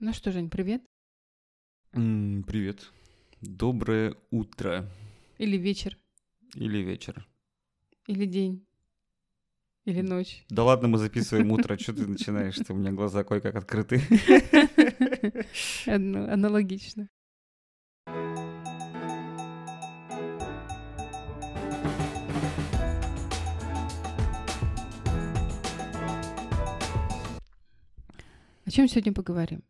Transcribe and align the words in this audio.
Ну 0.00 0.12
что, 0.12 0.32
Жень, 0.32 0.48
привет. 0.50 0.82
М, 1.92 2.42
Привет. 2.46 2.90
Доброе 3.40 4.14
утро. 4.30 4.88
Или 5.38 5.56
вечер, 5.56 5.96
Или 6.54 6.78
вечер. 6.78 7.26
или 8.06 8.26
день, 8.26 8.66
или 9.84 10.00
ночь. 10.02 10.44
Да 10.50 10.64
ладно, 10.64 10.88
мы 10.88 10.98
записываем 10.98 11.52
утро, 11.52 11.78
что 11.78 11.92
ты 11.94 12.06
начинаешь? 12.06 12.56
У 12.68 12.74
меня 12.74 12.92
глаза 12.92 13.24
кое-как 13.24 13.54
открыты. 13.56 14.00
Аналогично. 15.86 17.08
О 28.66 28.70
чем 28.70 28.88
сегодня 28.88 29.12
поговорим? 29.12 29.62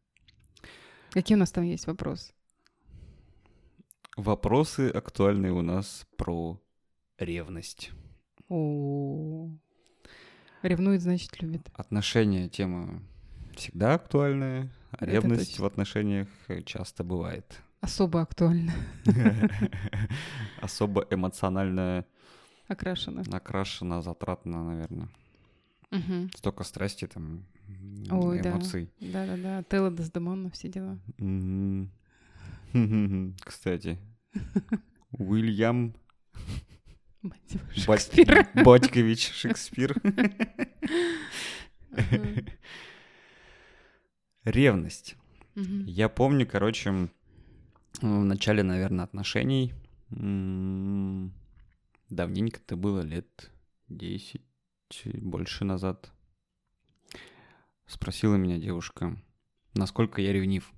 Какие 1.10 1.36
у 1.36 1.38
нас 1.38 1.50
там 1.52 1.64
есть 1.64 1.86
вопросы? 1.86 2.32
Вопросы 4.16 4.88
актуальные 4.90 5.52
у 5.52 5.62
нас 5.62 6.06
про 6.16 6.60
ревность. 7.18 7.90
О, 8.48 9.48
ревнует, 10.62 11.00
значит, 11.02 11.40
любит. 11.40 11.68
Отношения 11.74 12.48
тема 12.48 13.02
всегда 13.56 13.94
актуальная, 13.94 14.70
а 14.92 14.96
Это 15.04 15.06
ревность 15.12 15.50
точно. 15.52 15.62
в 15.64 15.66
отношениях 15.66 16.28
часто 16.64 17.04
бывает. 17.04 17.60
Особо 17.80 18.20
актуально 18.20 18.74
Особо 20.60 21.06
эмоционально 21.10 22.04
окрашена. 22.68 23.22
окрашена, 23.32 24.02
затратна, 24.02 24.64
наверное. 24.64 25.08
Столько 26.36 26.64
страсти 26.64 27.06
там, 27.06 27.46
Ой, 28.10 28.42
да. 28.42 28.52
эмоций. 28.52 28.90
Да-да-да, 29.00 29.62
Телла 29.64 29.90
Дездемона, 29.90 30.50
все 30.50 30.68
дела. 30.68 30.98
Кстати, 33.44 33.98
Уильям 35.12 35.94
Шекспир. 37.74 38.48
Батькович 38.64 39.30
Шекспир. 39.32 39.94
Ревность. 44.44 45.16
Я 45.54 46.08
помню, 46.08 46.46
короче, 46.46 47.08
в 48.00 48.24
начале, 48.24 48.62
наверное, 48.62 49.04
отношений, 49.04 49.74
давненько 52.08 52.60
это 52.64 52.76
было, 52.76 53.00
лет 53.00 53.50
10, 53.88 54.40
больше 55.16 55.64
назад, 55.64 56.12
спросила 57.90 58.36
меня 58.36 58.58
девушка, 58.58 59.16
насколько 59.74 60.22
я 60.22 60.32
ревнив 60.32 60.72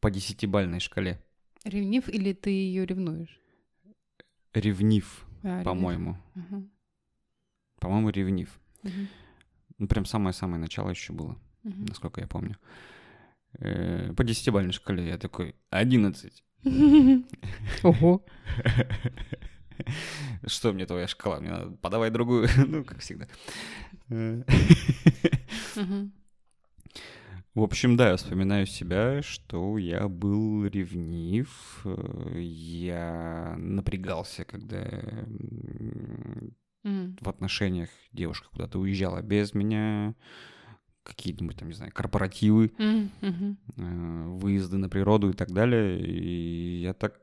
по 0.00 0.10
десятибальной 0.10 0.80
шкале. 0.80 1.22
Ревнив 1.64 2.08
или 2.08 2.32
ты 2.32 2.50
ее 2.50 2.84
ревнуешь? 2.86 3.40
Ревнив, 4.52 5.26
А, 5.42 5.62
по-моему. 5.64 6.18
Ага. 6.34 6.62
По-моему, 7.80 8.10
ревнив. 8.10 8.60
Мгм. 8.82 9.08
Ну, 9.78 9.88
прям 9.88 10.04
самое-самое 10.04 10.60
начало 10.60 10.90
еще 10.90 11.12
было, 11.12 11.38
Мгм. 11.62 11.86
насколько 11.86 12.20
я 12.20 12.26
помню. 12.28 12.56
Э, 13.58 14.12
По 14.14 14.24
десятибальной 14.24 14.72
шкале 14.72 15.08
я 15.08 15.18
такой, 15.18 15.54
11. 15.70 16.44
Ого. 17.82 18.24
Что 20.46 20.72
мне 20.72 20.86
твоя 20.86 21.06
шкала? 21.06 21.40
Мне 21.40 21.50
надо 21.50 21.70
подавай 21.76 22.10
другую. 22.10 22.48
Ну, 22.66 22.84
как 22.84 22.98
всегда. 23.00 23.26
В 27.54 27.62
общем, 27.62 27.96
да, 27.96 28.10
я 28.10 28.16
вспоминаю 28.16 28.66
себя, 28.66 29.22
что 29.22 29.78
я 29.78 30.08
был 30.08 30.66
ревнив. 30.66 31.82
э, 31.84 32.40
Я 32.40 33.54
напрягался, 33.58 34.44
когда 34.44 34.80
М. 36.84 37.16
в 37.20 37.28
отношениях 37.28 37.90
девушка 38.12 38.48
куда-то 38.50 38.80
уезжала 38.80 39.22
без 39.22 39.54
меня. 39.54 40.14
Какие-нибудь 41.04 41.56
там, 41.58 41.68
не 41.68 41.74
знаю, 41.74 41.92
корпоративы. 41.92 42.72
Мгм. 42.78 43.58
э, 43.76 44.24
выезды 44.38 44.78
на 44.78 44.88
природу 44.88 45.30
и 45.30 45.32
так 45.34 45.52
далее. 45.52 46.00
И 46.00 46.80
я 46.80 46.94
так 46.94 47.20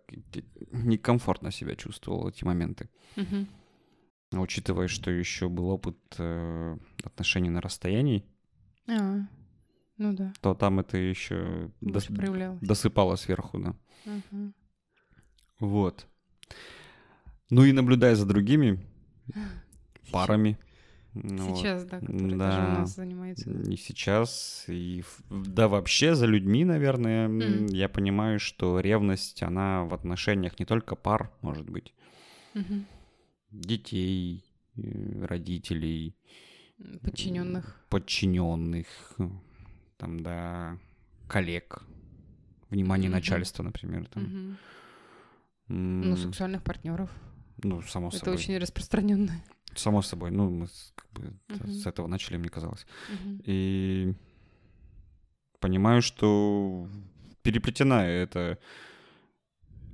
некомфортно 0.71 1.51
себя 1.51 1.75
чувствовал 1.75 2.29
эти 2.29 2.43
моменты. 2.45 2.89
А 4.33 4.39
Учитывая, 4.39 4.87
что 4.87 5.11
еще 5.11 5.49
был 5.49 5.67
опыт 5.69 5.97
э, 6.17 6.77
отношений 7.03 7.49
на 7.49 7.59
расстоянии, 7.59 8.23
А, 8.87 9.19
ну 9.97 10.13
да, 10.13 10.31
то 10.41 10.53
там 10.53 10.79
это 10.79 10.97
еще 10.97 11.69
проявлялось. 11.81 12.59
досыпало 12.61 13.15
сверху, 13.17 13.59
да. 13.59 13.75
Мгм. 14.05 14.53
Вот. 15.59 16.07
Ну 17.49 17.65
и 17.65 17.73
наблюдая 17.73 18.15
за 18.15 18.25
другими 18.25 18.79
парами. 20.11 20.57
Ну 21.13 21.47
вот, 21.49 21.57
Сейчас, 21.57 21.85
да, 21.85 21.99
которые 21.99 22.19
тоже 22.19 22.33
у 22.33 22.37
Да. 22.37 22.79
нас 22.79 22.95
занимаются. 22.95 23.49
И 23.51 23.75
сейчас, 23.77 24.65
и 24.67 25.03
да 25.29 25.67
вообще 25.67 26.15
за 26.15 26.25
людьми, 26.25 26.63
наверное, 26.65 27.25
М. 27.25 27.65
я 27.67 27.89
понимаю, 27.89 28.39
что 28.39 28.79
ревность, 28.79 29.43
она 29.43 29.83
в 29.85 29.93
отношениях 29.93 30.59
не 30.59 30.65
только 30.65 30.95
пар, 30.95 31.31
может 31.41 31.69
быть, 31.69 31.93
Мгм. 32.53 32.87
детей, 33.51 34.45
э, 34.77 35.25
родителей, 35.25 36.15
Подчиненных. 37.03 37.79
подчиненных, 37.89 38.87
там, 39.97 40.19
да, 40.21 40.77
коллег, 41.27 41.83
внимание 42.69 43.09
Мгм. 43.09 43.17
начальства, 43.17 43.63
например, 43.63 44.05
там. 44.07 44.23
Мгм. 44.23 44.57
М, 45.69 46.01
Ну, 46.09 46.15
сексуальных 46.17 46.63
партнеров. 46.63 47.09
ну, 47.63 47.81
само 47.83 48.07
Это 48.09 48.17
собой. 48.19 48.35
очень 48.35 48.57
распространенно. 48.57 49.41
Само 49.75 50.01
собой. 50.01 50.31
Ну, 50.31 50.49
мы 50.49 50.67
как 50.95 51.09
бы 51.11 51.33
Мгм. 51.47 51.71
с 51.71 51.85
этого 51.85 52.07
начали, 52.07 52.37
мне 52.37 52.49
казалось. 52.49 52.85
Мгм. 53.09 53.41
И 53.45 54.13
понимаю, 55.59 56.01
что 56.01 56.87
переплетена 57.43 58.05
это... 58.05 58.57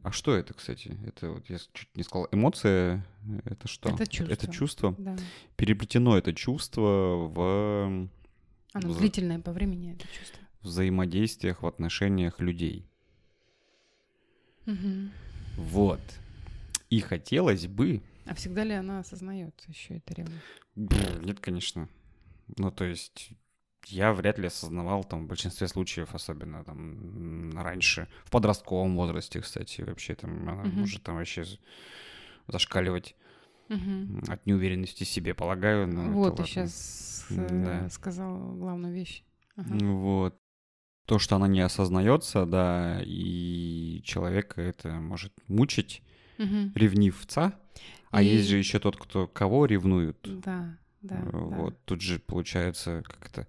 А 0.04 0.12
что 0.12 0.36
это, 0.36 0.54
кстати? 0.54 0.98
Это 1.06 1.32
вот 1.32 1.50
я 1.50 1.58
чуть 1.74 1.90
не 1.96 2.04
сказал. 2.04 2.28
Эмоция? 2.32 3.06
Это 3.44 3.68
что? 3.68 3.90
Это 3.90 4.08
чувство. 4.08 4.34
Это 4.34 4.52
чувство? 4.52 4.96
Да. 4.98 5.18
Переплетено 5.58 6.18
это 6.18 6.34
чувство 6.34 7.28
в 7.28 8.10
Оно 8.74 8.90
В- 8.94 8.98
длительное 8.98 9.40
по 9.40 9.52
времени, 9.52 9.92
это 9.92 10.08
чувство. 10.08 10.40
взаимодействиях, 10.62 11.62
в 11.62 11.68
отношениях 11.68 12.40
людей. 12.40 12.86
Мгм. 14.66 15.12
Вот. 15.58 16.00
И 16.90 17.00
хотелось 17.02 17.68
бы... 17.68 18.02
А 18.28 18.34
всегда 18.36 18.64
ли 18.64 18.74
она 18.74 19.00
осознает 19.00 19.64
еще 19.68 19.98
это 19.98 20.14
ревность? 20.14 20.44
Нет, 20.76 21.40
конечно. 21.40 21.88
Ну, 22.58 22.72
то 22.72 22.86
есть 22.86 23.30
я 23.86 24.14
вряд 24.14 24.38
ли 24.38 24.48
осознавал 24.48 25.04
там 25.04 25.26
в 25.26 25.28
большинстве 25.28 25.68
случаев, 25.68 26.14
особенно 26.14 26.64
там 26.64 27.58
раньше, 27.58 28.08
в 28.26 28.32
подростковом 28.32 28.96
возрасте, 28.96 29.40
кстати, 29.42 29.82
вообще 29.82 30.16
там 30.16 30.48
она 30.50 30.64
Мгм. 30.64 30.80
может 30.80 31.04
там 31.04 31.16
вообще 31.16 31.46
зашкаливать 32.48 33.16
м, 33.70 34.24
от 34.28 34.46
неуверенности 34.46 35.04
в 35.04 35.08
себе, 35.10 35.34
полагаю. 35.34 35.88
но 35.88 36.12
Вот, 36.12 36.36
ты 36.38 36.44
ладно. 36.44 36.46
сейчас 36.46 37.26
Да. 37.30 37.90
сказал 37.90 38.56
главную 38.56 38.94
вещь. 38.94 39.24
Ага. 39.56 39.74
Ну 39.76 39.98
Вот. 40.00 40.40
То, 41.06 41.20
что 41.20 41.38
она 41.38 41.48
не 41.48 41.62
осознается, 41.62 42.46
да, 42.46 43.02
и 43.02 44.02
человека 44.04 44.62
это 44.62 44.90
может 45.00 45.32
мучить, 45.48 46.02
Мгм. 46.38 46.74
ревнивца. 46.76 47.58
А 48.18 48.22
И- 48.24 48.28
есть 48.28 48.50
же 48.50 48.58
еще 48.58 48.80
тот, 48.80 48.98
кто 48.98 49.28
кого 49.28 49.66
ревнует. 49.66 50.18
Да, 50.24 50.78
да, 51.02 51.16
Э, 51.18 51.30
да. 51.32 51.38
Вот 51.58 51.78
тут 51.86 52.02
же 52.02 52.18
получается 52.20 53.04
как 53.06 53.28
это 53.30 53.48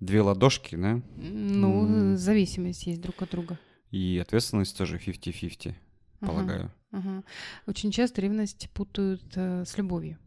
две 0.00 0.20
ладошки, 0.20 0.76
да, 0.76 1.00
Ну, 1.16 1.86
М. 2.12 2.16
зависимость 2.16 2.86
есть 2.86 3.00
друг 3.00 3.20
от 3.22 3.30
друга. 3.30 3.58
и 3.90 4.18
ответственность 4.22 4.76
тоже 4.78 4.98
50-50, 4.98 5.74
Ага, 6.20 6.26
полагаю. 6.32 6.70
ага. 6.92 7.24
Очень 7.66 7.90
часто 7.90 8.20
ревность 8.20 8.68
путают 8.74 9.22
э, 9.36 9.64
с 9.64 9.76
любовью. 9.78 10.18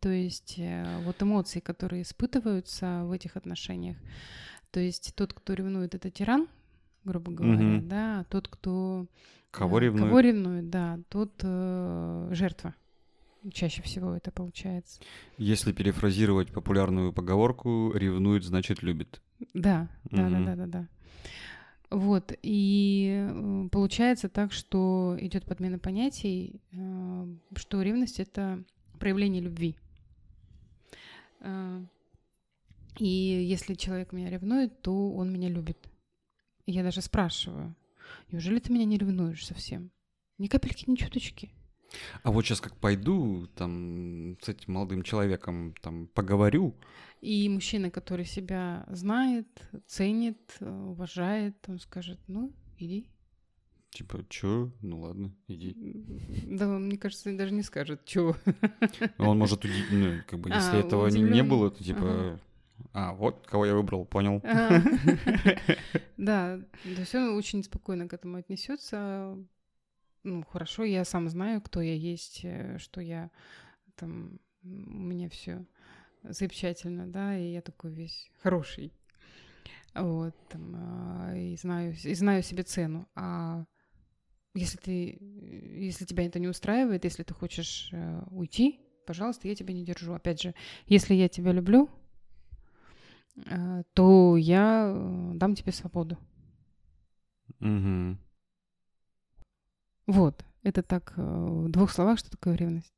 То 0.00 0.08
есть 0.10 0.56
э, 0.58 0.84
вот 1.04 1.22
эмоции, 1.22 1.60
которые 1.60 2.02
испытываются 2.02 3.04
в 3.04 3.12
этих 3.12 3.36
отношениях. 3.36 3.96
То 4.70 4.80
есть 4.80 5.14
тот, 5.14 5.32
кто 5.32 5.54
ревнует, 5.54 5.94
это 5.94 6.10
тиран, 6.10 6.48
грубо 7.04 7.30
говоря, 7.30 7.62
Мгм. 7.62 7.88
да, 7.88 8.20
а 8.20 8.24
тот, 8.24 8.48
кто 8.48 9.06
Кого 9.52 9.78
э, 9.78 9.82
ревнует? 9.82 10.06
Кого 10.08 10.20
ревнует, 10.20 10.70
да, 10.70 10.98
тот 11.08 11.32
э, 11.42 12.28
жертва. 12.32 12.74
Чаще 13.52 13.82
всего 13.82 14.14
это 14.14 14.30
получается. 14.30 15.00
Если 15.38 15.72
перефразировать 15.72 16.52
популярную 16.52 17.12
поговорку, 17.12 17.92
ревнует, 17.94 18.44
значит 18.44 18.82
любит. 18.82 19.20
Да, 19.54 19.88
да, 20.04 20.28
Мгм. 20.28 20.44
да, 20.44 20.54
да, 20.56 20.66
да, 20.66 20.66
да. 20.66 20.88
Вот, 21.90 22.32
и 22.42 23.28
э, 23.30 23.68
получается 23.70 24.28
так, 24.28 24.52
что 24.52 25.16
идет 25.20 25.44
подмена 25.44 25.78
понятий, 25.78 26.60
э, 26.72 27.26
что 27.56 27.82
ревность 27.82 28.18
это 28.20 28.62
проявление 28.98 29.42
любви. 29.42 29.76
Э, 31.40 31.84
И 32.98 33.06
если 33.06 33.74
человек 33.74 34.12
меня 34.12 34.30
ревнует, 34.30 34.80
то 34.82 35.12
он 35.12 35.32
меня 35.32 35.48
любит. 35.48 35.78
Я 36.66 36.82
даже 36.82 37.00
спрашиваю, 37.02 37.74
неужели 38.30 38.58
ты 38.58 38.72
меня 38.72 38.84
не 38.84 38.98
ревнуешь 38.98 39.44
совсем? 39.46 39.90
Ни 40.38 40.46
капельки, 40.46 40.88
ни 40.88 40.94
чуточки. 40.96 41.50
А 42.22 42.30
вот 42.30 42.44
сейчас 42.44 42.60
как 42.60 42.76
пойду 42.76 43.46
там 43.54 44.36
с 44.40 44.48
этим 44.48 44.74
молодым 44.74 45.02
человеком 45.02 45.74
там 45.82 46.06
поговорю. 46.08 46.74
И 47.20 47.48
мужчина, 47.48 47.90
который 47.90 48.24
себя 48.24 48.84
знает, 48.88 49.46
ценит, 49.86 50.56
уважает, 50.60 51.56
он 51.68 51.78
скажет, 51.78 52.18
ну, 52.26 52.52
иди. 52.78 53.06
Типа, 53.90 54.24
чё? 54.28 54.72
Ну 54.80 55.00
ладно, 55.02 55.30
иди. 55.48 55.76
Да, 56.46 56.66
он, 56.68 56.86
мне 56.86 56.96
кажется, 56.96 57.36
даже 57.36 57.52
не 57.52 57.62
скажет, 57.62 58.04
чё. 58.06 58.34
Ну, 59.18 59.28
Он 59.30 59.38
может 59.38 59.64
удивить, 59.64 59.90
ну, 59.90 60.22
как 60.26 60.40
бы, 60.40 60.48
если 60.48 60.76
А, 60.76 60.80
этого 60.80 61.06
не, 61.08 61.20
не 61.20 61.42
было, 61.42 61.70
то 61.70 61.84
типа, 61.84 62.00
Ага. 62.00 62.40
а, 62.94 63.12
вот 63.12 63.46
кого 63.46 63.66
я 63.66 63.74
выбрал, 63.74 64.06
понял. 64.06 64.40
Ага. 64.44 64.82
Да, 66.16 66.58
то 66.84 66.88
есть 67.00 67.14
он 67.14 67.36
очень 67.36 67.62
спокойно 67.64 68.06
к 68.08 68.12
этому 68.14 68.36
отнесется. 68.36 69.36
Ну, 70.24 70.44
хорошо, 70.44 70.84
я 70.84 71.04
сам 71.04 71.28
знаю, 71.28 71.60
кто 71.60 71.80
я 71.80 71.94
есть, 71.94 72.40
э, 72.44 72.78
что 72.78 73.00
я 73.00 73.30
там, 73.96 74.38
у 74.62 74.68
меня 74.68 75.28
все 75.28 75.66
замечательно, 76.22 77.06
да, 77.06 77.36
и 77.36 77.52
я 77.52 77.60
такой 77.60 77.90
весь 77.92 78.30
хороший. 78.42 78.92
Вот, 79.94 80.34
там, 80.48 80.74
а, 80.76 81.34
и 81.36 81.56
знаю, 81.56 81.94
и 82.04 82.14
знаю 82.14 82.42
себе 82.42 82.62
цену. 82.62 83.06
А 83.14 83.64
если 84.54 84.78
ты, 84.78 85.18
если 85.20 86.04
тебя 86.04 86.24
это 86.26 86.38
не 86.38 86.48
устраивает, 86.48 87.04
если 87.04 87.24
ты 87.24 87.34
хочешь 87.34 87.90
э, 87.92 88.22
уйти, 88.30 88.80
пожалуйста, 89.06 89.48
я 89.48 89.54
тебя 89.54 89.74
не 89.74 89.84
держу. 89.84 90.14
Опять 90.14 90.40
же, 90.40 90.54
если 90.86 91.14
я 91.14 91.28
тебя 91.28 91.52
люблю, 91.52 91.90
э, 93.46 93.82
то 93.92 94.36
я 94.36 94.92
дам 95.34 95.54
тебе 95.54 95.72
свободу. 95.72 96.16
Мгм. 97.60 98.18
Вот, 100.06 100.44
это 100.62 100.82
так 100.82 101.12
э, 101.16 101.22
в 101.22 101.68
двух 101.68 101.90
словах, 101.90 102.18
что 102.18 102.30
такое 102.30 102.54
ревность. 102.56 102.92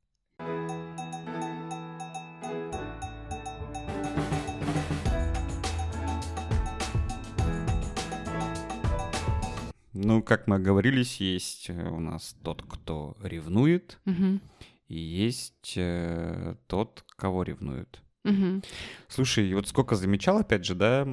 Ну, 9.93 10.21
как 10.21 10.47
мы 10.47 10.57
оговорились, 10.57 11.21
есть 11.21 11.69
э, 11.69 11.87
у 11.89 11.99
нас 11.99 12.35
тот, 12.43 12.63
кто 12.63 13.15
ревнует, 13.23 13.97
Мгм. 14.05 14.41
и 14.89 14.99
есть 14.99 15.73
э, 15.77 16.55
тот, 16.67 17.05
кого 17.15 17.43
ревнуют. 17.43 18.01
Мгм. 18.25 18.61
Слушай, 19.07 19.53
вот 19.53 19.67
сколько 19.69 19.95
замечал, 19.95 20.39
опять 20.39 20.65
же, 20.65 20.75
да, 20.75 21.07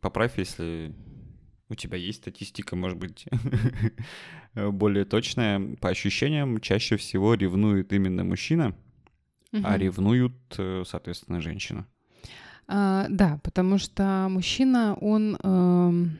поправь, 0.00 0.36
если 0.38 0.94
у 1.68 1.74
тебя 1.74 1.96
есть 1.96 2.18
статистика, 2.18 2.76
может 2.76 2.98
быть, 2.98 3.26
более 4.54 5.04
точная. 5.04 5.76
По 5.76 5.88
ощущениям, 5.88 6.60
чаще 6.60 6.96
всего 6.96 7.34
ревнует 7.34 7.92
именно 7.92 8.24
мужчина, 8.24 8.76
а 9.52 9.78
ревнуют, 9.78 10.34
э, 10.58 10.82
соответственно, 10.86 11.40
женщина. 11.40 11.86
А, 12.66 13.06
да, 13.08 13.40
потому 13.42 13.78
что 13.78 14.26
мужчина, 14.30 14.94
он 14.94 15.36
эм, 15.42 16.18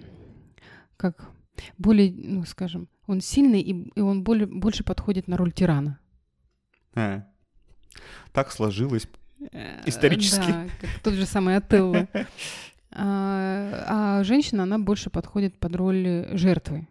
как 0.96 1.30
более, 1.78 2.12
ну, 2.12 2.44
скажем, 2.44 2.88
он 3.06 3.20
сильный, 3.20 3.60
и, 3.60 3.90
и 3.94 4.00
он 4.00 4.22
более, 4.22 4.46
больше 4.46 4.84
подходит 4.84 5.26
на 5.28 5.36
роль 5.36 5.52
тирана. 5.52 5.98
А, 6.94 7.24
Так 8.32 8.52
сложилось. 8.52 9.08
Э, 9.52 9.82
Исторически. 9.86 10.50
Да, 10.50 10.66
как 10.80 10.90
тот 11.02 11.14
же 11.14 11.26
самый 11.26 11.56
Отелло. 11.56 12.08
А, 12.96 14.18
а 14.20 14.24
женщина, 14.24 14.62
она 14.62 14.78
больше 14.78 15.10
подходит 15.10 15.58
под 15.58 15.76
роль 15.76 16.28
жертвы. 16.32 16.86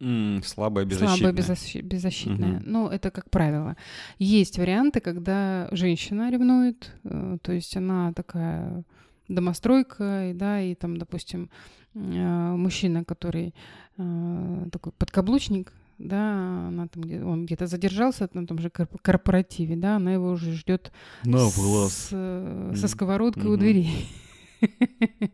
М, 0.00 0.42
Слабая, 0.44 0.84
беззащитная. 0.84 1.16
Слабая, 1.16 1.32
беззащи- 1.32 1.82
беззащитная. 1.82 2.54
Мгм. 2.60 2.62
Но 2.66 2.88
это 2.90 3.10
как 3.10 3.30
правило. 3.30 3.76
Есть 4.18 4.58
варианты, 4.58 5.00
когда 5.00 5.68
женщина 5.72 6.30
ревнует, 6.30 6.92
э, 7.04 7.38
то 7.42 7.52
есть 7.52 7.76
она 7.76 8.12
такая 8.12 8.82
домостройка, 9.28 10.32
да, 10.34 10.60
и 10.60 10.74
там, 10.74 10.96
допустим, 10.98 11.50
э, 11.94 11.98
мужчина, 11.98 13.04
который 13.04 13.54
э, 13.98 14.66
такой 14.70 14.92
подкаблучник, 14.92 15.72
да, 15.98 16.68
она 16.68 16.86
там, 16.88 17.02
где- 17.04 17.22
он 17.24 17.46
где-то 17.46 17.66
задержался 17.66 18.28
на 18.34 18.46
том 18.46 18.58
же 18.58 18.68
корп- 18.68 18.98
корпоративе, 19.00 19.76
да, 19.76 19.96
она 19.96 20.12
его 20.12 20.30
уже 20.32 20.52
ждет 20.52 20.92
На 21.24 21.38
с- 21.38 21.56
глаз. 21.58 21.94
со 22.78 22.88
сковородкой 22.88 23.46
у 23.46 23.52
Мгм. 23.52 23.58
двери. 23.60 23.88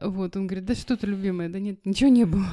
Вот, 0.00 0.36
он 0.36 0.46
говорит, 0.48 0.64
да 0.64 0.74
что 0.74 0.96
ты, 0.96 1.06
любимая, 1.06 1.48
да 1.48 1.60
нет, 1.60 1.84
ничего 1.86 2.10
не 2.10 2.24
было. 2.24 2.46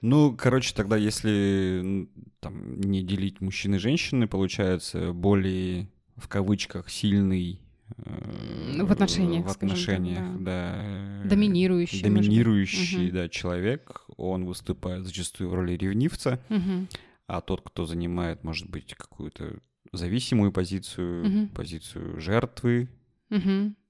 Ну, 0.00 0.34
короче, 0.34 0.74
тогда 0.74 0.96
если 0.96 2.08
там 2.40 2.80
не 2.80 3.02
делить 3.02 3.40
мужчин 3.42 3.74
и 3.74 3.78
женщины, 3.78 4.26
получается 4.26 5.12
более 5.12 5.90
в 6.16 6.26
кавычках 6.28 6.88
сильный 6.88 7.60
э, 7.98 8.82
В 8.82 8.90
отношениях, 8.92 9.44
в 9.46 9.50
скажем 9.50 9.68
так, 9.68 9.78
отношениях, 9.96 10.24
да. 10.38 11.22
да, 11.22 11.28
Доминирующий, 11.28 12.02
доминирующий, 12.02 13.10
да, 13.10 13.28
человек, 13.28 14.06
он 14.16 14.46
выступает 14.46 15.04
зачастую 15.04 15.50
в 15.50 15.54
роли 15.54 15.72
ревнивца, 15.76 16.40
Мгм. 16.48 16.88
а 17.26 17.42
тот, 17.42 17.60
кто 17.62 17.84
занимает, 17.84 18.42
может 18.42 18.70
быть, 18.70 18.94
какую-то 18.94 19.58
зависимую 19.92 20.50
позицию, 20.52 21.26
Мгм. 21.26 21.48
позицию 21.48 22.18
жертвы, 22.20 22.88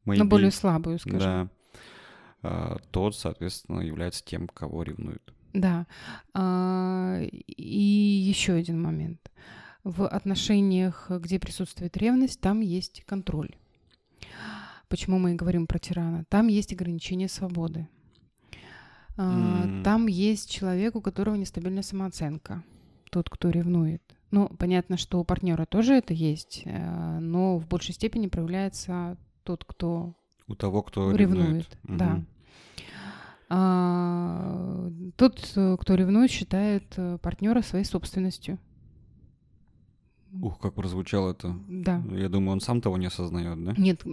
Мгм. 0.05 0.19
Но 0.19 0.25
maybe, 0.25 0.29
более 0.29 0.51
слабую, 0.51 0.99
скажем. 0.99 1.21
да, 1.21 1.49
а, 2.43 2.77
тот, 2.91 3.17
соответственно, 3.17 3.81
является 3.81 4.25
тем, 4.25 4.49
кого 4.49 4.83
ревнуют. 4.83 5.35
Да. 5.53 5.87
А, 6.35 7.21
И 7.23 7.83
еще 7.83 8.55
один 8.55 8.81
момент. 8.81 9.31
В 9.85 10.07
отношениях, 10.07 11.11
где 11.11 11.39
присутствует 11.39 11.97
ревность, 11.97 12.41
там 12.41 12.61
есть 12.61 13.03
контроль. 13.07 13.51
Почему 14.89 15.19
мы 15.19 15.33
и 15.33 15.37
говорим 15.37 15.67
про 15.67 15.79
тирана? 15.79 16.25
Там 16.29 16.49
есть 16.49 16.73
ограничение 16.73 17.29
свободы. 17.29 17.89
М. 19.17 19.83
Там 19.85 20.07
есть 20.07 20.51
человек, 20.51 20.97
у 20.97 21.01
которого 21.01 21.35
нестабильная 21.35 21.83
самооценка. 21.83 22.63
Тот, 23.11 23.29
кто 23.29 23.51
ревнует. 23.51 24.03
Ну, 24.31 24.49
понятно, 24.49 24.97
что 24.97 25.21
у 25.21 25.25
партнера 25.25 25.67
тоже 25.67 25.95
это 25.95 26.15
есть, 26.15 26.63
э, 26.65 27.19
но 27.19 27.59
в 27.59 27.67
большей 27.67 27.95
степени 27.95 28.29
проявляется 28.29 29.17
тот, 29.45 29.65
кто 29.65 30.15
У 30.47 30.55
того, 30.55 30.83
кто 30.83 31.13
ревнует. 31.13 31.47
ревнует. 31.47 31.79
Да. 31.85 32.23
А, 33.49 34.91
тот, 35.17 35.53
э, 35.57 35.77
кто 35.81 35.95
ревнует, 35.95 36.31
считает 36.31 36.97
партнера 37.21 37.63
своей 37.63 37.85
собственностью. 37.85 38.59
Ух, 40.41 40.61
как 40.61 40.75
прозвучало 40.75 41.33
это. 41.33 41.57
Да. 41.69 42.03
Я 42.13 42.29
думаю, 42.29 42.53
он 42.53 42.61
сам 42.61 42.81
того 42.81 42.97
не 42.97 43.07
осознает, 43.07 43.65
да? 43.65 43.75
Нет, 43.77 44.05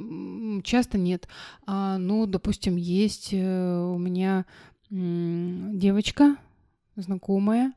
часто 0.63 0.97
нет. 0.97 1.27
А, 1.67 1.97
ну, 1.99 2.25
допустим, 2.25 2.75
есть 2.75 3.29
э, 3.33 3.79
у 3.79 3.97
меня 3.97 4.45
девочка 4.89 6.37
знакомая, 6.95 7.73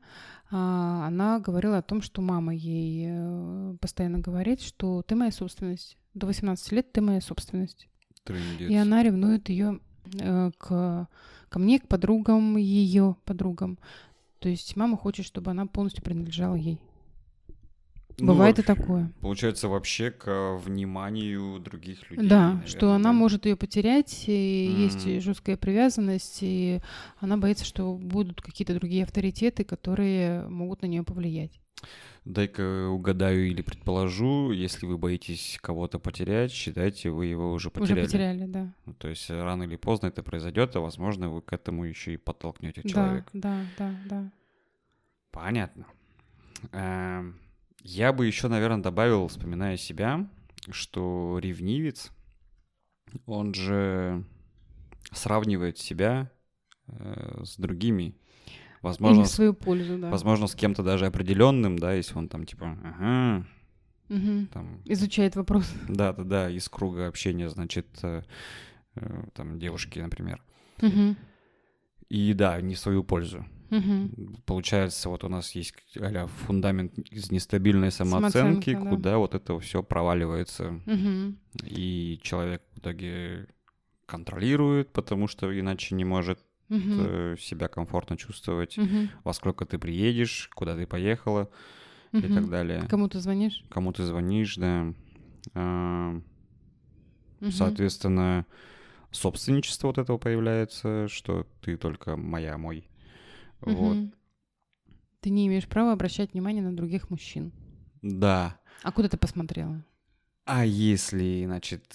а, 0.49 1.07
она 1.07 1.39
говорила 1.39 1.77
о 1.77 1.81
том, 1.83 2.01
что 2.01 2.21
мама 2.21 2.55
ей 2.55 3.05
э, 3.09 3.75
постоянно 3.79 4.19
говорит, 4.19 4.61
что 4.61 5.03
ты 5.03 5.15
моя 5.15 5.31
собственность. 5.31 5.97
До 6.13 6.27
18 6.27 6.71
лет 6.71 6.91
ты 6.91 7.01
моя 7.01 7.21
собственность. 7.21 7.87
Трындец. 8.23 8.69
И 8.69 8.75
она 8.75 9.03
ревнует 9.03 9.49
ее 9.49 9.79
к, 10.57 11.07
ко 11.49 11.59
мне, 11.59 11.79
к 11.79 11.87
подругам, 11.87 12.57
ее 12.57 13.15
подругам. 13.25 13.77
То 14.39 14.49
есть 14.49 14.75
мама 14.75 14.97
хочет, 14.97 15.25
чтобы 15.25 15.51
она 15.51 15.65
полностью 15.65 16.03
принадлежала 16.03 16.55
ей. 16.55 16.79
Ну, 18.19 18.27
Бывает 18.27 18.59
и 18.59 18.61
вообще, 18.61 18.75
такое. 18.81 19.13
Получается, 19.21 19.67
вообще 19.67 20.11
к 20.11 20.57
вниманию 20.57 21.59
других 21.59 22.09
людей. 22.11 22.27
да, 22.27 22.49
наверное, 22.49 22.67
что 22.67 22.91
она 22.91 23.09
да? 23.09 23.13
может 23.13 23.45
ее 23.45 23.55
потерять, 23.55 24.25
и 24.27 24.75
есть 24.77 25.07
М. 25.07 25.21
жесткая 25.21 25.57
привязанность, 25.57 26.39
и 26.41 26.81
она 27.19 27.37
боится, 27.37 27.65
что 27.65 27.95
будут 27.95 28.41
какие-то 28.41 28.75
другие 28.75 29.05
авторитеты, 29.05 29.63
которые 29.63 30.47
могут 30.49 30.81
на 30.83 30.87
нее 30.87 31.03
повлиять. 31.03 31.59
Дай-ка 32.23 32.87
угадаю 32.87 33.47
или 33.47 33.63
предположу, 33.63 34.51
если 34.51 34.85
вы 34.85 34.97
боитесь 34.99 35.57
кого-то 35.59 35.97
потерять, 35.97 36.51
считайте, 36.51 37.09
вы 37.09 37.25
его 37.25 37.51
уже 37.51 37.71
потеряли. 37.71 38.01
Уже 38.01 38.05
потеряли, 38.05 38.45
да. 38.45 38.73
То 38.99 39.07
есть 39.07 39.27
рано 39.31 39.63
или 39.63 39.75
поздно 39.75 40.07
это 40.07 40.21
произойдет, 40.21 40.75
а 40.75 40.81
возможно, 40.81 41.29
вы 41.29 41.41
к 41.41 41.51
этому 41.51 41.83
еще 41.85 42.13
и 42.13 42.17
подтолкнете 42.17 42.81
Да, 42.83 42.89
человека. 42.89 43.29
да, 43.33 43.65
да, 43.77 43.95
да. 44.05 44.31
Понятно. 45.31 45.87
Эм, 46.71 47.39
Я 47.83 48.13
бы 48.13 48.27
еще, 48.27 48.47
наверное, 48.49 48.83
добавил, 48.83 49.27
вспоминая 49.27 49.75
себя, 49.77 50.29
что 50.69 51.39
ревнивец, 51.41 52.11
он 53.25 53.55
же 53.55 54.23
сравнивает 55.11 55.79
себя 55.79 56.29
э, 56.85 57.41
с 57.43 57.57
другими. 57.57 58.15
Или 58.81 58.87
Возможно, 58.87 59.23
в 59.23 59.27
с, 59.27 59.31
свою 59.33 59.53
пользу, 59.53 59.97
да. 59.99 60.09
возможно, 60.09 60.47
с 60.47 60.55
кем-то 60.55 60.81
даже 60.83 61.05
определенным, 61.05 61.77
да, 61.77 61.93
если 61.93 62.17
он 62.17 62.27
там 62.27 62.45
типа, 62.45 62.77
ага, 62.83 63.45
Мгм. 64.09 64.47
там, 64.47 64.81
Изучает 64.85 65.35
вопрос. 65.35 65.71
да-да-да, 65.87 66.49
из 66.49 66.67
круга 66.67 67.07
общения, 67.07 67.47
значит, 67.49 67.87
э, 68.03 68.23
э, 68.95 69.23
там, 69.33 69.59
девушки, 69.59 69.99
например. 69.99 70.41
Мгм. 70.81 71.15
И 72.09 72.33
да, 72.33 72.59
не 72.59 72.73
в 72.75 72.79
свою 72.79 73.03
пользу. 73.03 73.45
Мгм. 73.69 74.35
Получается, 74.45 75.07
вот 75.09 75.23
у 75.23 75.29
нас 75.29 75.51
есть 75.55 75.73
а 75.97 76.27
фундамент 76.27 76.97
из 77.09 77.31
нестабильной 77.31 77.89
самооценки, 77.91 78.71
Самооценка, 78.71 78.83
да. 78.83 78.89
куда 78.89 79.17
вот 79.17 79.35
это 79.35 79.57
все 79.59 79.81
проваливается. 79.81 80.81
Мгм. 80.85 81.37
И 81.63 82.19
человек 82.21 82.63
в 82.73 82.79
итоге 82.79 83.47
контролирует, 84.07 84.91
потому 84.91 85.27
что 85.27 85.57
иначе 85.57 85.95
не 85.95 86.03
может 86.03 86.39
Э, 86.73 87.35
себя 87.37 87.67
комфортно 87.67 88.15
чувствовать. 88.15 88.77
Мгм. 88.77 89.09
Во 89.25 89.33
сколько 89.33 89.65
ты 89.65 89.77
приедешь, 89.77 90.49
куда 90.55 90.75
ты 90.75 90.87
поехала 90.87 91.49
и 92.13 92.17
Мгм. 92.17 92.33
так 92.33 92.49
далее. 92.49 92.87
Кому 92.87 93.09
ты 93.09 93.19
звонишь? 93.19 93.65
Кому 93.69 93.91
ты 93.91 94.03
звонишь, 94.03 94.55
да. 94.55 94.93
Мгм. 95.53 96.23
Соответственно, 97.51 98.45
собственничество 99.11 99.87
вот 99.87 99.97
этого 99.97 100.17
появляется, 100.17 101.07
что 101.09 101.45
ты 101.61 101.75
только 101.75 102.15
моя, 102.15 102.57
мой. 102.57 102.87
Вот. 103.59 103.97
Мгм. 103.97 104.13
Ты 105.19 105.29
не 105.29 105.47
имеешь 105.47 105.67
права 105.67 105.91
обращать 105.91 106.31
внимание 106.33 106.63
на 106.63 106.75
других 106.75 107.09
мужчин. 107.09 107.51
Да. 108.01 108.59
А 108.81 108.91
куда 108.93 109.09
ты 109.09 109.17
посмотрела? 109.17 109.83
А 110.45 110.65
если, 110.65 111.45
значит, 111.45 111.93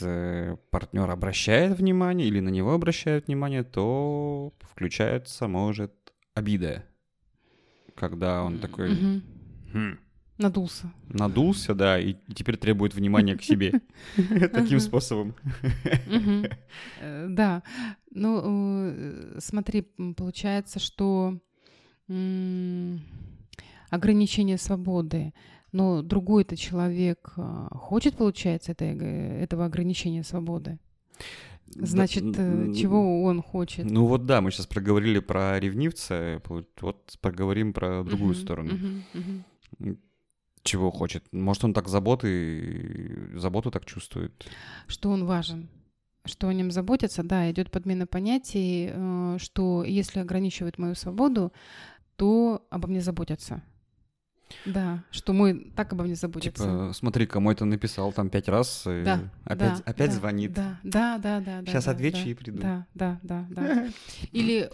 партнер 0.70 1.10
обращает 1.10 1.76
внимание 1.78 2.28
или 2.28 2.40
на 2.40 2.48
него 2.48 2.72
обращают 2.72 3.26
внимание, 3.26 3.64
то 3.64 4.52
включается, 4.60 5.48
может, 5.48 5.92
обида. 6.34 6.84
Когда 7.94 8.42
он 8.44 8.58
такой. 8.58 9.22
«Хм, 9.72 9.98
Надулся. 10.38 10.92
надулся, 11.08 11.74
да, 11.74 11.98
и 11.98 12.14
теперь 12.34 12.58
требует 12.58 12.94
внимания 12.94 13.36
к 13.36 13.42
себе. 13.42 13.80
Таким 14.52 14.80
способом. 14.80 15.34
Э, 17.00 17.26
Да. 17.28 17.62
Ну, 18.10 18.40
э, 18.44 19.38
смотри, 19.40 19.82
получается, 20.16 20.78
что 20.78 21.38
ограничение 23.90 24.58
свободы, 24.58 25.32
но 25.72 26.02
другой-то 26.02 26.56
человек 26.56 27.32
а, 27.36 27.68
хочет, 27.76 28.16
получается, 28.16 28.72
это, 28.72 28.84
этого 28.84 29.64
ограничения 29.64 30.22
свободы. 30.22 30.78
Значит, 31.74 32.24
Да, 32.32 32.42
э, 32.42 32.72
чего 32.74 33.24
он 33.24 33.42
хочет? 33.42 33.84
Ну 33.84 34.06
вот 34.06 34.24
да, 34.26 34.40
мы 34.40 34.50
сейчас 34.50 34.66
проговорили 34.66 35.18
про 35.18 35.58
ревнивца, 35.58 36.40
вот 36.80 37.18
поговорим 37.20 37.72
про 37.72 38.02
другую 38.04 38.30
Мгм, 38.30 38.40
сторону. 38.40 38.72
мгм, 38.74 39.04
мгм. 39.80 39.98
Чего 40.62 40.90
хочет? 40.90 41.24
Может, 41.32 41.64
он 41.64 41.74
так 41.74 41.88
заботы, 41.88 43.30
заботу 43.34 43.70
так 43.70 43.84
чувствует? 43.84 44.48
Что 44.88 45.10
он 45.10 45.24
важен? 45.24 45.68
Что 46.24 46.48
о 46.48 46.54
нем 46.54 46.72
заботятся? 46.72 47.22
Да, 47.22 47.48
идет 47.50 47.70
подмена 47.70 48.06
понятий, 48.06 48.90
э, 48.92 49.36
что 49.38 49.84
если 49.84 50.18
ограничивают 50.20 50.78
мою 50.78 50.94
свободу, 50.96 51.52
то 52.16 52.66
обо 52.70 52.88
мне 52.88 53.00
заботятся. 53.00 53.62
Да, 54.66 55.04
что 55.10 55.32
мой 55.32 55.72
так 55.76 55.92
обо 55.92 56.04
мне 56.04 56.16
заботится. 56.16 56.62
Типа, 56.62 56.90
смотри, 56.92 57.26
кому 57.26 57.50
это 57.52 57.64
написал 57.64 58.12
там 58.12 58.30
пять 58.30 58.48
раз, 58.48 58.84
и 58.86 59.02
Да, 59.04 59.20
опять, 59.44 59.78
да, 59.78 59.82
опять 59.84 60.10
да, 60.10 60.16
звонит. 60.16 60.52
Да, 60.52 60.78
да, 60.82 61.18
да, 61.18 61.40
да. 61.40 61.64
Щас 61.70 61.84
да, 61.84 61.92
отвечу 61.92 62.24
да, 62.24 62.30
и 62.30 62.34
приду. 62.34 62.58
Да, 62.58 62.86
да, 62.94 63.20
да, 63.22 63.46
да. 63.50 63.88
Или 64.32 64.68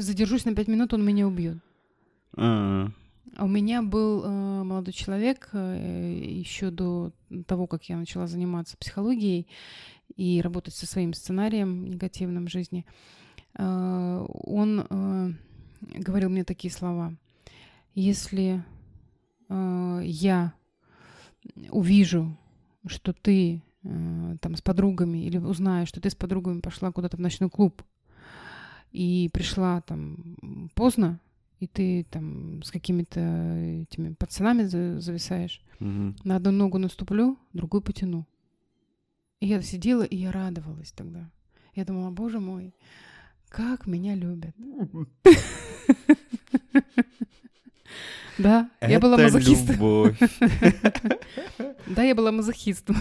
задержусь 0.00 0.44
на 0.44 0.54
пять 0.54 0.68
минут, 0.68 0.92
он 0.92 1.04
меня 1.04 1.26
убьет. 1.26 1.58
А, 2.36 2.90
А 3.36 3.44
У 3.44 3.48
меня 3.48 3.82
был 3.82 4.22
э, 4.22 4.62
молодой 4.64 4.92
человек 4.92 5.48
еще 5.52 6.70
до 6.70 7.12
того, 7.46 7.66
как 7.66 7.84
я 7.84 7.96
начала 7.96 8.26
заниматься 8.26 8.76
психологией 8.76 9.48
и 10.16 10.40
работать 10.42 10.74
со 10.74 10.86
своим 10.86 11.14
сценарием 11.14 11.86
негативным 11.86 12.46
в 12.46 12.50
жизни. 12.50 12.84
Э, 13.56 14.26
он 14.28 14.86
э, 14.88 15.32
говорил 15.80 16.28
мне 16.28 16.44
такие 16.44 16.72
слова: 16.72 17.14
если 17.94 18.62
э, 19.50 20.00
я 20.04 20.54
увижу, 21.70 22.34
что 22.86 23.12
ты 23.12 23.62
э, 23.82 24.36
там 24.40 24.56
с 24.56 24.62
подругами 24.62 25.18
или 25.18 25.36
узнаю, 25.38 25.86
что 25.86 26.00
ты 26.00 26.08
с 26.08 26.14
подругами 26.14 26.60
пошла 26.60 26.92
куда-то 26.92 27.16
в 27.18 27.20
ночной 27.20 27.50
клуб 27.50 27.82
и 28.92 29.30
пришла 29.32 29.80
там 29.82 30.70
поздно, 30.74 31.20
и 31.60 31.66
ты 31.66 32.04
там 32.10 32.62
с 32.62 32.70
какими-то 32.70 33.20
этими 33.20 34.14
пацанами 34.14 34.64
за- 34.64 35.00
зависаешь, 35.00 35.60
мгм. 35.78 36.16
на 36.24 36.36
одну 36.36 36.50
ногу 36.50 36.78
наступлю, 36.78 37.38
другую 37.52 37.82
потяну. 37.82 38.26
И 39.40 39.46
я 39.46 39.62
сидела, 39.62 40.02
и 40.02 40.16
я 40.16 40.32
радовалась 40.32 40.92
тогда. 40.92 41.30
Я 41.74 41.84
думала, 41.84 42.10
боже 42.10 42.40
мой, 42.40 42.74
как 43.48 43.86
меня 43.86 44.14
любят. 44.14 44.54
Да, 48.42 48.70
я 48.80 48.98
была 49.00 49.16
мазохистом. 49.16 49.74
любовь. 49.74 50.18
Да, 51.86 52.02
я 52.02 52.14
была 52.14 52.32
мазохистом. 52.32 52.96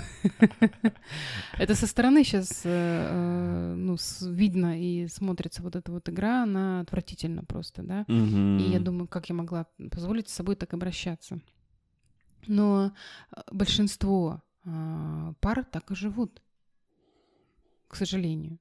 Это 1.58 1.76
со 1.76 1.88
стороны 1.88 2.24
сейчас 2.24 2.62
ну, 2.66 3.98
с- 3.98 4.28
видно 4.28 4.80
и 4.80 5.08
смотрится 5.08 5.62
вот 5.62 5.76
эта 5.76 5.92
вот 5.92 6.10
игра, 6.10 6.44
она 6.44 6.82
отвратительно 6.82 7.44
просто, 7.44 7.84
да. 7.84 8.06
И 8.08 8.70
я 8.72 8.80
думаю, 8.80 9.08
как 9.08 9.30
я 9.30 9.36
могла 9.36 9.66
позволить 9.92 10.30
с 10.30 10.34
собой 10.34 10.56
так 10.56 10.74
обращаться. 10.74 11.40
Но 12.48 12.92
э, 13.36 13.42
большинство 13.52 14.42
пар 15.42 15.64
так 15.66 15.92
и 15.92 15.96
живут, 15.96 16.42
к 17.88 17.96
сожалению. 17.96 18.58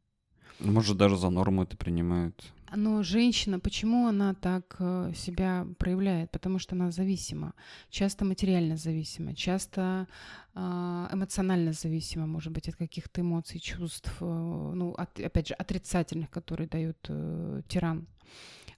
Может, 0.58 0.96
даже 0.96 1.16
за 1.16 1.30
норму 1.30 1.62
это 1.62 1.76
принимают. 1.76 2.52
Но 2.76 3.02
женщина, 3.02 3.58
почему 3.60 4.06
она 4.06 4.34
так 4.34 4.76
э, 4.78 5.12
себя 5.14 5.66
проявляет? 5.78 6.30
Потому 6.30 6.58
что 6.58 6.74
она 6.74 6.90
зависима. 6.90 7.54
Часто 7.90 8.24
материально 8.24 8.76
зависима, 8.76 9.34
часто 9.34 10.06
а, 10.54 11.08
эмоционально 11.12 11.72
зависима, 11.72 12.26
может 12.26 12.52
быть, 12.52 12.68
от 12.68 12.76
каких-то 12.76 13.20
эмоций, 13.20 13.60
чувств, 13.60 14.12
э, 14.20 14.24
ну, 14.24 14.92
от- 14.92 15.20
опять 15.20 15.48
же, 15.48 15.54
отрицательных, 15.54 16.30
которые 16.30 16.68
дает 16.68 16.98
э, 17.08 17.62
тиран. 17.68 18.06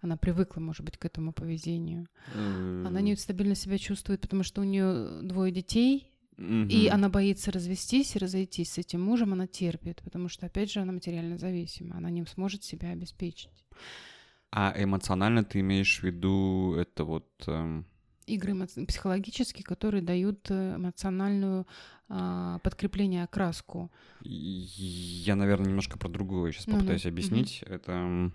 Она 0.03 0.17
привыкла, 0.17 0.61
может 0.61 0.85
быть, 0.85 0.97
к 0.97 1.05
этому 1.05 1.33
поведению. 1.33 2.07
Она 2.87 3.01
не 3.01 3.17
стабильно 3.17 3.55
себя 3.55 3.79
чувствует, 3.79 4.21
потому 4.21 4.43
что 4.45 4.61
у 4.61 4.65
нее 4.65 5.21
двое 5.23 5.53
детей, 5.53 6.07
и 6.41 6.87
Мгм. 6.87 6.95
она 6.95 7.09
боится 7.11 7.53
развестись 7.53 8.17
и 8.17 8.19
разойтись 8.19 8.73
с 8.73 8.79
этим 8.79 9.03
мужем, 9.03 9.33
она 9.35 9.47
терпит, 9.47 10.01
потому 10.03 10.29
что, 10.29 10.47
опять 10.47 10.73
же, 10.73 10.81
она 10.81 10.93
материально 10.93 11.37
зависима, 11.37 11.97
она 11.99 12.09
не 12.11 12.25
сможет 12.27 12.65
себя 12.65 12.91
обеспечить. 12.91 13.51
А 14.51 14.73
эмоционально 14.77 15.45
ты 15.45 15.61
имеешь 15.61 16.01
в 16.01 16.03
виду 16.03 16.75
это 16.79 17.05
вот... 17.05 17.29
эм, 17.47 17.85
Игры 18.27 18.53
эмо- 18.53 18.87
психологические, 18.87 19.65
которые 19.65 20.03
дают 20.03 20.51
э, 20.51 20.77
эмоциональную 20.77 21.67
а, 22.09 22.59
подкрепление, 22.61 23.25
окраску. 23.25 23.91
и- 24.23 24.31
Я, 25.27 25.37
наверное, 25.37 25.67
немножко 25.69 25.99
про 25.99 26.09
другое 26.09 26.53
сейчас 26.53 26.67
Ну-ну, 26.67 26.79
попытаюсь 26.79 27.05
мгм. 27.05 27.13
объяснить. 27.13 27.63
Это... 27.67 27.93
м, 27.93 28.33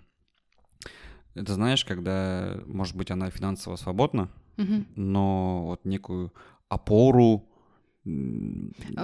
Это 1.34 1.52
знаешь, 1.54 1.84
когда, 1.84 2.60
может 2.66 2.96
быть, 2.96 3.10
она 3.10 3.30
финансово 3.30 3.76
свободна, 3.76 4.30
Мгм. 4.56 4.86
но 4.96 5.64
вот 5.66 5.84
некую 5.84 6.32
опору, 6.70 7.46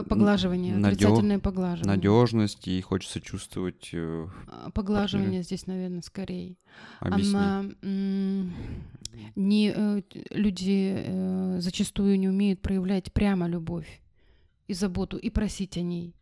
Поглаживание, 0.08 0.76
надё- 0.76 0.94
отрицательное 1.08 1.38
поглаживание. 1.38 1.96
надежность, 1.96 2.66
ей 2.66 2.80
хочется 2.82 3.20
чувствовать... 3.20 3.90
э, 3.92 4.26
А, 4.48 4.70
Поглаживание 4.70 5.42
здесь, 5.42 5.66
наверное, 5.66 6.02
скорее. 6.02 6.56
Объясни. 7.00 7.34
Она 7.36 7.64
не 9.36 9.72
э, 9.74 10.02
люди 10.30 10.94
э, 10.96 11.60
зачастую 11.60 12.18
не 12.18 12.28
умеют 12.28 12.60
проявлять 12.62 13.12
прямо 13.12 13.46
любовь 13.48 14.00
и 14.68 14.74
заботу 14.74 15.16
и 15.18 15.30
просить 15.30 15.76
о 15.76 15.82
ней. 15.82 16.14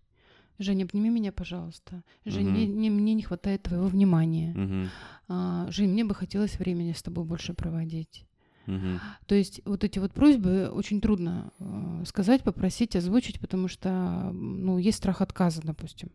Женя, 0.58 0.84
обними 0.84 1.08
меня, 1.10 1.32
пожалуйста. 1.32 2.02
Жень, 2.26 2.46
Мгм. 2.48 2.52
мне, 2.54 2.66
мне- 2.66 2.90
мне 2.90 3.14
не 3.14 3.22
хватает 3.22 3.62
твоего 3.62 3.86
внимания. 3.86 4.90
А, 5.28 5.66
Жень, 5.70 5.90
мне 5.92 6.04
бы 6.04 6.14
хотелось 6.14 6.58
времени 6.58 6.92
с 6.92 7.02
тобой 7.02 7.24
больше 7.24 7.54
проводить. 7.54 8.24
Мгм. 8.70 9.00
То 9.26 9.34
есть 9.34 9.60
вот 9.64 9.84
эти 9.84 9.98
вот 9.98 10.12
просьбы 10.12 10.68
очень 10.72 11.00
трудно 11.00 11.52
э, 11.58 12.04
сказать, 12.06 12.42
попросить, 12.42 12.96
озвучить, 12.96 13.40
потому 13.40 13.68
что 13.68 14.30
ну, 14.32 14.78
есть 14.78 14.98
страх 14.98 15.20
отказа, 15.20 15.60
допустим. 15.62 16.10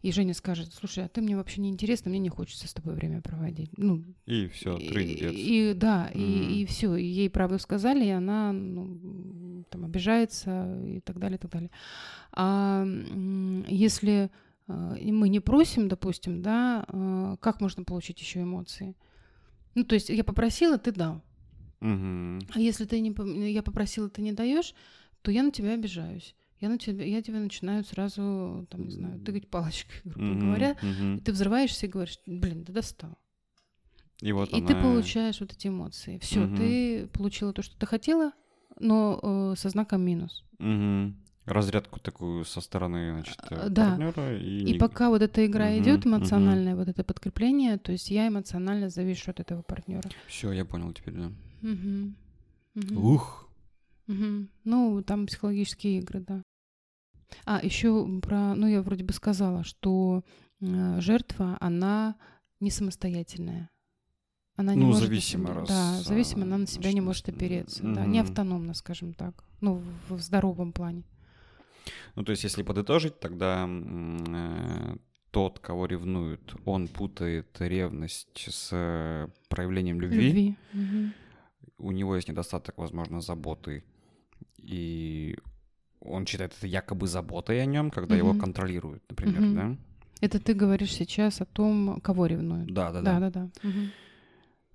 И 0.00 0.12
Женя 0.12 0.32
скажет, 0.32 0.72
слушай, 0.72 1.04
а 1.04 1.08
ты 1.08 1.20
мне 1.20 1.36
вообще 1.36 1.60
не 1.60 1.70
интересно, 1.70 2.08
мне 2.10 2.20
не 2.20 2.28
хочется 2.28 2.68
с 2.68 2.72
тобой 2.72 2.94
время 2.94 3.20
проводить. 3.20 3.70
Ну, 3.76 4.04
И 4.26 4.46
все, 4.46 4.76
и, 4.76 4.88
трындец. 4.88 5.32
и- 5.34 5.72
да, 5.74 6.08
Мгм. 6.14 6.22
и, 6.22 6.62
и 6.62 6.66
все, 6.66 6.94
ей 6.94 7.28
правду 7.28 7.58
сказали, 7.58 8.04
и 8.04 8.10
она 8.10 8.52
ну, 8.52 9.64
там 9.70 9.84
обижается 9.84 10.80
и 10.86 11.00
так 11.00 11.18
далее, 11.18 11.36
и 11.36 11.40
так 11.40 11.50
далее. 11.50 11.70
А 12.32 12.86
если 13.66 14.30
э, 14.68 14.96
и 15.00 15.10
мы 15.10 15.28
не 15.28 15.40
просим, 15.40 15.88
допустим, 15.88 16.42
да, 16.42 16.84
э, 16.88 17.36
как 17.40 17.60
можно 17.60 17.82
получить 17.82 18.20
еще 18.20 18.42
эмоции? 18.42 18.94
Ну, 19.74 19.82
то 19.84 19.94
есть 19.96 20.10
я 20.10 20.22
попросила, 20.24 20.78
ты 20.78 20.92
дал. 20.92 21.22
Мгм. 21.80 22.40
А 22.52 22.58
если 22.60 22.84
ты 22.84 23.00
не, 23.00 23.52
я 23.52 23.62
попросила, 23.62 24.08
ты 24.08 24.22
не 24.22 24.32
даешь, 24.32 24.74
то 25.22 25.30
я 25.30 25.42
на 25.42 25.50
тебя 25.50 25.72
обижаюсь. 25.74 26.34
Я, 26.60 26.68
на 26.68 26.78
тебя, 26.78 27.04
я 27.04 27.22
тебя 27.22 27.38
начинаю 27.38 27.84
сразу, 27.84 28.66
там, 28.70 28.84
не 28.84 28.90
знаю, 28.90 29.20
тыкать 29.20 29.48
палочкой, 29.48 30.00
грубо 30.04 30.30
Мгм, 30.32 30.40
говоря. 30.40 30.76
мгм. 30.82 31.16
И 31.18 31.20
ты 31.20 31.32
взрываешься 31.32 31.86
и 31.86 31.88
говоришь, 31.88 32.18
блин, 32.26 32.64
ты 32.64 32.72
достал. 32.72 33.16
И 34.20 34.32
вот 34.32 34.52
И 34.52 34.56
она... 34.56 34.66
ты 34.66 34.74
получаешь 34.74 35.38
вот 35.40 35.52
эти 35.52 35.68
эмоции. 35.68 36.18
Все, 36.18 36.40
Мгм. 36.40 36.56
ты 36.56 37.06
получила 37.12 37.52
то, 37.52 37.62
что 37.62 37.76
ты 37.78 37.86
хотела, 37.86 38.32
но 38.80 39.20
э, 39.22 39.54
со 39.56 39.68
знаком 39.68 40.02
минус. 40.02 40.44
Мгм. 40.58 41.16
разрядку 41.44 41.98
такую 42.00 42.44
со 42.44 42.60
стороны, 42.60 43.12
значит, 43.12 43.38
А, 43.50 43.68
да. 43.68 43.90
партнера. 43.90 44.36
И, 44.36 44.72
И 44.72 44.78
пока 44.78 45.08
вот 45.10 45.22
эта 45.22 45.46
игра 45.46 45.70
Мгм, 45.70 45.80
идет, 45.82 46.06
эмоциональное 46.06 46.74
вот 46.76 46.88
это 46.88 47.04
подкрепление, 47.04 47.78
то 47.78 47.92
есть 47.92 48.10
я 48.10 48.26
эмоционально 48.28 48.90
завишу 48.90 49.30
от 49.30 49.40
этого 49.40 49.62
партнера. 49.62 50.10
Все, 50.26 50.50
я 50.52 50.64
понял 50.64 50.92
теперь, 50.92 51.14
да. 51.14 51.30
Мгм. 51.62 52.16
Мгм. 52.74 53.04
Ух. 53.04 53.48
Мгм. 54.06 54.48
Ну, 54.64 55.02
там 55.02 55.26
психологические 55.26 55.98
игры, 55.98 56.20
да. 56.20 56.42
А, 57.44 57.60
еще 57.62 58.20
про, 58.20 58.54
ну, 58.54 58.66
я 58.66 58.80
вроде 58.82 59.04
бы 59.04 59.12
сказала, 59.12 59.64
что 59.64 60.24
э, 60.60 61.00
жертва, 61.00 61.56
она 61.60 62.16
не 62.60 62.70
самостоятельная. 62.70 63.70
Она 64.56 64.74
не 64.74 64.80
Ну, 64.80 64.86
может 64.86 65.04
зависимо, 65.04 65.54
раз, 65.54 65.68
Да, 65.68 66.00
зависимо, 66.02 66.42
она 66.42 66.58
на 66.58 66.66
себя 66.66 66.92
не 66.92 67.00
может 67.00 67.28
опереться. 67.28 67.82
Да, 67.82 68.04
не 68.06 68.20
мгм. 68.20 68.28
автономно, 68.30 68.74
скажем 68.74 69.14
так. 69.14 69.44
Ну, 69.60 69.82
в, 70.08 70.16
в 70.16 70.20
здоровом 70.20 70.72
плане. 70.72 71.04
Ну, 72.16 72.24
то 72.24 72.32
есть, 72.32 72.44
если 72.44 72.62
подытожить, 72.62 73.20
тогда 73.20 73.68
э, 73.68 74.96
тот, 75.30 75.58
кого 75.60 75.86
ревнуют, 75.86 76.56
он 76.64 76.88
путает 76.88 77.56
ревность 77.60 78.48
с 78.48 78.70
э, 78.72 79.28
проявлением 79.48 80.00
любви. 80.00 80.26
Любви. 80.26 80.56
Мгм. 80.72 81.12
У 81.78 81.92
него 81.92 82.16
есть 82.16 82.28
недостаток, 82.28 82.76
возможно, 82.78 83.20
заботы. 83.20 83.84
И 84.58 85.36
он 86.00 86.26
считает 86.26 86.54
это 86.58 86.66
якобы 86.66 87.06
заботой 87.06 87.62
о 87.62 87.66
нем, 87.66 87.90
когда 87.90 88.16
его 88.16 88.30
Мгм. 88.30 88.40
контролируют, 88.40 89.02
например, 89.08 89.42
Мгм. 89.42 89.54
да? 89.54 89.76
Это 90.20 90.40
ты 90.40 90.54
говоришь 90.54 90.92
сейчас 90.92 91.40
о 91.40 91.44
том, 91.44 92.00
кого 92.00 92.26
ревнуют. 92.26 92.72
Да, 92.72 92.90
да, 92.92 93.02
Да, 93.02 93.20
да. 93.20 93.30
да. 93.30 93.48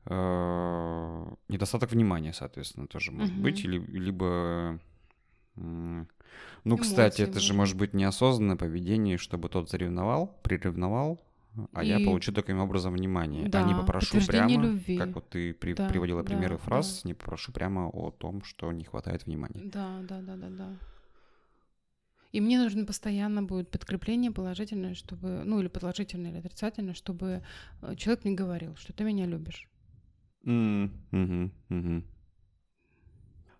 Э, 0.05 1.25
Недостаток 1.49 1.91
внимания, 1.91 2.33
соответственно, 2.33 2.87
тоже 2.87 3.11
может 3.11 3.33
Мгм. 3.33 3.43
быть. 3.43 3.65
Или, 3.65 3.77
либо... 3.79 4.79
м, 5.57 6.07
Ну, 6.63 6.77
кстати, 6.77 7.21
Эмоции, 7.21 7.29
это 7.31 7.39
же 7.39 7.53
может 7.53 7.77
быть 7.77 7.93
неосознанное 7.93 8.55
поведение, 8.55 9.17
чтобы 9.17 9.49
тот 9.49 9.69
заревновал, 9.69 10.39
приревновал, 10.43 11.21
а 11.73 11.83
я 11.83 11.99
И- 11.99 12.05
получу 12.05 12.31
таким 12.33 12.59
образом 12.59 12.93
внимание. 12.93 13.45
а 13.45 13.49
Да, 13.49 13.63
не 13.63 13.73
попрошу 13.75 14.17
прямо, 14.25 14.49
любви. 14.63 14.97
как 14.97 15.13
вот 15.15 15.29
ты 15.29 15.53
при- 15.53 15.73
Да, 15.73 15.87
приводила 15.87 16.23
примеры 16.23 16.55
да, 16.55 16.61
фраз, 16.63 17.05
не 17.05 17.13
попрошу 17.13 17.51
прямо 17.51 17.87
о 17.89 18.11
том, 18.11 18.43
что 18.43 18.71
не 18.71 18.83
хватает 18.83 19.25
внимания. 19.25 19.61
Да, 19.65 19.99
да, 20.07 20.21
да, 20.21 20.35
да, 20.35 20.49
да. 20.49 20.77
И 22.31 22.41
мне 22.41 22.57
нужно 22.57 22.85
постоянно 22.85 23.43
будет 23.43 23.69
подкрепление 23.69 24.31
положительное, 24.31 24.95
чтобы, 24.95 25.43
ну 25.45 25.59
или 25.59 25.67
положительное, 25.67 26.31
или 26.31 26.39
отрицательное, 26.39 26.95
чтобы 26.95 27.43
э, 27.83 27.95
человек 27.95 28.25
мне 28.25 28.33
говорил, 28.33 28.75
что 28.75 28.91
ты 28.91 29.03
меня 29.03 29.27
любишь. 29.27 29.69
М, 30.45 30.91
мгм, 31.11 31.51
мгм. 31.69 32.03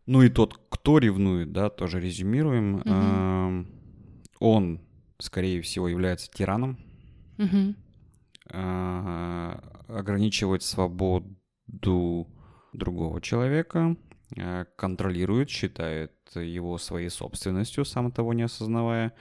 Ну 0.07 0.21
и 0.23 0.29
тот, 0.29 0.59
кто 0.69 0.97
ревнует, 0.97 1.53
да, 1.53 1.69
тоже 1.69 1.99
резюмируем. 2.01 2.73
Мгм. 2.77 2.91
Эм, 2.91 3.67
Он, 4.39 4.81
скорее 5.19 5.61
всего, 5.61 5.87
является 5.87 6.29
тираном, 6.29 6.77
Мгм. 7.43 7.75
э, 8.49 9.59
ограничивает 9.87 10.63
свободу 10.63 12.27
другого 12.73 13.21
человека, 13.21 13.95
э, 14.37 14.65
контролирует, 14.75 15.49
считает 15.49 16.11
его 16.35 16.77
своей 16.77 17.09
собственностью, 17.09 17.85
сам 17.85 18.11
того 18.11 18.33
не 18.33 18.43
осознавая. 18.43 19.13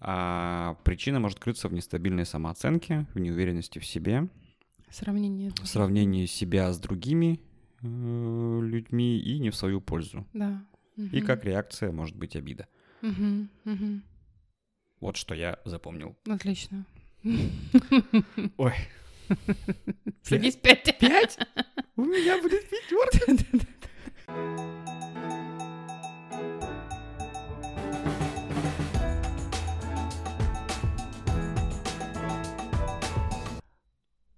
А 0.00 0.76
причина 0.84 1.18
может 1.20 1.38
крыться 1.40 1.68
в 1.68 1.72
нестабильной 1.72 2.24
самооценке, 2.24 3.06
в 3.14 3.18
неуверенности 3.18 3.78
в 3.80 3.84
себе, 3.86 4.28
Сравнение. 4.90 5.50
в 5.50 5.66
сравнении 5.66 6.26
себя 6.26 6.72
с 6.72 6.78
другими 6.78 7.40
э, 7.82 8.60
людьми 8.62 9.18
и 9.18 9.38
не 9.40 9.50
в 9.50 9.56
свою 9.56 9.80
пользу. 9.80 10.24
Да. 10.32 10.64
И 10.96 11.18
Мгм. 11.18 11.26
как 11.26 11.44
реакция 11.44 11.92
может 11.92 12.16
быть 12.16 12.34
обида. 12.36 12.66
Мгм, 13.02 13.48
мгм. 13.64 14.02
Вот 15.00 15.16
что 15.16 15.34
я 15.34 15.58
запомнил. 15.64 16.16
Отлично. 16.28 16.84
Ой. 18.56 18.74
Садись 20.22 20.56
пять. 20.56 20.98
Пять? 20.98 21.38
У 21.96 22.04
меня 22.04 22.40
будет 22.40 22.68
пятерка. 22.70 23.66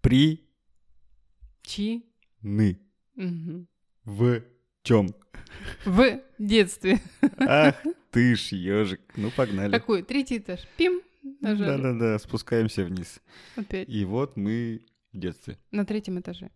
При 0.01 0.41
Чи. 1.63 2.03
ны 2.43 2.81
в 4.05 4.43
чем? 4.83 5.15
В 5.85 6.21
детстве. 6.39 7.01
Ах 7.39 7.77
ты 8.11 8.35
ж 8.35 8.53
ежик. 8.53 9.01
Ну 9.17 9.31
погнали. 9.31 9.71
Какой? 9.71 10.03
Третий 10.03 10.39
этаж. 10.39 10.61
Пим. 10.77 11.03
Нажали. 11.41 11.83
Да-да-да, 11.83 12.19
спускаемся 12.19 12.85
вниз. 12.85 13.21
Опять. 13.57 13.89
И 13.89 14.05
вот 14.05 14.37
мы 14.37 14.83
в 15.13 15.19
детстве. 15.19 15.59
На 15.71 15.85
третьем 15.85 16.19
этаже. 16.21 16.51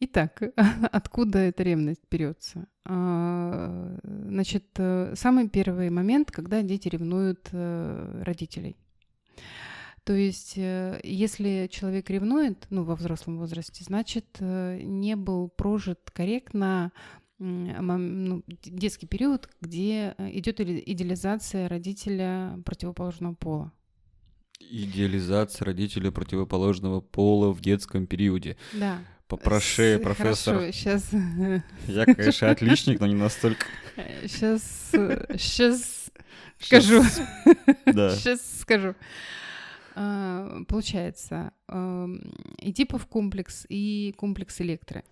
Итак, 0.00 0.42
откуда 0.92 1.38
эта 1.40 1.62
ревность 1.64 2.02
берется? 2.10 2.66
А, 2.84 3.98
Значит, 4.38 4.66
э, 4.76 5.14
самый 5.16 5.48
первый 5.48 5.90
момент, 5.90 6.30
когда 6.30 6.62
дети 6.62 6.88
ревнуют 6.88 7.48
э, 7.50 8.22
родителей. 8.24 8.76
То 10.04 10.12
есть, 10.12 10.54
э, 10.56 11.00
если 11.02 11.68
человек 11.70 12.08
ревнует, 12.08 12.66
ну, 12.70 12.84
во 12.84 12.94
взрослом 12.94 13.38
возрасте, 13.38 13.82
значит, 13.82 14.38
не 14.40 15.16
был 15.16 15.48
прожит 15.48 16.10
корректно 16.12 16.92
ну, 17.38 18.42
д- 18.46 18.56
детский 18.70 19.06
период, 19.06 19.48
где 19.60 20.14
э, 20.18 20.30
идет 20.32 20.60
иде- 20.60 20.82
идеализация 20.84 21.68
родителя 21.68 22.58
противоположного 22.64 23.34
пола. 23.34 23.72
Идеализация 24.60 25.66
родителя 25.66 26.10
противоположного 26.10 27.00
пола 27.00 27.52
в 27.52 27.60
детском 27.60 28.06
периоде. 28.06 28.56
Да. 28.72 28.98
Попроше, 29.28 29.98
профессор. 29.98 30.56
Хорошо, 30.56 30.72
сейчас 30.72 31.10
Я, 31.86 32.04
конечно, 32.06 32.50
отличник, 32.50 32.98
но 33.00 33.06
не 33.06 33.14
настолько. 33.14 33.66
Сейчас, 34.26 34.90
сейчас 35.38 36.10
скажу. 36.58 37.02
Щас- 37.04 37.20
Да. 37.86 38.16
Сейчас 38.16 38.60
скажу. 38.60 38.94
А, 39.94 40.62
Получается, 40.66 41.52
ам, 41.66 42.20
Эдипов 42.58 43.06
комплекс 43.06 43.66
и 43.68 44.14
комплекс 44.16 44.60
Электры. 44.60 45.04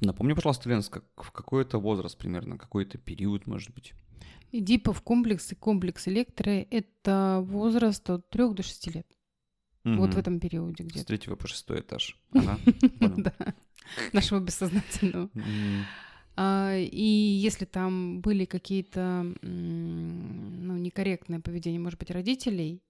Напомни, 0.00 0.32
пожалуйста, 0.32 0.68
Лен, 0.68 0.82
с 0.82 0.88
как- 0.88 1.04
в 1.16 1.30
какой 1.32 1.62
это 1.62 1.78
возраст 1.78 2.16
примерно, 2.16 2.56
какой-то 2.58 2.98
период, 2.98 3.46
может 3.46 3.74
быть? 3.74 3.94
Эдипов 4.52 5.02
комплекс 5.02 5.52
и 5.52 5.54
комплекс 5.54 6.08
Электры— 6.08 6.66
это 6.70 7.40
возраст 7.44 8.08
от 8.10 8.30
3 8.30 8.54
до 8.54 8.62
6 8.62 8.90
лет. 8.90 9.06
Вот 9.84 10.12
в 10.14 10.18
этом 10.18 10.38
периоде 10.38 10.84
С 10.84 10.86
где-то. 10.86 11.06
третьего 11.06 11.36
по 11.36 11.46
шестой 11.48 11.80
этаж. 11.80 12.18
Ага. 12.32 12.58
Да, 13.00 13.32
нашего 14.12 14.38
бессознательного. 14.40 15.30
А, 16.36 16.76
И 16.76 17.04
если 17.46 17.64
там 17.64 18.20
были 18.20 18.44
какие-то 18.44 19.34
ну, 19.42 20.76
некорректное 20.76 21.40
поведение, 21.40 21.80
может 21.80 21.98
быть, 21.98 22.10
родителей, 22.10 22.82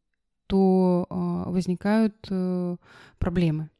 то 0.49 1.07
а, 1.11 1.51
возникают 1.51 2.17
э, 2.31 2.77
проблемы. 3.19 3.71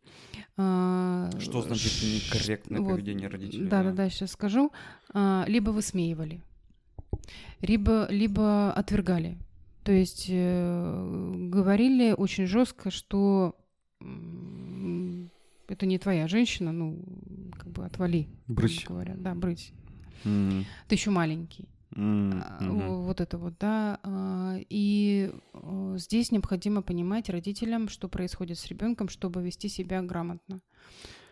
А, 0.61 1.31
Что 1.39 1.63
значит 1.63 1.93
некорректное 2.03 2.81
вот, 2.81 2.91
поведение 2.91 3.29
родителей? 3.29 3.69
Да, 3.69 3.85
да, 3.85 3.93
да, 3.93 4.11
сейчас 4.11 4.33
скажу. 4.33 4.73
А, 5.15 5.45
Либо 5.47 5.71
высмеивали, 5.71 6.43
либо, 7.63 8.09
либо 8.11 8.73
отвергали. 8.73 9.39
То 9.85 9.93
есть 9.93 10.27
э, 10.29 11.49
говорили 11.49 12.13
очень 12.13 12.47
жестко, 12.47 12.91
что 12.91 13.57
это 14.01 15.87
не 15.87 15.99
твоя 15.99 16.27
женщина, 16.29 16.73
ну, 16.73 17.03
как 17.53 17.69
бы 17.69 17.85
отвали. 17.87 18.29
Брысь. 18.49 18.85
грубо 18.85 19.03
Говоря. 19.05 19.15
Да, 19.17 19.35
брысь. 19.35 19.73
М, 20.25 20.65
Ты 20.89 20.97
еще 20.97 21.11
маленький. 21.11 21.69
О- 21.95 23.03
Вот 23.03 23.21
это 23.21 23.39
вот, 23.39 23.55
да. 23.59 23.99
А, 24.03 24.57
И 24.69 25.33
здесь 25.97 26.31
необходимо 26.33 26.83
понимать 26.83 27.29
родителям, 27.31 27.89
что 27.89 28.09
происходит 28.09 28.59
с 28.59 28.67
ребенком, 28.67 29.09
чтобы 29.09 29.43
вести 29.43 29.69
себя 29.69 30.03
грамотно. 30.03 30.61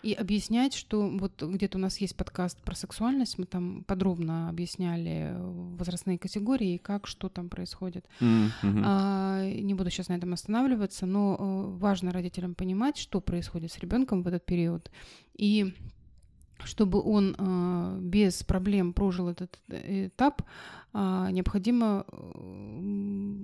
И 0.03 0.13
объяснять, 0.13 0.73
что 0.75 1.09
вот 1.09 1.43
где-то 1.43 1.79
у 1.79 1.81
нас 1.81 1.99
есть 1.99 2.15
подкаст 2.17 2.63
про 2.63 2.77
сексуальность, 2.77 3.39
мы 3.39 3.45
там 3.47 3.83
подробно 3.85 4.49
объясняли 4.49 5.35
возрастные 5.37 6.17
категории 6.17 6.75
и 6.75 6.79
как, 6.79 7.09
что 7.09 7.29
там 7.29 7.49
происходит. 7.49 8.07
Мгм. 8.21 8.83
А, 8.85 9.45
не 9.51 9.75
буду 9.75 9.91
сейчас 9.91 10.09
на 10.09 10.13
этом 10.17 10.33
останавливаться, 10.33 11.07
но 11.07 11.37
важно 11.79 12.13
родителям 12.13 12.55
понимать, 12.55 12.99
что 12.99 13.21
происходит 13.21 13.73
с 13.73 13.79
ребенком 13.79 14.23
в 14.23 14.29
этот 14.29 14.47
период. 14.47 14.91
И 15.37 15.75
чтобы 16.65 17.01
он 17.03 17.35
э, 17.39 17.99
без 18.01 18.43
проблем 18.43 18.93
прожил 18.93 19.29
этот 19.29 19.59
этап, 19.69 20.43
э, 20.93 21.29
необходимо 21.31 22.05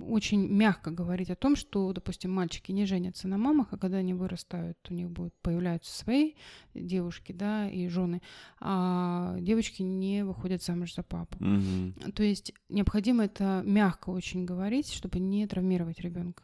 очень 0.07 0.47
мягко 0.47 0.91
говорить 0.91 1.29
о 1.29 1.35
том, 1.35 1.55
что, 1.55 1.93
допустим, 1.93 2.31
мальчики 2.31 2.71
не 2.71 2.85
женятся 2.85 3.27
на 3.27 3.37
мамах, 3.37 3.67
а 3.71 3.77
когда 3.77 3.97
они 3.97 4.13
вырастают, 4.13 4.77
у 4.89 4.93
них 4.93 5.09
будут 5.09 5.33
появляются 5.41 5.97
свои 5.97 6.33
девушки, 6.73 7.31
да, 7.31 7.69
и 7.69 7.87
жены, 7.87 8.21
а 8.59 9.35
девочки 9.39 9.81
не 9.81 10.23
выходят 10.23 10.63
замуж 10.63 10.95
за 10.95 11.03
папу. 11.03 11.37
Мгм. 11.39 11.93
То 12.15 12.23
есть 12.23 12.53
необходимо 12.69 13.25
это 13.25 13.61
мягко 13.65 14.09
очень 14.09 14.45
говорить, 14.45 14.91
чтобы 14.91 15.19
не 15.19 15.47
травмировать 15.47 15.99
ребенка. 15.99 16.43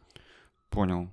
Понял. 0.70 1.10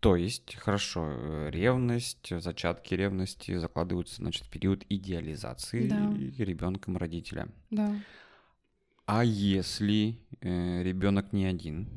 То 0.00 0.14
есть, 0.14 0.54
хорошо, 0.54 1.06
э, 1.10 1.50
ревность, 1.50 2.32
зачатки 2.40 2.94
ревности 2.94 3.56
закладываются, 3.58 4.16
значит, 4.16 4.44
в 4.44 4.50
период 4.50 4.84
идеализации 4.88 5.88
Да. 5.88 6.44
ребенком 6.44 6.96
родителя. 6.96 7.48
Да. 7.70 7.94
А 9.06 9.24
если 9.24 10.18
ребенок 10.40 11.32
не 11.32 11.46
один? 11.46 11.88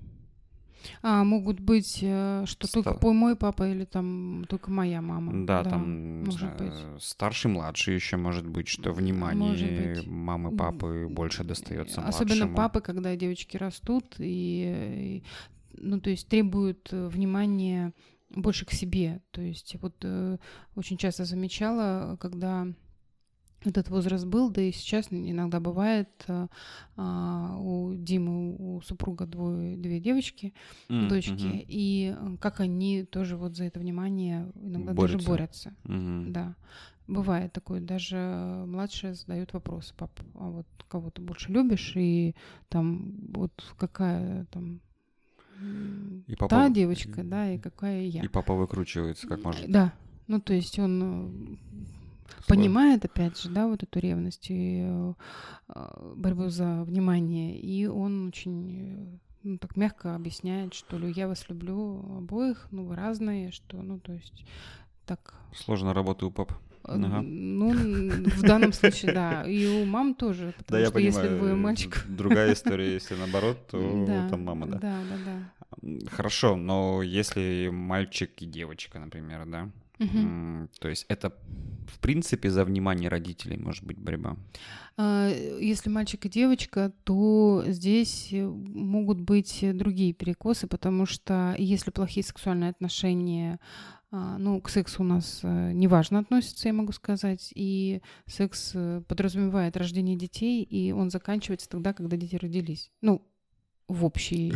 А 1.04 1.24
могут 1.24 1.60
быть, 1.60 2.00
э, 2.02 2.44
что 2.48 2.66
Ста- 2.66 2.82
только 2.82 3.14
мой 3.14 3.36
папа 3.36 3.70
или 3.70 3.86
там 3.86 4.46
только 4.50 4.72
моя 4.72 5.00
мама. 5.04 5.46
Да, 5.46 5.64
там 5.64 6.22
не 6.22 6.26
может 6.26 6.58
быть. 6.58 6.74
старший, 7.04 7.52
младший 7.52 7.94
еще 7.94 8.18
может 8.18 8.48
быть, 8.48 8.68
что 8.68 8.92
внимание 8.92 9.96
быть. 9.98 10.08
мамы, 10.08 10.58
папы 10.58 11.08
больше 11.08 11.44
достается 11.44 12.02
Особенно 12.02 12.46
младшему. 12.48 12.56
папы, 12.58 12.82
когда 12.82 13.16
девочки 13.16 13.58
растут 13.58 14.16
и, 14.18 15.22
и, 15.22 15.24
ну 15.78 16.00
то 16.00 16.10
есть 16.10 16.28
требуют 16.28 16.90
э, 16.92 17.08
внимания 17.08 17.94
больше 18.30 18.66
к 18.66 18.72
себе. 18.72 19.22
То 19.32 19.42
есть 19.42 19.76
вот 19.82 19.96
э, 20.04 20.38
очень 20.76 20.98
часто 20.98 21.26
замечала, 21.26 22.18
когда 22.20 22.68
этот 23.64 23.90
возраст 23.90 24.26
был, 24.26 24.50
да 24.50 24.62
и 24.62 24.72
сейчас 24.72 25.08
иногда 25.12 25.60
бывает 25.60 26.10
э, 26.28 26.48
а, 26.96 27.58
у 27.60 27.94
Димы, 27.94 28.56
у 28.58 28.82
супруга 28.82 29.28
двое, 29.28 29.78
две 29.78 30.00
девочки, 30.00 30.54
М, 30.90 31.08
дочки, 31.10 31.32
мгм, 31.32 31.64
и 31.68 32.16
э, 32.18 32.38
как 32.40 32.60
они 32.60 33.04
тоже 33.04 33.38
вот 33.38 33.56
за 33.56 33.66
это 33.66 33.80
внимание 33.80 34.52
иногда 34.56 34.94
Борются. 34.94 35.18
даже 35.18 35.30
борются. 35.30 35.74
мгм. 35.84 36.34
Да. 36.34 36.56
Бывает 37.08 37.52
такое, 37.52 37.82
даже 37.82 38.18
младшие 38.68 39.14
задают 39.16 39.54
вопрос, 39.54 39.94
пап, 39.98 40.12
а 40.36 40.50
вот 40.50 40.66
кого 40.88 41.10
ты 41.10 41.22
больше 41.22 41.52
любишь, 41.52 41.94
и 41.96 42.36
там 42.70 43.14
вот 43.34 43.52
какая 43.78 44.46
там 44.46 44.82
И 46.28 46.36
та 46.36 46.48
папа- 46.48 46.70
девочка, 46.70 47.24
да, 47.24 47.52
и 47.54 47.58
какая 47.58 48.04
я. 48.06 48.22
И 48.24 48.28
папа 48.28 48.54
выкручивается 48.54 49.28
как 49.28 49.44
может. 49.44 49.70
Да, 49.72 49.94
ну 50.28 50.40
то 50.40 50.54
есть 50.54 50.80
он 50.80 51.02
э, 51.04 51.58
понимает, 52.48 53.06
опять 53.06 53.40
же, 53.40 53.50
да, 53.50 53.68
вот 53.68 53.84
эту 53.84 54.00
ревность 54.00 54.48
и 54.50 54.82
э, 54.84 55.14
борьбу 56.16 56.50
за 56.50 56.84
внимание, 56.84 57.60
и 57.60 57.86
он 57.88 58.28
очень 58.28 58.80
э, 58.80 59.18
ну, 59.44 59.58
так 59.58 59.76
мягко 59.76 60.16
объясняет, 60.16 60.74
что 60.74 60.98
лю- 60.98 61.08
я 61.14 61.28
вас 61.28 61.50
люблю 61.50 61.98
обоих, 62.18 62.68
ну 62.72 62.86
вы 62.86 62.96
разные, 62.96 63.52
что, 63.52 63.82
ну 63.82 64.00
то 64.00 64.14
есть 64.14 64.46
так 65.06 65.34
Сложно 65.54 65.94
работа 65.94 66.26
у 66.26 66.32
пап. 66.32 66.54
Э, 66.84 66.94
Ага. 66.94 67.22
Ну, 67.22 67.72
в 67.72 68.42
данном 68.42 68.74
случае, 68.74 69.14
да. 69.14 69.44
И 69.44 69.66
у 69.68 69.86
мам 69.86 70.14
тоже. 70.14 70.54
Потому 70.58 70.78
Да, 70.78 70.80
я 70.80 70.86
что 70.86 70.94
понимаю. 70.96 71.24
если 71.24 71.38
двое 71.38 71.56
мальчиков... 71.56 72.06
Другая 72.08 72.54
история, 72.54 72.94
если 72.94 73.16
наоборот, 73.16 73.68
то 73.68 74.06
да, 74.08 74.30
там 74.30 74.44
мама, 74.44 74.68
да. 74.68 74.80
Да, 74.80 74.98
да, 75.10 75.18
да. 75.26 76.10
Хорошо, 76.12 76.56
но 76.56 77.02
если 77.02 77.70
мальчик 77.72 78.42
и 78.42 78.46
девочка, 78.46 79.00
например, 79.00 79.46
да, 79.46 79.70
то 80.80 80.90
есть 80.90 81.06
это 81.10 81.32
в 81.88 82.00
принципе 82.00 82.50
за 82.50 82.66
внимание 82.66 83.10
родителей 83.10 83.58
может 83.58 83.84
быть 83.86 83.98
борьба. 84.00 84.36
А, 84.98 85.30
Если 85.30 85.90
мальчик 85.90 86.26
и 86.26 86.30
девочка, 86.30 86.92
то 87.04 87.64
здесь 87.68 88.30
э, 88.32 88.46
могут 88.46 89.20
быть 89.20 89.60
э, 89.64 89.74
другие 89.74 90.14
перекосы, 90.14 90.68
потому 90.68 91.06
что 91.06 91.56
если 91.58 91.92
плохие 91.92 92.24
сексуальные 92.24 92.72
отношения, 92.72 93.60
ну, 94.12 94.60
к 94.60 94.70
сексу 94.70 95.04
у 95.04 95.06
нас 95.06 95.40
э, 95.44 95.72
неважно 95.74 96.20
относятся, 96.20 96.68
я 96.68 96.74
могу 96.74 96.92
сказать, 96.92 97.52
и 97.56 98.02
секс 98.26 98.72
э, 98.76 99.02
подразумевает 99.08 99.78
рождение 99.78 100.18
детей, 100.18 100.64
и 100.64 100.92
он 100.92 101.10
заканчивается 101.10 101.70
тогда, 101.70 101.94
когда 101.94 102.18
дети 102.18 102.36
родились. 102.36 102.92
Ну, 103.02 103.26
в 103.88 104.04
общей... 104.04 104.52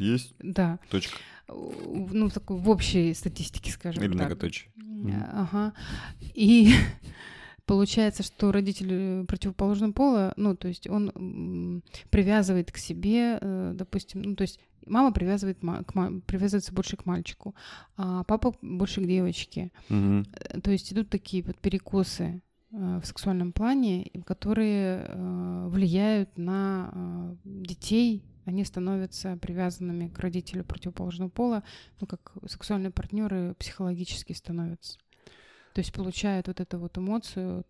есть? 0.00 0.34
Да. 0.38 0.78
Точка. 0.90 1.16
Ну, 1.48 2.28
в 2.28 2.32
такой 2.32 2.56
в 2.56 2.68
общей 2.70 3.14
статистике, 3.14 3.70
скажем 3.72 4.02
Или 4.02 4.12
так. 4.12 4.20
многоточие. 4.20 4.72
М, 4.76 5.12
Ага. 5.32 5.74
И 6.34 6.72
получается, 7.66 8.22
что 8.22 8.52
родитель 8.52 8.88
э, 8.90 9.24
противоположного 9.24 9.92
пола, 9.92 10.32
ну, 10.36 10.56
то 10.56 10.68
есть 10.68 10.88
он 10.88 11.82
привязывает 12.10 12.70
к 12.72 12.76
себе, 12.76 13.38
э, 13.40 13.72
допустим, 13.74 14.22
ну, 14.22 14.36
то 14.36 14.42
есть 14.42 14.60
мама 14.86 15.12
привязывает 15.12 15.58
к 15.60 16.22
привязывается 16.26 16.72
больше 16.74 16.96
к 16.96 17.06
мальчику, 17.06 17.54
а 17.96 18.24
папа 18.24 18.54
больше 18.60 19.00
к 19.00 19.06
девочке. 19.06 19.70
Э, 19.88 20.22
То 20.62 20.70
есть 20.70 20.92
идут 20.92 21.10
такие 21.10 21.42
вот 21.42 21.56
перекосы 21.58 22.42
в 22.70 23.04
сексуальном 23.04 23.52
плане, 23.52 24.10
которые 24.26 25.08
влияют 25.68 26.36
на 26.36 27.36
детей. 27.44 28.24
Они 28.46 28.64
становятся 28.64 29.36
привязанными 29.36 30.08
к 30.08 30.18
родителю 30.18 30.64
противоположного 30.64 31.30
пола, 31.30 31.62
ну, 32.00 32.08
как 32.08 32.32
сексуальные 32.46 32.90
партнеры 32.90 33.54
психологически 33.60 34.32
становятся. 34.32 34.98
То 35.74 35.80
есть 35.80 35.92
получают 35.92 36.46
вот 36.48 36.60
эту 36.60 36.78
вот 36.78 36.96
эмоцию 36.96 37.64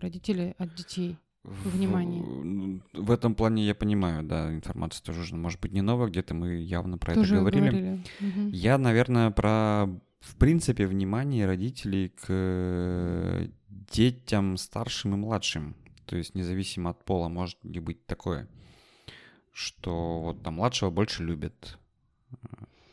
родители 0.00 0.54
от 0.58 0.74
детей. 0.74 1.18
В- 1.42 1.70
Внимание. 1.76 2.22
ну, 2.22 2.80
В 2.94 3.10
этом 3.10 3.34
плане 3.34 3.66
я 3.66 3.74
понимаю, 3.74 4.22
да, 4.22 4.54
информация 4.54 5.04
тоже, 5.04 5.34
может 5.34 5.60
быть, 5.60 5.72
не 5.72 5.82
новая, 5.82 6.08
где-то 6.08 6.34
мы 6.34 6.54
явно 6.54 6.98
про 6.98 7.14
Тоже 7.14 7.34
это 7.34 7.40
говорили. 7.40 8.00
Мгм. 8.20 8.48
Я, 8.50 8.78
наверное, 8.78 9.32
про, 9.32 9.86
в 10.20 10.36
принципе, 10.36 10.86
внимание 10.86 11.44
родителей 11.46 12.10
к 12.10 12.26
э, 12.28 13.48
детям 13.68 14.56
старшим 14.56 15.14
и 15.14 15.16
младшим. 15.16 15.74
То 16.06 16.16
есть 16.16 16.36
независимо 16.36 16.90
от 16.90 17.04
пола 17.04 17.28
может 17.28 17.58
ли 17.64 17.80
быть 17.80 18.06
такое, 18.06 18.46
что 19.52 20.20
вот 20.20 20.42
там 20.44 20.54
младшего 20.54 20.90
больше 20.90 21.24
любят, 21.24 21.76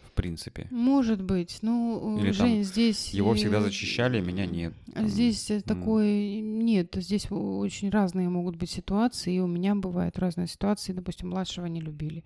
в 0.10 0.14
принципе. 0.14 0.68
Может 0.72 1.22
быть. 1.22 1.60
Ну, 1.62 2.20
Или 2.20 2.32
Жень, 2.32 2.56
там 2.56 2.64
здесь... 2.64 3.14
Его 3.14 3.34
всегда 3.34 3.62
зачищали, 3.62 4.18
а 4.18 4.22
меня 4.22 4.46
нет. 4.46 4.74
Там, 4.94 5.08
Здесь 5.08 5.50
м. 5.52 5.62
такой 5.62 6.42
нет, 6.42 6.96
здесь 6.96 7.28
очень 7.30 7.90
разные 7.90 8.30
могут 8.30 8.56
быть 8.56 8.70
ситуации, 8.70 9.36
и 9.36 9.40
у 9.40 9.48
меня 9.48 9.76
бывают 9.76 10.18
разные 10.20 10.48
ситуации, 10.48 10.94
допустим, 10.94 11.30
младшего 11.30 11.68
не 11.68 11.80
любили. 11.80 12.24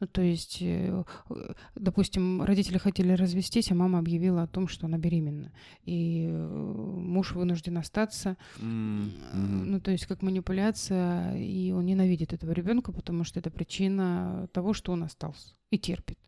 Ну, 0.00 0.06
то 0.06 0.22
есть, 0.22 0.58
э, 0.60 1.04
э, 1.30 1.52
допустим, 1.74 2.42
родители 2.42 2.78
хотели 2.78 3.12
развестись, 3.12 3.70
а 3.70 3.74
мама 3.74 3.98
объявила 3.98 4.42
о 4.42 4.46
том, 4.46 4.68
что 4.68 4.86
она 4.86 4.98
беременна, 4.98 5.52
и 5.84 6.26
э, 6.28 6.36
муж 6.36 7.32
вынужден 7.32 7.78
остаться. 7.78 8.36
Мгм. 8.58 9.70
Ну, 9.70 9.80
то 9.80 9.90
есть, 9.90 10.06
как 10.06 10.22
манипуляция, 10.22 11.36
и 11.36 11.72
он 11.72 11.86
ненавидит 11.86 12.32
этого 12.32 12.52
ребенка, 12.52 12.92
потому 12.92 13.24
что 13.24 13.40
это 13.40 13.50
причина 13.50 14.48
того, 14.52 14.74
что 14.74 14.92
он 14.92 15.02
остался 15.02 15.54
и 15.70 15.78
терпит. 15.78 16.18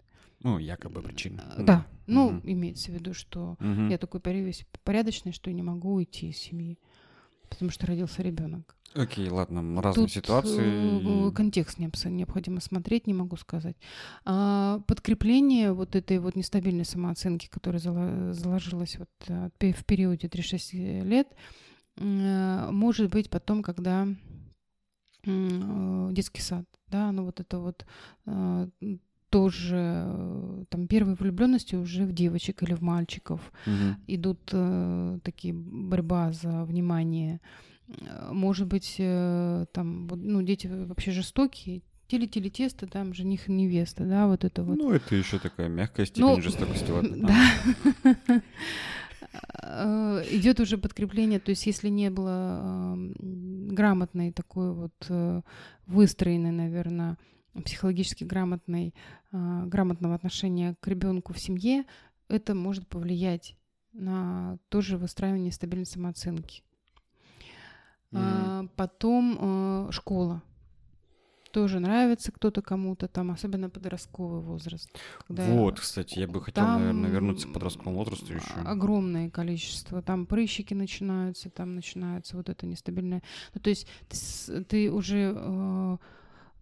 Ну, 0.44 0.58
якобы 0.58 1.00
причина. 1.02 1.42
Да, 1.58 1.86
ну, 2.06 2.32
Мгм. 2.32 2.42
имеется 2.44 2.92
в 2.92 2.94
виду, 2.94 3.14
что 3.14 3.56
Мгм. 3.60 3.88
я 3.88 3.96
такой 3.98 4.20
порядочный, 4.20 4.66
порядочный, 4.84 5.32
что 5.32 5.50
не 5.50 5.62
могу 5.62 5.94
уйти 5.94 6.28
из 6.28 6.36
семьи, 6.36 6.78
потому 7.48 7.70
что 7.70 7.86
родился 7.86 8.22
ребенок. 8.22 8.76
Окей, 8.94 9.28
ладно, 9.30 9.80
разные 9.82 10.04
Тут 10.06 10.12
ситуации. 10.12 11.28
э, 11.28 11.32
контекст 11.32 11.78
необходимо 11.78 12.60
смотреть, 12.60 13.06
не 13.06 13.14
могу 13.14 13.36
сказать. 13.36 13.76
А 14.26 14.80
подкрепление 14.86 15.72
вот 15.72 15.96
этой 15.96 16.18
вот 16.18 16.36
нестабильной 16.36 16.84
самооценки, 16.84 17.48
которая 17.48 17.80
заложилась 17.80 18.98
вот 18.98 19.08
пе- 19.58 19.72
в 19.72 19.84
периоде 19.86 20.28
3-6 20.28 20.74
лет, 20.74 21.26
э, 21.96 22.68
может 22.70 23.10
быть 23.10 23.30
потом, 23.30 23.62
когда 23.62 24.06
э, 25.26 26.08
детский 26.12 26.42
сад, 26.42 26.66
да, 26.88 27.10
ну 27.12 27.24
вот 27.24 27.40
это 27.40 27.58
вот 27.58 27.86
э, 28.26 28.68
тоже 29.34 29.76
э, 30.06 30.64
там 30.68 30.86
первые 30.86 31.16
влюбленности 31.16 31.74
уже 31.74 32.04
в 32.04 32.12
девочек 32.12 32.62
или 32.62 32.72
в 32.74 32.82
мальчиков 32.82 33.40
Мгм. 33.66 33.96
идут 34.06 34.38
э, 34.52 35.18
такие 35.24 35.52
борьба 35.52 36.30
за 36.32 36.64
внимание. 36.64 37.40
Э, 37.88 38.30
Может 38.32 38.68
быть, 38.68 38.94
э, 38.98 39.66
там, 39.72 40.06
ну, 40.06 40.40
дети 40.42 40.68
вообще 40.68 41.10
жестокие, 41.10 41.82
тили-тили 42.06 42.48
тесто, 42.48 42.86
там 42.86 43.12
жених 43.12 43.48
и 43.48 43.52
невеста, 43.52 44.04
да, 44.04 44.28
вот 44.28 44.44
это 44.44 44.62
вот. 44.62 44.76
Ну, 44.78 44.92
это 44.92 45.16
еще 45.16 45.40
такая 45.40 45.68
мягкая 45.68 46.06
степень 46.06 46.26
Ну, 46.28 46.40
жестокости. 46.40 46.92
Да. 47.16 48.42
Э, 49.62 50.22
Идет 50.30 50.60
уже 50.60 50.78
подкрепление, 50.78 51.40
то 51.40 51.50
есть 51.50 51.66
если 51.66 51.88
не 51.88 52.08
было 52.10 52.96
грамотной 53.18 54.30
такой 54.30 54.72
вот 54.72 54.94
выстроенной, 55.86 56.52
наверное, 56.52 57.16
психологически 57.62 58.24
грамотной, 58.24 58.94
э, 59.32 59.62
грамотного 59.66 60.14
отношения 60.14 60.76
к 60.80 60.88
ребенку 60.88 61.32
в 61.32 61.38
семье, 61.38 61.84
это 62.28 62.54
может 62.54 62.88
повлиять 62.88 63.56
на 63.92 64.58
тоже 64.68 64.98
выстраивание 64.98 65.52
стабильной 65.52 65.86
самооценки. 65.86 66.62
А, 68.12 68.66
потом 68.76 69.38
э, 69.88 69.92
школа. 69.92 70.42
Тоже 71.52 71.78
нравится 71.78 72.32
кто-то 72.32 72.62
кому-то, 72.62 73.06
там, 73.06 73.30
особенно 73.30 73.70
подростковый 73.70 74.40
возраст. 74.40 74.90
Вот, 75.28 75.78
кстати, 75.78 76.18
я 76.18 76.26
бы 76.26 76.40
хотел, 76.40 76.64
там 76.64 76.80
наверное, 76.80 77.10
вернуться 77.10 77.46
к 77.46 77.52
подростковому 77.52 77.98
возрасту 77.98 78.26
а- 78.30 78.34
еще. 78.34 78.54
Огромное 78.64 79.30
количество. 79.30 80.02
Там 80.02 80.26
прыщики 80.26 80.74
начинаются, 80.74 81.50
там 81.50 81.76
начинается 81.76 82.36
вот 82.36 82.48
это 82.48 82.66
нестабильное. 82.66 83.22
Ну, 83.54 83.60
то 83.60 83.70
есть 83.70 83.86
ты, 84.08 84.64
ты 84.64 84.90
уже, 84.90 85.32
э, 85.36 85.96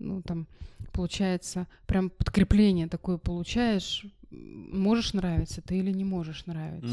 ну, 0.02 0.22
там, 0.22 0.46
получается, 0.92 1.66
прям 1.86 2.10
подкрепление 2.10 2.88
такое 2.88 3.16
получаешь. 3.18 4.04
Можешь 4.30 5.12
нравиться 5.12 5.60
ты 5.60 5.78
или 5.78 5.92
не 5.92 6.04
можешь 6.04 6.46
нравиться. 6.46 6.88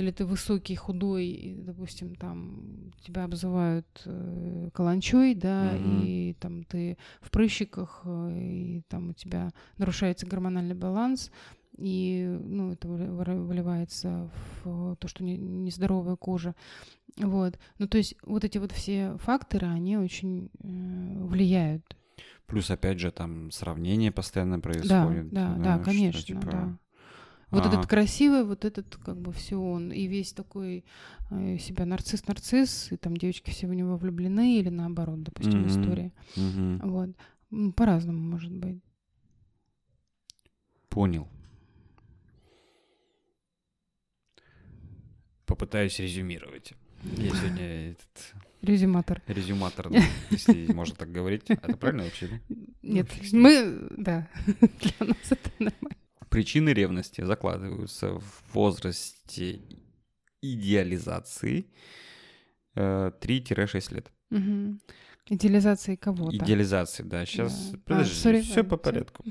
Или 0.00 0.12
ты 0.12 0.24
высокий, 0.24 0.76
худой, 0.76 1.26
и, 1.26 1.54
допустим, 1.60 2.14
там 2.14 2.92
тебя 3.04 3.24
обзывают 3.24 3.86
э, 4.06 4.70
каланчой, 4.72 5.34
да, 5.34 5.72
Мгм. 5.74 6.02
и 6.04 6.34
там 6.34 6.62
ты 6.64 6.96
в 7.20 7.30
прыщиках, 7.32 8.02
э, 8.04 8.30
и 8.40 8.82
там 8.88 9.10
у 9.10 9.12
тебя 9.12 9.50
нарушается 9.76 10.26
гормональный 10.26 10.76
баланс, 10.76 11.32
и 11.76 12.38
ну, 12.44 12.72
это 12.72 12.86
выливается 12.88 14.30
в 14.62 14.94
то, 14.96 15.08
что 15.08 15.24
не- 15.24 15.36
нездоровая 15.36 16.14
кожа. 16.16 16.54
Вот. 17.16 17.58
Ну, 17.78 17.88
то 17.88 17.98
есть 17.98 18.14
вот 18.22 18.44
эти 18.44 18.58
вот 18.58 18.70
все 18.70 19.16
факторы, 19.18 19.66
они 19.66 19.96
очень 19.96 20.50
э, 20.62 21.24
влияют. 21.24 21.96
Плюс, 22.48 22.70
опять 22.70 22.98
же, 22.98 23.10
там 23.12 23.50
сравнение 23.50 24.10
постоянно 24.10 24.56
Да, 24.56 24.62
происходит. 24.62 25.28
да, 25.30 25.54
да, 25.58 25.74
что, 25.76 25.84
конечно, 25.84 26.22
типа, 26.22 26.40
да. 26.46 26.78
Вот 27.50 27.64
ага, 27.64 27.74
этот 27.74 27.86
красивый, 27.90 28.44
вот 28.44 28.64
этот 28.64 28.96
как 28.96 29.16
бы 29.20 29.32
все 29.32 29.56
он, 29.60 29.92
и 29.92 30.06
весь 30.06 30.32
такой 30.32 30.84
э, 31.30 31.58
себя 31.58 31.84
нарцисс-нарцисс, 31.86 32.92
и 32.92 32.96
там 32.96 33.16
девочки 33.16 33.50
все 33.50 33.66
в 33.66 33.74
него 33.74 33.96
влюблены, 33.96 34.58
или 34.58 34.70
наоборот, 34.70 35.22
допустим, 35.22 35.60
Мгм. 35.60 35.68
история. 35.68 36.12
мгм. 36.36 36.80
Вот. 37.50 37.74
По-разному 37.76 38.18
может 38.18 38.52
быть. 38.52 38.82
Понял. 40.88 41.28
Попытаюсь 45.46 45.98
резюмировать. 45.98 46.72
Я 47.04 47.30
сегодня 47.34 47.94
Резюматор. 48.62 49.22
резюматор, 49.26 49.90
да, 49.90 50.02
если 50.30 50.72
можно 50.72 50.94
так 50.96 51.12
говорить. 51.12 51.44
Это 51.48 51.76
правильно 51.76 52.04
вообще? 52.04 52.40
Нет, 52.82 53.08
мы, 53.32 53.88
да, 53.96 54.28
для 54.60 55.06
нас 55.06 55.30
это 55.30 55.50
нормально. 55.58 55.96
Причины 56.28 56.70
ревности 56.70 57.22
закладываются 57.22 58.14
в 58.18 58.42
возрасте 58.52 59.60
идеализации 60.42 61.66
э, 62.74 63.12
3-6 63.20 63.94
лет. 63.94 64.12
Мгм. 64.30 64.80
Идеализации 65.30 65.96
кого-то. 65.96 66.36
Идеализации, 66.36 67.02
да. 67.02 67.24
Сейчас, 67.26 67.70
Да. 67.70 67.76
А, 67.76 67.80
подожди, 67.84 68.28
sorry, 68.28 68.40
все 68.42 68.64
по 68.64 68.76
порядку, 68.76 69.24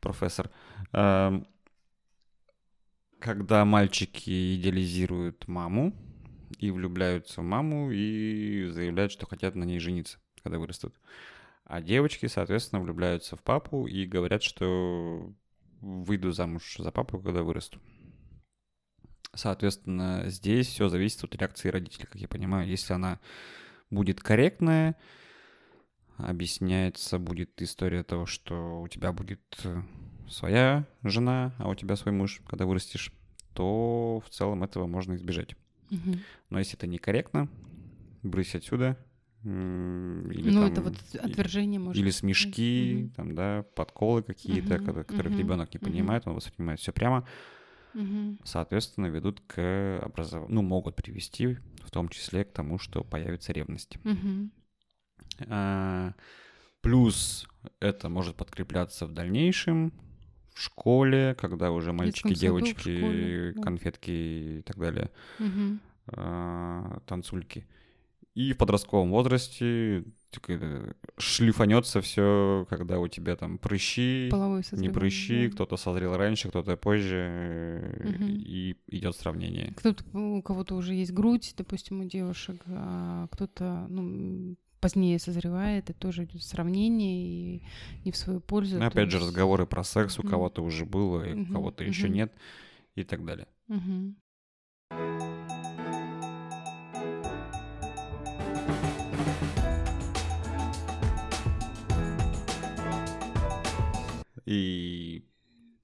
профессор. 0.00 0.50
Эм, 0.92 1.46
Когда 3.20 3.64
мальчики 3.64 4.56
идеализируют 4.56 5.48
маму 5.48 5.92
и 6.58 6.70
влюбляются 6.70 7.40
в 7.40 7.44
маму 7.44 7.90
и 7.90 8.68
заявляют, 8.70 9.12
что 9.12 9.26
хотят 9.26 9.54
на 9.54 9.64
ней 9.64 9.78
жениться, 9.78 10.18
когда 10.42 10.58
вырастут. 10.58 10.94
А 11.64 11.80
девочки, 11.82 12.26
соответственно, 12.26 12.82
влюбляются 12.82 13.36
в 13.36 13.42
папу 13.42 13.86
и 13.86 14.06
говорят, 14.06 14.42
что 14.42 15.32
выйду 15.80 16.32
замуж 16.32 16.76
за 16.78 16.90
папу, 16.90 17.20
когда 17.20 17.42
вырасту. 17.42 17.80
Соответственно, 19.34 20.24
здесь 20.26 20.66
все 20.68 20.88
зависит 20.88 21.22
от 21.22 21.34
реакции 21.36 21.68
родителей, 21.68 22.06
как 22.06 22.16
я 22.16 22.26
понимаю. 22.26 22.66
Если 22.66 22.92
она 22.92 23.20
будет 23.90 24.20
корректная, 24.20 24.96
объясняется 26.16 27.18
будет 27.18 27.60
история 27.62 28.02
того, 28.02 28.26
что 28.26 28.80
у 28.80 28.88
тебя 28.88 29.12
будет 29.12 29.40
э, 29.64 29.82
своя 30.28 30.86
жена, 31.02 31.54
а 31.58 31.68
у 31.68 31.74
тебя 31.74 31.96
свой 31.96 32.14
муж, 32.14 32.40
когда 32.48 32.66
вырастешь, 32.66 33.12
то 33.54 34.22
в 34.24 34.30
целом 34.30 34.64
этого 34.64 34.86
можно 34.86 35.14
избежать. 35.14 35.54
Но 36.50 36.58
если 36.58 36.76
это 36.76 36.86
некорректно, 36.86 37.48
брысь 38.22 38.54
отсюда. 38.54 38.96
Или 39.44 40.50
Ну, 40.50 40.62
там- 40.62 40.72
это 40.72 40.82
вот 40.82 40.94
отвержение 41.20 41.78
может 41.78 42.02
Или 42.02 42.10
смешки, 42.10 42.94
Мгм. 43.04 43.10
там, 43.10 43.34
да, 43.36 43.64
подколы 43.76 44.22
какие-то, 44.22 44.78
ко- 44.78 45.04
которых 45.04 45.30
мгм, 45.32 45.38
ребенок 45.38 45.72
не 45.72 45.78
понимает, 45.78 46.26
он 46.26 46.34
воспринимает 46.34 46.80
все 46.80 46.92
прямо, 46.92 47.26
Мгм. 47.94 48.40
соответственно, 48.44 49.06
ведут 49.06 49.40
к 49.46 50.00
образованию, 50.02 50.54
ну, 50.56 50.62
могут 50.62 50.96
привести 50.96 51.58
в 51.84 51.90
том 51.92 52.08
числе 52.08 52.44
к 52.44 52.52
тому, 52.52 52.78
что 52.78 53.04
появится 53.04 53.52
ревность. 53.52 53.96
Мгм. 54.04 54.50
А, 55.48 56.14
Плюс 56.80 57.46
это 57.80 58.08
может 58.08 58.36
подкрепляться 58.36 59.06
в 59.06 59.12
дальнейшем 59.12 59.92
в 60.58 60.62
школе, 60.62 61.36
когда 61.38 61.70
уже 61.70 61.92
мальчики, 61.92 62.34
девочки, 62.34 62.98
школе, 62.98 63.52
да. 63.54 63.62
конфетки 63.62 64.10
и 64.10 64.62
так 64.62 64.76
далее, 64.76 65.10
а, 66.08 66.98
танцульки. 67.06 67.64
И 68.34 68.52
в 68.52 68.56
подростковом 68.56 69.10
возрасте 69.10 70.04
такое, 70.30 70.94
шлифанется 71.16 72.00
все, 72.00 72.66
когда 72.68 72.98
у 72.98 73.06
тебя 73.06 73.36
там 73.36 73.58
прыщи, 73.58 74.30
не 74.72 74.88
прыщи, 74.88 75.46
да. 75.46 75.54
кто-то 75.54 75.76
созрел 75.76 76.16
раньше, 76.16 76.48
кто-то 76.48 76.76
позже, 76.76 77.30
э, 77.30 78.08
Мгм. 78.08 78.26
и 78.28 78.76
идет 78.88 79.16
сравнение. 79.16 79.74
Кто-то, 79.76 80.04
у 80.18 80.42
кого-то 80.42 80.74
уже 80.74 80.94
есть 80.94 81.12
грудь, 81.12 81.54
допустим, 81.56 82.00
у 82.00 82.04
девушек, 82.04 82.60
а 82.66 83.28
кто-то 83.30 83.86
ну, 83.88 84.56
позднее 84.80 85.18
созревает, 85.18 85.90
и 85.90 85.92
тоже 85.92 86.24
идет 86.24 86.42
сравнение, 86.42 87.56
и 87.56 87.62
не 88.04 88.12
в 88.12 88.16
свою 88.16 88.40
пользу. 88.40 88.76
Ну, 88.76 88.80
то 88.80 88.86
опять 88.86 89.10
же, 89.10 89.18
есть- 89.18 89.28
разговоры 89.28 89.66
про 89.66 89.84
секс 89.84 90.18
у 90.18 90.22
кого-то 90.22 90.62
уже 90.62 90.84
было, 90.84 91.22
и 91.24 91.34
у 91.34 91.46
кого-то 91.46 91.84
еще 91.84 92.08
нет, 92.08 92.32
и 92.94 93.04
так 93.04 93.24
далее. 93.24 93.46
И 104.46 105.28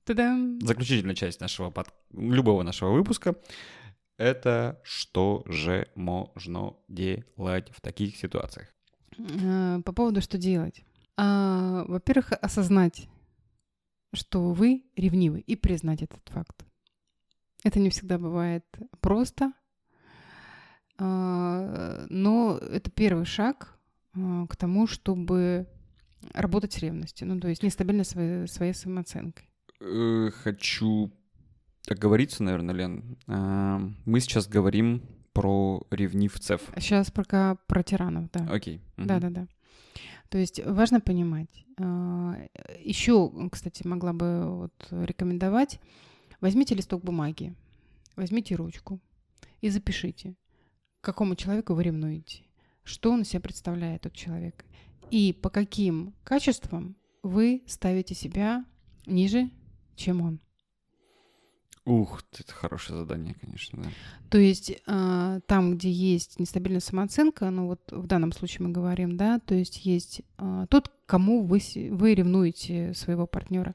Та-дам! 0.04 0.58
заключительная 0.62 1.14
часть 1.14 1.40
нашего 1.40 1.70
под... 1.70 1.88
любого 2.12 2.62
нашего 2.62 2.92
выпуска 2.92 3.34
это 4.16 4.80
что 4.84 5.42
же 5.46 5.88
можно 5.94 6.74
делать 6.88 7.70
в 7.70 7.80
таких 7.80 8.16
ситуациях. 8.16 8.73
Э, 9.18 9.80
По 9.84 9.92
поводу, 9.92 10.20
что 10.20 10.38
делать. 10.38 10.84
А, 11.16 11.84
Во-первых, 11.86 12.32
осознать, 12.32 13.08
что 14.12 14.52
вы 14.52 14.84
ревнивы, 14.96 15.40
и 15.40 15.56
признать 15.56 16.02
этот 16.02 16.28
факт. 16.28 16.64
Это 17.62 17.80
не 17.80 17.90
всегда 17.90 18.18
бывает 18.18 18.64
просто, 19.00 19.52
а, 20.98 22.06
но 22.08 22.58
это 22.58 22.90
первый 22.90 23.24
шаг 23.24 23.76
а, 24.14 24.46
к 24.46 24.56
тому, 24.56 24.86
чтобы 24.86 25.66
работать 26.32 26.72
с 26.72 26.78
ревностью, 26.78 27.26
ну, 27.28 27.40
то 27.40 27.48
есть 27.48 27.62
нестабильно 27.62 28.04
своей, 28.04 28.46
своей 28.46 28.74
самооценкой. 28.74 29.48
Э, 29.80 30.30
Хочу 30.42 31.12
договориться, 31.86 32.42
наверное, 32.42 32.74
Лен. 32.74 33.18
А, 33.26 33.80
Мы 34.04 34.20
сейчас 34.20 34.46
говорим 34.46 35.02
про 35.34 35.82
ревнивцев. 35.90 36.62
Сейчас 36.76 37.10
пока 37.10 37.56
про 37.66 37.82
тиранов, 37.82 38.30
да. 38.32 38.46
Окей. 38.50 38.80
мгм. 38.96 39.06
Да, 39.06 39.20
да, 39.20 39.28
да. 39.30 39.46
То 40.30 40.38
есть 40.38 40.64
важно 40.64 41.00
понимать. 41.00 41.64
Еще, 42.80 43.30
кстати, 43.52 43.86
могла 43.86 44.12
бы 44.12 44.56
вот 44.56 44.88
рекомендовать. 44.90 45.80
Возьмите 46.40 46.74
листок 46.74 47.04
бумаги, 47.04 47.54
возьмите 48.16 48.54
ручку 48.54 49.00
и 49.60 49.70
запишите, 49.70 50.34
к 51.00 51.04
какому 51.04 51.36
человеку 51.36 51.74
вы 51.74 51.82
ревнуете, 51.84 52.42
что 52.82 53.12
он 53.12 53.22
из 53.22 53.28
себя 53.28 53.40
представляет, 53.40 54.02
тот 54.02 54.12
человек, 54.12 54.64
и 55.10 55.32
по 55.32 55.50
каким 55.50 56.14
качествам 56.24 56.96
вы 57.22 57.62
ставите 57.66 58.14
себя 58.14 58.64
ниже, 59.06 59.50
чем 59.96 60.20
он. 60.20 60.40
Ух, 61.86 62.22
это 62.32 62.52
хорошее 62.52 62.98
задание, 62.98 63.34
конечно, 63.34 63.82
да. 63.82 63.88
То 64.30 64.38
есть 64.38 64.72
а, 64.86 65.40
там, 65.46 65.74
где 65.74 65.90
есть 65.90 66.40
нестабильная 66.40 66.80
самооценка, 66.80 67.50
ну 67.50 67.66
вот 67.66 67.80
в 67.92 68.06
данном 68.06 68.32
случае 68.32 68.66
мы 68.66 68.72
говорим, 68.72 69.18
да, 69.18 69.38
то 69.38 69.54
есть 69.54 69.84
есть 69.84 70.22
а, 70.38 70.66
тот, 70.66 70.90
кому 71.04 71.44
вы, 71.44 71.60
вы 71.90 72.14
ревнуете 72.14 72.94
своего 72.94 73.26
партнера. 73.26 73.74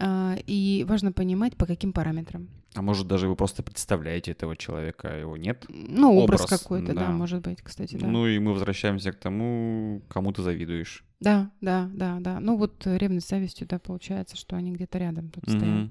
А, 0.00 0.36
и 0.46 0.84
важно 0.88 1.12
понимать, 1.12 1.56
по 1.56 1.66
каким 1.66 1.92
параметрам. 1.92 2.48
А 2.74 2.82
может, 2.82 3.06
даже 3.06 3.28
вы 3.28 3.36
просто 3.36 3.62
представляете 3.62 4.30
этого 4.32 4.56
человека, 4.56 5.08
а 5.12 5.16
его 5.16 5.36
нет? 5.36 5.66
Ну, 5.68 6.16
образ, 6.16 6.42
Образ, 6.42 6.60
какой-то, 6.60 6.94
да. 6.94 7.06
да. 7.06 7.10
может 7.10 7.42
быть, 7.42 7.60
кстати, 7.62 7.96
да. 7.96 8.06
Ну 8.06 8.26
и 8.26 8.38
мы 8.38 8.52
возвращаемся 8.52 9.12
к 9.12 9.16
тому, 9.16 10.02
кому 10.08 10.32
ты 10.32 10.42
завидуешь. 10.42 11.04
Да, 11.20 11.50
да, 11.60 11.90
да, 11.92 12.18
да. 12.20 12.40
Ну 12.40 12.56
вот 12.56 12.86
ревность 12.86 13.26
с 13.26 13.30
завистью, 13.30 13.66
да, 13.66 13.78
получается, 13.78 14.36
что 14.36 14.56
они 14.56 14.72
где-то 14.72 14.98
рядом 14.98 15.30
тут 15.30 15.44
стоят. 15.48 15.90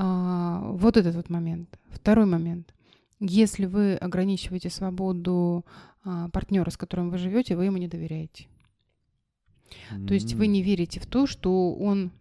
А, 0.00 0.60
вот 0.62 0.96
этот 0.96 1.16
вот 1.16 1.28
момент. 1.28 1.76
Второй 1.90 2.24
момент. 2.24 2.72
Если 3.18 3.66
вы 3.66 3.96
ограничиваете 3.96 4.70
свободу 4.70 5.66
а, 6.04 6.28
партнера, 6.28 6.70
с 6.70 6.76
которым 6.76 7.10
вы 7.10 7.18
живете, 7.18 7.56
вы 7.56 7.64
ему 7.64 7.78
не 7.78 7.88
доверяете. 7.88 8.46
То 10.06 10.14
есть 10.14 10.34
вы 10.34 10.46
не 10.46 10.62
верите 10.62 11.00
в 11.00 11.06
то, 11.06 11.26
что 11.26 11.74
он 11.74 12.12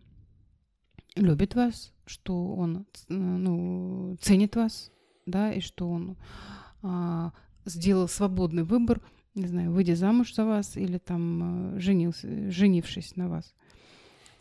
любит 1.16 1.54
вас, 1.54 1.94
что 2.08 2.56
он 2.56 2.88
ну, 3.10 4.18
ценит 4.22 4.56
вас, 4.56 4.92
да, 5.28 5.54
и 5.54 5.60
что 5.60 5.88
он 5.88 6.18
а, 6.82 7.32
сделал 7.64 8.08
свободный 8.08 8.64
выбор, 8.64 9.02
не 9.36 9.48
знаю, 9.48 9.72
выйдя 9.72 9.96
замуж 9.96 10.34
за 10.34 10.46
вас 10.46 10.78
или 10.78 10.98
там 10.98 11.76
а, 11.76 11.80
женился, 11.80 12.50
женившись 12.50 13.16
на 13.16 13.30
вас. 13.30 13.54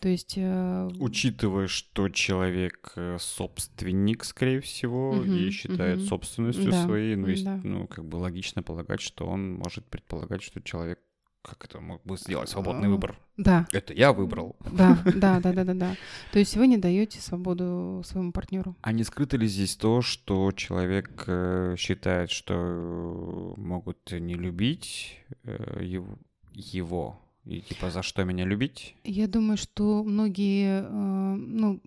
То 0.01 0.09
есть... 0.09 0.35
Э, 0.37 0.89
Учитывая, 0.99 1.67
что 1.67 2.09
человек 2.09 2.93
э, 2.97 3.17
собственник, 3.19 4.25
скорее 4.25 4.61
всего, 4.61 5.11
угу, 5.11 5.25
и 5.25 5.51
считает 5.51 5.99
угу. 5.99 6.07
собственностью 6.07 6.71
да, 6.71 6.85
своей, 6.85 7.17
ну, 7.17 7.29
есть, 7.29 7.45
да. 7.45 7.61
ну, 7.63 7.87
как 7.87 8.05
бы 8.05 8.17
логично 8.17 8.63
полагать, 8.63 9.01
что 9.01 9.27
он 9.27 9.55
может 9.55 9.85
предполагать, 9.87 10.43
что 10.43 10.61
человек 10.61 11.01
как 11.43 11.65
это 11.65 11.81
мог 11.81 12.03
бы 12.05 12.17
сделать 12.17 12.49
свободный 12.49 12.89
выбор? 12.89 13.17
Да. 13.37 13.69
Это 13.73 13.95
я 13.95 14.13
выбрал. 14.13 14.57
Да, 14.73 14.99
да, 15.05 15.39
да, 15.39 15.53
да, 15.53 15.65
да, 15.65 15.75
да. 15.75 15.97
То 16.33 16.41
есть 16.41 16.57
вы 16.57 16.67
не 16.67 16.77
даете 16.77 17.21
свободу 17.21 18.03
своему 18.05 18.33
партнеру. 18.33 18.75
А 18.83 18.93
не 18.93 19.05
скрыто 19.05 19.37
ли 19.37 19.47
здесь 19.47 19.77
то, 19.77 20.03
что 20.03 20.51
человек 20.51 21.23
э, 21.29 21.77
считает, 21.79 22.33
что 22.33 23.55
могут 23.57 24.11
не 24.11 24.35
любить 24.35 25.21
его, 26.53 27.21
и 27.47 27.61
типа 27.61 27.91
за 27.91 28.03
что 28.03 28.25
меня 28.25 28.45
любить? 28.45 28.95
Я 29.05 29.27
думаю, 29.27 29.57
что 29.57 30.05
многие, 30.05 30.83
э, 30.83 31.35
ну, 31.37 31.81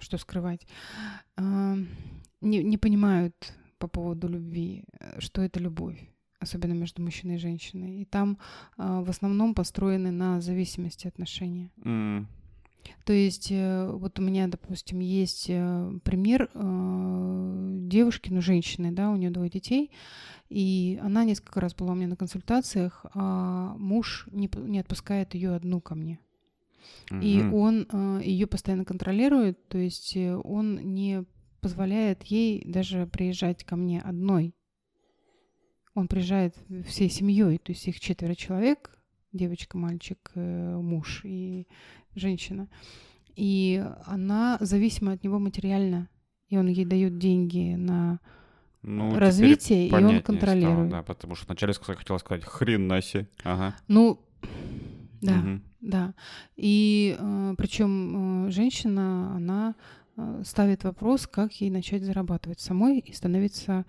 что 0.00 0.18
скрывать, 0.18 0.66
э, 1.36 1.76
не, 2.40 2.62
не 2.62 2.78
понимают 2.78 3.54
по 3.78 3.88
поводу 3.88 4.28
любви, 4.28 4.84
что 5.18 5.42
это 5.42 5.60
любовь 5.60 5.98
особенно 6.42 6.72
между 6.72 7.02
мужчиной 7.02 7.36
и 7.36 7.38
женщиной. 7.38 8.02
И 8.02 8.04
там 8.04 8.36
э, 8.76 9.02
в 9.04 9.08
основном 9.08 9.54
построены 9.54 10.10
на 10.10 10.40
зависимости 10.40 11.06
отношения. 11.06 11.70
Mm. 11.76 12.26
То 13.04 13.12
есть 13.12 13.48
э, 13.50 13.90
вот 13.90 14.18
у 14.18 14.22
меня, 14.22 14.46
допустим, 14.48 15.00
есть 15.00 15.46
э, 15.48 15.92
пример 16.04 16.50
э, 16.54 17.78
девушки, 17.88 18.30
ну, 18.30 18.40
женщины, 18.40 18.92
да, 18.92 19.10
у 19.10 19.16
нее 19.16 19.30
двое 19.30 19.50
детей, 19.50 19.90
и 20.48 20.98
она 21.02 21.24
несколько 21.24 21.60
раз 21.60 21.74
была 21.74 21.92
у 21.92 21.94
меня 21.94 22.08
на 22.08 22.16
консультациях, 22.16 23.06
а 23.14 23.74
муж 23.76 24.28
не, 24.30 24.50
не 24.54 24.78
отпускает 24.78 25.34
ее 25.34 25.54
одну 25.54 25.80
ко 25.80 25.94
мне. 25.94 26.18
И 27.20 27.40
он 27.52 27.86
э, 27.90 28.20
ее 28.24 28.46
постоянно 28.46 28.84
контролирует, 28.84 29.68
то 29.68 29.78
есть 29.78 30.16
он 30.16 30.94
не 30.94 31.24
позволяет 31.60 32.24
ей 32.24 32.64
даже 32.66 33.06
приезжать 33.06 33.64
ко 33.64 33.76
мне 33.76 34.00
одной. 34.00 34.54
Он 35.94 36.08
приезжает 36.08 36.56
всей 36.86 37.10
семьей, 37.10 37.58
то 37.58 37.72
есть 37.72 37.86
их 37.86 38.00
четверо 38.00 38.34
человек, 38.34 38.98
девочка, 39.32 39.78
мальчик, 39.78 40.30
э, 40.34 40.76
муж 40.76 41.22
и 41.24 41.66
женщина. 42.14 42.68
И 43.34 43.84
она 44.04 44.58
зависима 44.60 45.12
от 45.12 45.24
него 45.24 45.38
материально. 45.38 46.08
И 46.48 46.58
он 46.58 46.66
ей 46.68 46.84
дает 46.84 47.18
деньги 47.18 47.74
на 47.76 48.20
ну, 48.82 49.18
развитие, 49.18 49.88
и 49.88 49.92
он 49.92 50.20
контролирует. 50.22 50.88
Стало, 50.88 50.90
да, 50.90 51.02
потому 51.02 51.34
что 51.34 51.46
вначале 51.46 51.72
я 51.88 51.94
хотела 51.94 52.18
сказать 52.18 52.44
хрен 52.44 53.00
себе. 53.00 53.28
Ага. 53.42 53.76
Ну, 53.88 54.20
да, 55.22 55.38
угу. 55.38 55.60
да. 55.80 56.14
И 56.56 57.16
э, 57.18 57.54
причем 57.56 58.46
э, 58.46 58.50
женщина, 58.50 59.34
она 59.36 59.74
ставит 60.44 60.84
вопрос, 60.84 61.26
как 61.26 61.54
ей 61.54 61.70
начать 61.70 62.02
зарабатывать 62.02 62.60
самой 62.60 62.98
и 62.98 63.14
становиться 63.14 63.86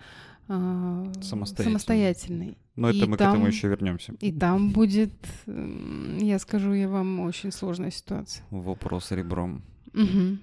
э, 0.47 1.13
самостоятельной. 1.21 1.71
самостоятельной. 1.71 2.57
Но 2.75 2.89
это 2.89 3.05
и 3.05 3.07
мы 3.07 3.17
там, 3.17 3.31
к 3.31 3.35
этому 3.35 3.47
еще 3.47 3.67
вернемся. 3.67 4.13
И 4.19 4.31
там 4.31 4.71
будет, 4.71 5.13
я 5.45 6.39
скажу 6.39 6.73
я 6.73 6.89
вам, 6.89 7.19
очень 7.21 7.51
сложная 7.51 7.91
ситуация. 7.91 8.45
Вопрос 8.49 9.11
ребром. 9.11 9.63
Угу. 9.93 10.37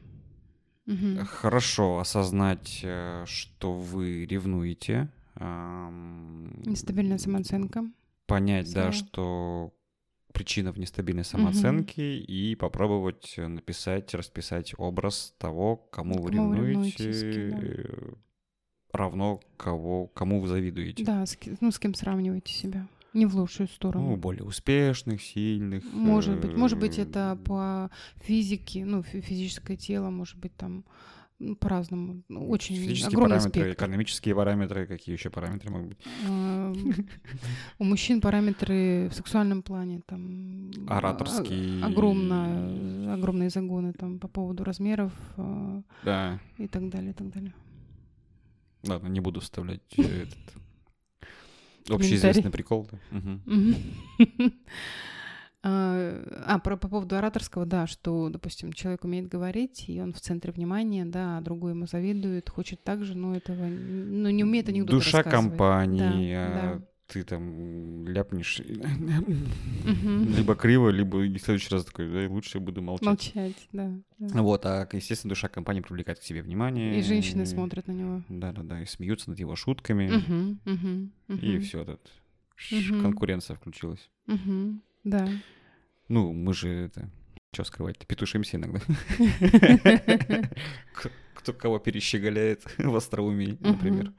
Угу. 0.86 1.24
Хорошо 1.26 1.98
осознать, 1.98 2.80
э, 2.82 3.24
что 3.26 3.74
вы 3.74 4.26
ревнуете. 4.26 5.08
Нестабильная 5.38 7.18
самооценка. 7.18 7.84
Понять, 8.26 8.70
Своя. 8.70 8.86
да, 8.86 8.92
что 8.92 9.72
причина 10.32 10.72
в 10.72 10.78
нестабильной 10.78 11.24
самооценке 11.24 12.02
угу. 12.02 12.24
и 12.28 12.54
попробовать 12.54 13.34
написать, 13.36 14.14
расписать 14.14 14.74
образ 14.78 15.34
того, 15.38 15.76
кому, 15.76 16.14
кому 16.14 16.24
вы 16.24 16.30
ревнуете, 16.30 18.14
равно 18.92 19.40
кого, 19.57 20.07
кому 20.09 20.40
вы 20.40 20.48
завидуете. 20.48 21.05
Да, 21.05 21.24
с, 21.26 21.37
ну, 21.61 21.70
с 21.70 21.79
кем 21.79 21.94
сравниваете 21.94 22.53
себя. 22.53 22.87
Не 23.12 23.26
в 23.26 23.35
лучшую 23.35 23.68
сторону. 23.68 24.11
Ну, 24.11 24.16
более 24.16 24.44
успешных, 24.44 25.20
сильных. 25.20 25.85
Может 25.92 26.40
быть. 26.40 26.57
Может 26.57 26.79
быть, 26.79 26.98
это 26.98 27.38
по 27.44 27.90
физике, 28.22 28.85
ну, 28.85 29.03
физическое 29.03 29.76
тело, 29.76 30.11
может 30.11 30.38
быть, 30.38 30.55
там 30.57 30.85
ну, 31.40 31.57
по-разному. 31.57 32.22
Ну, 32.29 32.46
очень 32.48 32.76
Физические 32.76 33.09
огромный 33.09 33.38
параметры, 33.38 33.62
спектр. 33.62 33.85
экономические 33.85 34.35
параметры, 34.35 34.87
какие 34.87 35.16
еще 35.16 35.31
параметры 35.31 35.70
могут 35.70 35.88
быть? 35.88 35.98
А, 36.29 36.72
у 37.79 37.85
мужчин 37.85 38.20
параметры 38.20 39.09
в 39.09 39.14
сексуальном 39.14 39.62
плане 39.62 40.03
там 40.07 40.70
ораторские, 40.87 41.83
огромно, 41.83 43.14
огромные 43.14 43.48
загоны 43.48 43.94
там 43.94 44.18
по 44.18 44.29
поводу 44.29 44.64
размеров 44.64 45.12
а, 45.38 45.83
да. 46.05 46.38
и 46.59 46.68
так 46.68 46.90
далее, 46.90 47.11
и 47.11 47.14
так 47.14 47.31
далее. 47.31 47.55
Ладно, 48.86 49.08
не 49.08 49.20
буду 49.20 49.40
вставлять 49.40 49.82
э, 49.96 50.24
этот 50.24 50.38
общеизвестный 51.88 52.50
прикол. 52.50 52.88
А, 55.62 56.24
а, 56.46 56.58
про, 56.58 56.78
по 56.78 56.88
поводу 56.88 57.16
ораторского, 57.16 57.66
да, 57.66 57.86
что, 57.86 58.30
допустим, 58.30 58.72
человек 58.72 59.04
умеет 59.04 59.28
говорить, 59.28 59.90
и 59.90 60.00
он 60.00 60.14
в 60.14 60.20
центре 60.20 60.52
внимания, 60.52 61.04
да, 61.04 61.36
а 61.36 61.40
другой 61.42 61.72
ему 61.72 61.86
завидует, 61.86 62.48
хочет 62.48 62.82
так 62.82 63.04
же, 63.04 63.14
но 63.14 63.36
этого, 63.36 63.66
ну, 63.66 64.30
не 64.30 64.42
умеет 64.42 64.70
анекдоты 64.70 64.92
Душа 64.92 65.22
компании, 65.22 66.32
да, 66.32 66.46
а 66.46 66.78
да 66.78 66.89
ты 67.12 67.24
там 67.24 68.06
ляпнешь 68.06 68.60
либо 68.60 70.54
криво, 70.54 70.90
либо 70.90 71.16
в 71.16 71.38
следующий 71.38 71.74
раз 71.74 71.84
такой, 71.84 72.08
да, 72.08 72.32
лучше 72.32 72.58
я 72.58 72.64
буду 72.64 72.82
молчать. 72.82 73.06
Молчать, 73.06 73.68
да, 73.72 73.92
да. 74.18 74.42
Вот, 74.42 74.64
а, 74.66 74.88
естественно, 74.92 75.30
душа 75.30 75.48
компании 75.48 75.80
привлекает 75.80 76.20
к 76.20 76.22
себе 76.22 76.42
внимание. 76.42 76.98
И 76.98 77.02
женщины 77.02 77.46
смотрят 77.46 77.88
на 77.88 77.92
него. 77.92 78.22
Да-да-да, 78.28 78.82
и 78.82 78.86
смеются 78.86 79.30
над 79.30 79.38
его 79.38 79.56
шутками. 79.56 80.58
И 81.28 81.58
все, 81.58 81.84
тут 81.84 82.00
конкуренция 83.02 83.56
включилась. 83.56 84.10
Да. 85.04 85.28
Ну, 86.08 86.32
мы 86.32 86.54
же 86.54 86.68
это... 86.68 87.08
Что 87.52 87.64
скрывать-то? 87.64 88.06
Петушимся 88.06 88.58
иногда. 88.58 88.80
Кто 91.34 91.52
кого 91.52 91.80
перещеголяет 91.80 92.62
в 92.78 92.94
остроумии, 92.94 93.56
например. 93.60 94.12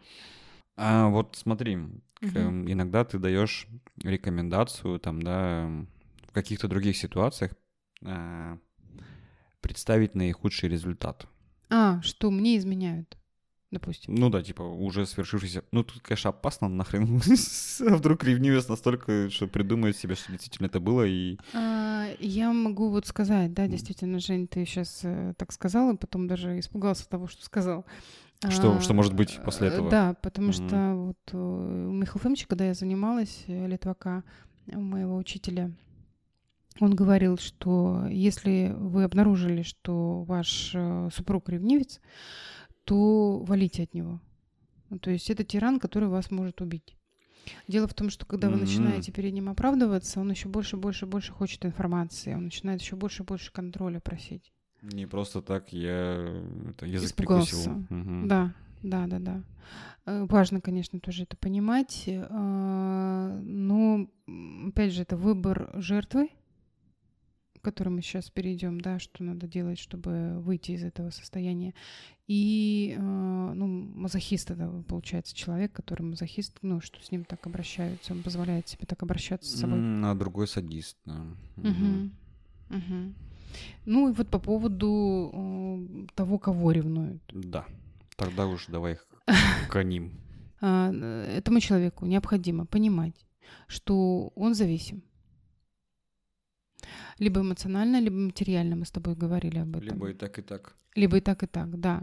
А 0.78 1.10
вот 1.10 1.36
смотри, 1.36 1.78
угу. 1.78 1.92
иногда 2.22 3.04
ты 3.04 3.20
даешь 3.20 3.68
рекомендацию, 4.04 5.00
там, 5.00 5.22
да, 5.22 5.70
в 6.28 6.32
каких-то 6.32 6.68
других 6.68 6.98
ситуациях 6.98 7.52
а, 8.06 8.58
представить 9.60 10.16
наихудший 10.16 10.70
результат. 10.70 11.28
А, 11.70 12.02
что 12.02 12.32
мне 12.32 12.58
изменяют, 12.58 13.18
допустим. 13.70 14.16
Ну 14.16 14.30
да, 14.30 14.42
типа 14.42 14.62
уже 14.62 15.06
свершившийся. 15.06 15.64
Ну 15.72 15.84
тут, 15.84 16.02
конечно, 16.02 16.30
опасно 16.30 16.68
нахрен. 16.68 17.22
а 17.88 17.96
вдруг 17.96 18.24
ревнивец 18.24 18.68
настолько, 18.68 19.30
что 19.30 19.48
придумает 19.48 19.98
себе, 19.98 20.16
что 20.16 20.32
действительно 20.32 20.68
это 20.68 20.80
было 20.80 21.04
и... 21.06 21.38
А, 21.54 22.08
я 22.20 22.52
могу 22.52 22.90
вот 22.90 23.06
сказать, 23.08 23.54
да, 23.54 23.68
действительно, 23.68 24.20
Жень, 24.20 24.48
ты 24.48 24.66
сейчас 24.66 25.02
э, 25.04 25.34
так 25.38 25.52
сказал, 25.52 25.92
и 25.94 25.98
потом 25.98 26.28
даже 26.28 26.60
испугался 26.60 27.08
того, 27.08 27.28
что 27.28 27.44
сказал. 27.46 27.86
Что, 28.49 28.75
а, 28.75 28.82
что 28.82 28.93
может 28.95 29.13
быть 29.13 29.39
после 29.45 29.67
этого? 29.67 29.89
Да, 29.89 30.15
потому 30.15 30.49
mm-hmm. 30.49 30.67
что 30.67 30.95
вот 30.95 31.17
э, 31.32 31.38
у 31.38 31.91
Михаила 31.91 32.19
Фомича, 32.19 32.47
когда 32.47 32.65
я 32.65 32.73
занималась, 32.73 33.43
э, 33.45 33.67
Литвака, 33.67 34.23
у 34.67 34.80
моего 34.80 35.15
учителя, 35.15 35.71
он 36.80 36.96
говорил, 36.96 37.37
что 37.37 38.08
если 38.10 38.73
вы 38.75 39.04
обнаружили, 39.04 39.62
что 39.62 40.23
ваш 40.23 40.71
э, 40.73 41.10
супруг 41.13 41.50
ревнивец, 41.50 42.00
то 42.83 43.39
валите 43.44 43.83
от 43.83 43.94
него. 43.94 44.19
Ну, 44.89 44.98
то 44.98 45.12
есть 45.12 45.29
это 45.29 45.44
тиран, 45.44 45.79
который 45.79 46.10
вас 46.10 46.31
может 46.31 46.62
убить. 46.62 46.96
Дело 47.67 47.87
в 47.87 47.94
том, 47.94 48.10
что 48.10 48.25
когда 48.25 48.50
вы 48.50 48.56
mm-hmm. 48.56 48.62
начинаете 48.62 49.12
перед 49.12 49.33
ним 49.33 49.50
оправдываться, 49.50 50.19
он 50.19 50.31
еще 50.31 50.50
больше, 50.50 50.77
больше, 50.77 51.06
больше 51.06 51.31
хочет 51.31 51.63
информации, 51.63 52.33
он 52.33 52.46
начинает 52.46 52.81
еще 52.81 52.96
больше, 52.96 53.23
больше 53.23 53.52
контроля 53.52 54.00
просить. 54.00 54.52
Не 54.82 55.06
просто 55.06 55.42
так 55.42 55.71
я 55.73 56.42
это, 56.69 56.86
язык 56.86 57.10
Испугался. 57.10 57.56
прикусил. 57.56 57.98
Угу. 58.00 58.27
Да, 58.27 58.54
да, 58.82 59.08
да, 59.08 59.19
да. 59.19 59.44
Э, 60.06 60.25
важно, 60.27 60.62
конечно, 60.62 61.00
тоже 61.00 61.23
это 61.23 61.38
понимать. 61.38 62.04
Э, 62.08 63.40
но, 63.44 64.08
опять 64.67 64.94
же, 64.94 65.04
это 65.04 65.17
выбор 65.17 65.69
жертвы, 65.75 66.29
к 67.60 67.63
которой 67.63 67.90
мы 67.90 68.02
сейчас 68.02 68.32
перейдем, 68.32 68.82
да, 68.82 68.98
что 68.98 69.23
надо 69.23 69.48
делать, 69.48 69.77
чтобы 69.77 70.40
выйти 70.40 70.71
из 70.71 70.84
этого 70.84 71.12
состояния. 71.12 71.75
И, 72.27 72.96
э, 72.98 73.02
ну, 73.02 73.67
мазохист 73.67 74.50
это 74.50 74.84
получается 74.88 75.36
человек, 75.36 75.73
который 75.73 76.04
мазохист, 76.04 76.58
ну, 76.63 76.82
что 76.82 77.04
с 77.04 77.12
ним 77.12 77.23
так 77.23 77.46
обращаются, 77.46 78.13
он 78.13 78.23
позволяет 78.23 78.67
себе 78.67 78.86
так 78.88 79.04
обращаться 79.04 79.50
с 79.50 79.60
собой. 79.60 79.79
А 79.79 80.15
другой 80.15 80.48
садист, 80.48 80.98
да. 81.06 81.23
Угу. 81.58 82.10
Угу. 82.77 83.13
Ну 83.85 84.10
и 84.10 84.13
вот 84.13 84.27
по 84.27 84.39
поводу 84.39 85.31
э, 85.33 86.08
того, 86.15 86.37
кого 86.37 86.71
ревнуют. 86.71 87.21
Да. 87.33 87.65
Тогда 88.15 88.45
уж 88.45 88.67
давай 88.67 88.97
к 89.69 89.83
ним. 89.83 90.12
А, 90.62 90.91
этому 91.37 91.60
человеку 91.60 92.06
необходимо 92.06 92.65
понимать, 92.65 93.25
что 93.67 94.31
он 94.35 94.54
зависим. 94.54 95.04
Либо 97.19 97.41
эмоционально, 97.41 97.99
либо 97.99 98.15
материально, 98.15 98.75
мы 98.75 98.85
с 98.85 98.91
тобой 98.91 99.15
говорили 99.15 99.60
об 99.60 99.75
этом. 99.75 99.89
Либо 99.89 100.10
и 100.10 100.13
так, 100.13 100.39
и 100.39 100.41
так. 100.41 100.75
Либо 100.95 101.17
и 101.17 101.21
так, 101.21 101.43
и 101.43 101.47
так, 101.47 101.79
да. 101.79 102.02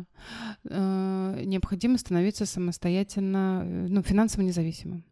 Э, 0.64 1.42
необходимо 1.44 1.98
становиться 1.98 2.46
самостоятельно, 2.46 3.62
э, 3.64 3.86
ну, 3.88 4.02
финансово 4.02 4.42
независимым. 4.42 5.04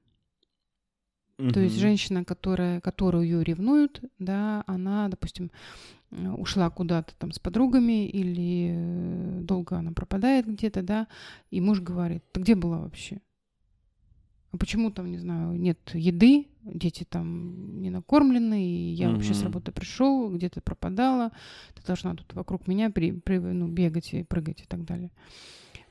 Угу. 1.39 1.51
То 1.51 1.61
есть 1.61 1.77
женщина, 1.77 2.25
которая, 2.25 2.81
которую 2.81 3.43
ревнуют, 3.43 4.01
да, 4.19 4.65
она, 4.67 5.09
допустим, 5.09 5.47
э, 5.47 5.51
ушла 6.11 6.71
куда-то 6.71 7.15
там 7.17 7.33
с 7.33 7.39
подругами 7.39 8.07
или 8.07 9.41
долго 9.43 9.77
она 9.77 9.93
пропадает 9.93 10.47
где-то, 10.47 10.83
да, 10.83 11.09
и 11.51 11.61
муж 11.61 11.81
говорит, 11.81 12.25
ты 12.33 12.41
где 12.41 12.55
была 12.55 12.79
вообще? 12.79 13.21
а 14.57 14.59
почему 14.59 14.91
там, 14.91 15.11
не 15.11 15.19
знаю, 15.19 15.53
нет 15.61 15.79
еды, 15.93 16.49
дети 16.63 17.05
там 17.05 17.81
не 17.81 17.91
накормлены, 17.91 18.65
и 18.65 18.95
я 18.95 19.07
mm-hmm. 19.07 19.15
вообще 19.15 19.35
с 19.35 19.43
работы 19.43 19.71
пришел, 19.71 20.31
где-то 20.31 20.63
пропадала, 20.63 21.31
ты 21.75 21.87
должна 21.87 22.15
тут 22.15 22.33
вокруг 22.35 22.67
меня 22.67 22.91
при, 22.91 23.13
при, 23.13 23.39
ну, 23.39 23.69
бегать 23.69 24.15
и 24.15 24.23
прыгать 24.23 24.63
и 24.63 24.65
так 24.65 24.85
далее. 24.85 25.11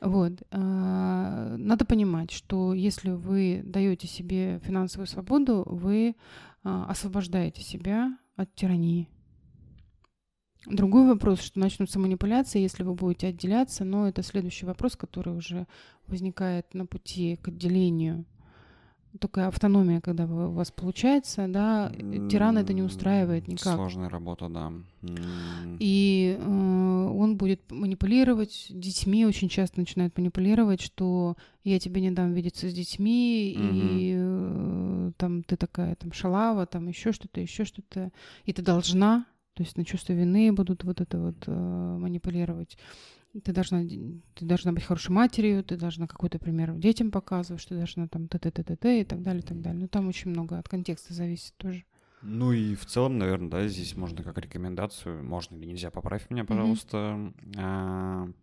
Вот. 0.01 0.41
А, 0.51 1.55
надо 1.57 1.85
понимать, 1.85 2.31
что 2.31 2.73
если 2.73 3.11
вы 3.11 3.61
даете 3.63 4.07
себе 4.07 4.59
финансовую 4.65 5.07
свободу, 5.07 5.63
вы 5.67 6.15
а, 6.63 6.87
освобождаете 6.89 7.61
себя 7.61 8.17
от 8.35 8.53
тирании. 8.55 9.07
Другой 10.65 11.07
вопрос, 11.07 11.41
что 11.41 11.59
начнутся 11.59 11.99
манипуляции, 11.99 12.61
если 12.61 12.83
вы 12.83 12.93
будете 12.93 13.27
отделяться, 13.27 13.83
но 13.83 14.07
это 14.07 14.23
следующий 14.23 14.65
вопрос, 14.65 14.95
который 14.95 15.35
уже 15.35 15.67
возникает 16.07 16.73
на 16.73 16.85
пути 16.85 17.37
к 17.41 17.49
отделению 17.49 18.25
такая 19.19 19.47
автономия, 19.47 20.01
когда 20.01 20.25
у 20.25 20.51
вас 20.51 20.71
получается, 20.71 21.47
да, 21.47 21.91
тиран 22.29 22.57
это 22.57 22.73
не 22.73 22.81
устраивает 22.81 23.47
никак. 23.47 23.75
Сложная 23.75 24.09
работа, 24.09 24.49
да. 24.49 24.71
И 25.79 26.37
э, 26.37 26.43
он 26.43 27.37
будет 27.37 27.71
манипулировать 27.71 28.67
детьми, 28.69 29.25
очень 29.25 29.49
часто 29.49 29.79
начинает 29.79 30.17
манипулировать, 30.17 30.81
что 30.81 31.35
я 31.63 31.79
тебе 31.79 32.01
не 32.01 32.11
дам 32.11 32.33
видеться 32.33 32.69
с 32.69 32.73
детьми, 32.73 33.55
mm 33.57 33.75
и 33.85 34.15
э, 34.17 35.11
там 35.17 35.43
ты 35.43 35.55
такая 35.55 35.95
там 35.95 36.11
шалава, 36.11 36.65
там 36.65 36.87
еще 36.87 37.11
что-то, 37.11 37.39
еще 37.39 37.65
что-то, 37.65 38.11
и 38.45 38.53
ты 38.53 38.61
должна, 38.61 39.25
то 39.55 39.63
есть 39.63 39.77
на 39.77 39.83
чувство 39.83 40.13
вины 40.13 40.53
будут 40.53 40.83
вот 40.83 41.01
это 41.01 41.19
вот 41.19 41.43
э, 41.47 41.51
манипулировать 41.51 42.77
ты 43.43 43.51
должна, 43.51 43.83
ты 43.83 44.45
должна 44.45 44.71
быть 44.71 44.83
хорошей 44.83 45.11
матерью, 45.11 45.63
ты 45.63 45.75
должна 45.75 46.07
какой-то 46.07 46.39
пример 46.39 46.73
детям 46.75 47.11
показывать, 47.11 47.61
что 47.61 47.69
ты 47.69 47.77
должна 47.77 48.07
там 48.07 48.27
т 48.27 48.39
т 48.39 48.51
т 48.51 48.63
т 48.63 48.75
т 48.75 49.01
и 49.01 49.03
так 49.03 49.21
далее, 49.21 49.41
и 49.41 49.45
так 49.45 49.61
далее. 49.61 49.81
Но 49.81 49.87
там 49.87 50.07
очень 50.07 50.31
много 50.31 50.57
от 50.57 50.69
контекста 50.69 51.13
зависит 51.13 51.53
тоже. 51.57 51.83
Ну 52.21 52.53
и 52.53 52.75
в 52.75 52.85
целом, 52.85 53.17
наверное, 53.17 53.49
да, 53.49 53.67
здесь 53.67 53.95
можно 53.95 54.23
как 54.23 54.37
рекомендацию, 54.37 55.23
можно 55.23 55.55
или 55.55 55.65
нельзя, 55.65 55.91
поправь 55.91 56.29
меня, 56.29 56.45
пожалуйста, 56.45 56.97
mm-hmm. 56.97 58.33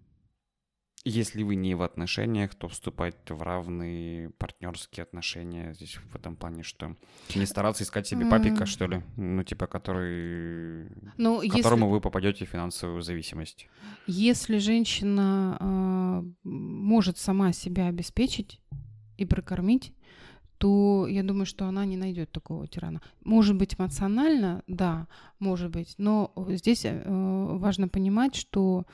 Если 1.04 1.42
вы 1.42 1.56
не 1.56 1.74
в 1.74 1.82
отношениях, 1.82 2.54
то 2.54 2.68
вступать 2.68 3.16
в 3.28 3.42
равные 3.42 4.30
партнерские 4.30 5.02
отношения 5.02 5.74
здесь 5.74 5.96
в 5.96 6.14
этом 6.14 6.36
плане, 6.36 6.62
что 6.62 6.94
не 7.34 7.44
стараться 7.44 7.82
искать 7.82 8.06
себе 8.06 8.26
папика, 8.26 8.66
что 8.66 8.86
ли, 8.86 9.02
ну 9.16 9.42
типа 9.42 9.66
который, 9.66 10.86
ну, 11.16 11.42
которому 11.48 11.86
если... 11.86 11.92
вы 11.92 12.00
попадете 12.00 12.46
в 12.46 12.48
финансовую 12.48 13.02
зависимость. 13.02 13.68
Если 14.06 14.58
женщина 14.58 15.56
э, 15.58 16.22
может 16.44 17.18
сама 17.18 17.52
себя 17.52 17.88
обеспечить 17.88 18.60
и 19.18 19.24
прокормить, 19.24 19.92
то 20.58 21.08
я 21.08 21.24
думаю, 21.24 21.46
что 21.46 21.64
она 21.64 21.84
не 21.84 21.96
найдет 21.96 22.30
такого 22.30 22.68
тирана. 22.68 23.00
Может 23.24 23.56
быть, 23.56 23.74
эмоционально, 23.76 24.62
да, 24.68 25.08
может 25.40 25.72
быть, 25.72 25.96
но 25.98 26.32
здесь 26.50 26.84
э, 26.84 27.02
важно 27.04 27.88
понимать, 27.88 28.36
что 28.36 28.86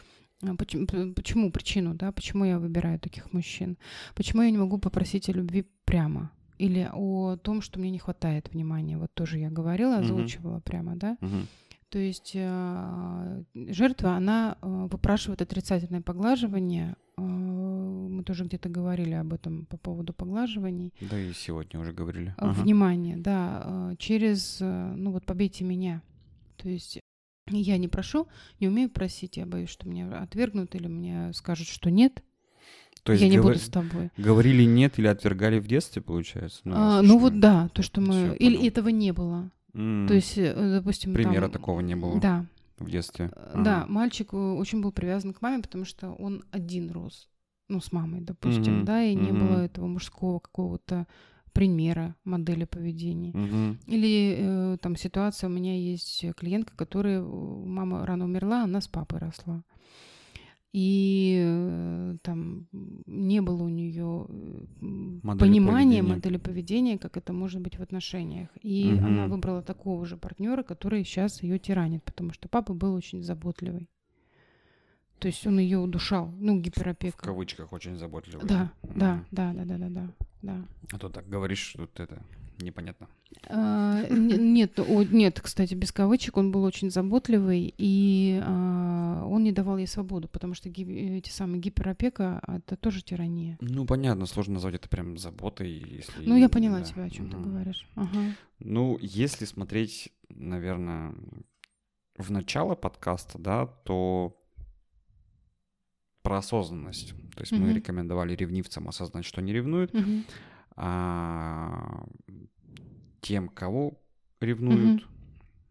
почему, 0.58 0.86
почему 1.14 1.50
причину, 1.50 1.94
да, 1.94 2.12
почему 2.12 2.44
я 2.44 2.58
выбираю 2.58 2.98
таких 2.98 3.32
мужчин? 3.32 3.76
Почему 4.14 4.42
я 4.42 4.50
не 4.50 4.58
могу 4.58 4.78
попросить 4.78 5.28
о 5.28 5.32
любви 5.32 5.66
прямо? 5.84 6.30
Или 6.58 6.88
о 6.92 7.36
том, 7.36 7.62
что 7.62 7.78
мне 7.78 7.90
не 7.90 7.98
хватает 7.98 8.52
внимания. 8.52 8.98
Вот 8.98 9.14
тоже 9.14 9.38
я 9.38 9.50
говорила, 9.50 9.98
озвучивала 9.98 10.56
uh-huh. 10.56 10.62
прямо, 10.62 10.96
да. 10.96 11.16
Uh-huh. 11.20 11.46
То 11.88 11.98
есть 11.98 12.32
э, 12.34 13.42
жертва, 13.54 14.16
она 14.16 14.58
э, 14.60 14.88
выпрашивает 14.90 15.40
отрицательное 15.40 16.02
поглаживание. 16.02 16.96
Э, 17.16 17.22
мы 17.22 18.22
тоже 18.24 18.44
где-то 18.44 18.68
говорили 18.68 19.14
об 19.14 19.32
этом 19.32 19.64
по 19.66 19.78
поводу 19.78 20.12
поглаживаний. 20.12 20.92
Да, 21.00 21.18
и 21.18 21.32
сегодня 21.32 21.80
уже 21.80 21.92
говорили. 21.92 22.34
Э, 22.36 22.50
внимание, 22.50 23.16
да, 23.16 23.62
э, 23.64 23.96
через, 23.98 24.58
э, 24.60 24.94
ну 24.96 25.12
вот 25.12 25.24
побейте 25.24 25.64
меня. 25.64 26.02
То 26.56 26.68
есть 26.68 27.00
я 27.56 27.78
не 27.78 27.88
прошу, 27.88 28.28
не 28.60 28.68
умею 28.68 28.90
просить, 28.90 29.36
я 29.36 29.46
боюсь, 29.46 29.70
что 29.70 29.88
меня 29.88 30.20
отвергнут 30.20 30.74
или 30.74 30.86
мне 30.86 31.32
скажут, 31.32 31.68
что 31.68 31.90
нет. 31.90 32.22
То 33.02 33.12
есть 33.12 33.22
я 33.22 33.30
не 33.30 33.40
буду 33.40 33.58
с 33.58 33.68
тобой. 33.68 34.10
Говорили 34.16 34.64
нет 34.64 34.98
или 34.98 35.06
отвергали 35.06 35.58
в 35.60 35.66
детстве, 35.66 36.02
получается? 36.02 36.60
Ну, 36.64 36.74
а, 36.76 37.02
ну 37.02 37.18
вот 37.18 37.40
да, 37.40 37.68
то, 37.72 37.82
что 37.82 38.00
мы... 38.00 38.36
Или 38.38 38.66
этого 38.66 38.88
не 38.88 39.12
было. 39.12 39.50
Mm. 39.72 40.08
То 40.08 40.14
есть, 40.14 40.36
э, 40.36 40.72
допустим... 40.76 41.14
Примера 41.14 41.42
там... 41.42 41.52
такого 41.52 41.80
не 41.80 41.96
было. 41.96 42.20
Да. 42.20 42.46
В 42.78 42.90
детстве. 42.90 43.30
А. 43.34 43.62
Да, 43.62 43.86
мальчик 43.88 44.32
э, 44.32 44.36
очень 44.36 44.80
был 44.80 44.92
привязан 44.92 45.32
к 45.32 45.40
маме, 45.40 45.62
потому 45.62 45.84
что 45.84 46.12
он 46.12 46.44
один 46.50 46.90
рос. 46.90 47.28
Ну, 47.68 47.80
с 47.80 47.92
мамой, 47.92 48.20
допустим, 48.20 48.80
mm-hmm. 48.80 48.84
да, 48.84 49.02
и 49.02 49.14
не 49.14 49.30
mm-hmm. 49.30 49.38
было 49.38 49.58
этого 49.60 49.86
мужского 49.86 50.38
какого-то 50.38 51.06
примера 51.58 52.14
модели 52.24 52.64
поведения. 52.64 53.30
Угу. 53.32 53.92
Или 53.92 54.36
э, 54.38 54.78
там 54.80 54.94
ситуация, 54.94 55.50
у 55.50 55.52
меня 55.52 55.76
есть 55.76 56.24
клиентка, 56.36 56.76
которая, 56.76 57.20
мама 57.20 58.06
рано 58.06 58.26
умерла, 58.26 58.62
она 58.62 58.80
с 58.80 58.86
папой 58.86 59.18
росла. 59.18 59.64
И 60.72 61.42
э, 61.44 62.16
там 62.22 62.68
не 63.06 63.40
было 63.40 63.64
у 63.64 63.68
нее 63.68 64.28
модели 64.80 65.48
понимания 65.48 65.96
поведения. 65.96 66.02
модели 66.02 66.36
поведения, 66.36 66.98
как 66.98 67.16
это 67.16 67.32
может 67.32 67.60
быть 67.60 67.76
в 67.76 67.82
отношениях. 67.82 68.50
И 68.62 68.92
угу. 68.94 69.04
она 69.04 69.26
выбрала 69.26 69.60
такого 69.60 70.06
же 70.06 70.16
партнера, 70.16 70.62
который 70.62 71.02
сейчас 71.02 71.42
ее 71.42 71.58
тиранит, 71.58 72.04
потому 72.04 72.32
что 72.32 72.48
папа 72.48 72.72
был 72.72 72.94
очень 72.94 73.24
заботливый. 73.24 73.90
То 75.18 75.26
есть 75.26 75.44
он 75.44 75.58
ее 75.58 75.78
удушал, 75.78 76.30
ну, 76.38 76.60
гиперопека. 76.60 77.18
В 77.18 77.22
кавычках 77.22 77.72
очень 77.72 77.96
заботливый. 77.96 78.46
Да, 78.46 78.70
да, 78.84 79.24
да, 79.32 79.52
да, 79.52 79.64
да, 79.64 79.76
да, 79.76 79.88
да 79.88 80.27
да. 80.42 80.64
А 80.92 80.98
то 80.98 81.08
так 81.08 81.28
говоришь, 81.28 81.58
что 81.74 81.88
это 82.02 82.22
непонятно. 82.58 83.08
А, 83.48 84.06
нет, 84.08 84.78
о, 84.78 85.02
нет, 85.04 85.40
кстати, 85.40 85.74
без 85.74 85.92
кавычек 85.92 86.36
он 86.36 86.50
был 86.50 86.64
очень 86.64 86.90
заботливый, 86.90 87.72
и 87.76 88.40
а, 88.42 89.24
он 89.26 89.44
не 89.44 89.52
давал 89.52 89.78
ей 89.78 89.86
свободу, 89.86 90.28
потому 90.28 90.54
что 90.54 90.68
ги- 90.68 91.18
эти 91.18 91.30
самые 91.30 91.60
гиперопека— 91.60 92.40
это 92.46 92.76
тоже 92.76 93.02
тирания. 93.02 93.58
Ну, 93.60 93.84
понятно, 93.84 94.26
сложно 94.26 94.54
назвать 94.54 94.76
это 94.76 94.88
прям 94.88 95.18
заботой, 95.18 95.70
если... 95.70 96.24
Ну, 96.24 96.36
я 96.36 96.48
поняла 96.48 96.78
да. 96.80 96.84
тебя, 96.84 97.04
о 97.04 97.10
чем 97.10 97.26
угу. 97.26 97.32
ты 97.32 97.38
говоришь. 97.38 97.88
Ага. 97.94 98.34
Ну, 98.58 98.98
если 99.00 99.44
смотреть, 99.44 100.12
наверное, 100.28 101.14
в 102.16 102.30
начало 102.30 102.74
подкаста, 102.74 103.38
да, 103.38 103.66
то 103.66 104.36
про 106.28 106.38
осознанность. 106.38 107.14
То 107.34 107.40
есть 107.40 107.54
mm-hmm. 107.54 107.58
мы 107.58 107.72
рекомендовали 107.72 108.34
ревнивцам 108.34 108.86
осознать, 108.86 109.24
что 109.24 109.40
не 109.40 109.54
ревнуют. 109.54 109.94
Mm-hmm. 109.94 110.24
А 110.76 112.04
тем, 113.22 113.48
кого 113.48 113.98
ревнуют, 114.38 115.08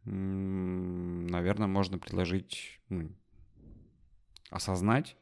mm-hmm. 0.05 1.29
наверное, 1.29 1.67
можно 1.67 1.99
предложить 1.99 2.79
ну, 2.89 3.11
осознать, 4.49 5.15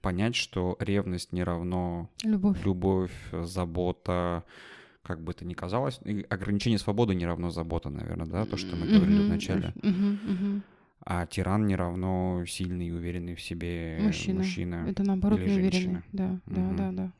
понять, 0.00 0.34
что 0.34 0.76
ревность 0.80 1.32
не 1.32 1.44
равно 1.44 2.10
любовь, 2.24 2.64
любовь 2.64 3.12
забота, 3.30 4.42
как 5.04 5.22
бы 5.22 5.30
это 5.30 5.44
ни 5.44 5.54
казалось, 5.54 6.00
ограничение 6.28 6.80
свободы 6.80 7.14
не 7.14 7.24
равно 7.24 7.50
забота, 7.50 7.88
наверное, 7.88 8.26
да, 8.26 8.44
то, 8.46 8.56
что 8.56 8.74
мы 8.74 8.88
говорили 8.88 9.20
mm-hmm. 9.20 9.26
в 9.26 9.28
начале. 9.28 9.74
Mm-hmm. 9.76 10.18
Mm-hmm. 10.26 10.62
А 11.04 11.26
тиран 11.26 11.66
не 11.66 11.76
равно 11.76 12.44
сильный 12.46 12.88
и 12.88 12.92
уверенный 12.92 13.34
в 13.34 13.40
себе 13.40 13.98
мужчина. 14.00 14.38
мужчина 14.38 14.86
Это 14.88 15.02
наоборот 15.02 15.40
неуверенный. 15.40 16.02
Да, 16.12 16.40
угу. 16.46 16.54
да, 16.54 16.72
да, 16.72 16.92
да. 16.92 17.12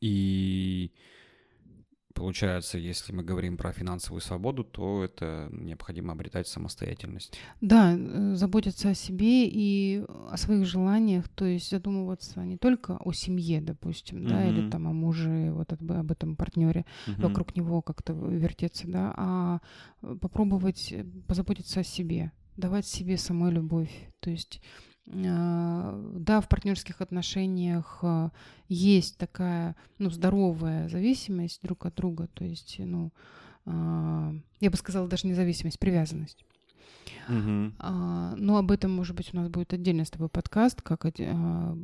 И 0.00 0.92
Получается, 2.14 2.78
если 2.78 3.12
мы 3.12 3.22
говорим 3.22 3.56
про 3.56 3.72
финансовую 3.72 4.20
свободу, 4.20 4.64
то 4.64 5.02
это 5.02 5.48
необходимо 5.50 6.12
обретать 6.12 6.46
самостоятельность. 6.46 7.38
Да, 7.60 7.96
э, 7.96 8.34
заботиться 8.34 8.90
о 8.90 8.94
себе 8.94 9.48
и 9.48 10.04
о 10.30 10.36
своих 10.36 10.66
желаниях, 10.66 11.28
то 11.28 11.44
есть 11.44 11.70
задумываться 11.70 12.44
не 12.44 12.56
только 12.58 12.96
о 12.96 13.12
семье, 13.12 13.60
допустим, 13.60 14.26
да, 14.26 14.48
или 14.48 14.70
там 14.70 14.86
о 14.88 14.92
муже, 14.92 15.52
вот 15.52 15.72
об, 15.72 15.90
об 15.90 16.12
этом 16.12 16.36
партнере, 16.36 16.84
Мгм. 17.06 17.22
вокруг 17.22 17.56
него 17.56 17.82
как-то 17.82 18.12
вертеться, 18.12 18.86
да, 18.88 19.14
а 19.16 19.60
э, 20.02 20.16
попробовать 20.20 20.92
э, 20.92 21.04
позаботиться 21.26 21.80
о 21.80 21.84
себе, 21.84 22.30
давать 22.56 22.86
себе 22.86 23.16
самой 23.16 23.52
любовь. 23.52 23.90
То 24.20 24.30
есть, 24.30 24.60
э, 25.06 26.14
да, 26.16 26.40
в 26.40 26.48
партнерских 26.48 27.00
отношениях 27.00 27.98
э, 28.02 28.30
есть 28.68 29.18
такая, 29.18 29.76
ну, 29.98 30.10
здоровая 30.10 30.88
зависимость 30.88 31.60
друг 31.62 31.86
от 31.86 31.94
друга, 31.94 32.28
то 32.34 32.44
есть, 32.44 32.76
ну, 32.78 33.12
а, 33.64 34.34
я 34.60 34.70
бы 34.70 34.76
сказала, 34.76 35.08
даже 35.08 35.26
не 35.26 35.34
зависимость, 35.34 35.78
привязанность. 35.78 36.44
А, 37.78 38.34
Но 38.36 38.56
об 38.56 38.70
этом, 38.70 38.92
может 38.92 39.16
быть, 39.16 39.32
у 39.32 39.36
нас 39.36 39.48
будет 39.48 39.72
отдельно 39.72 40.04
с 40.04 40.10
тобой 40.10 40.28
подкаст, 40.28 40.82
как, 40.82 41.06
а, 41.06 41.76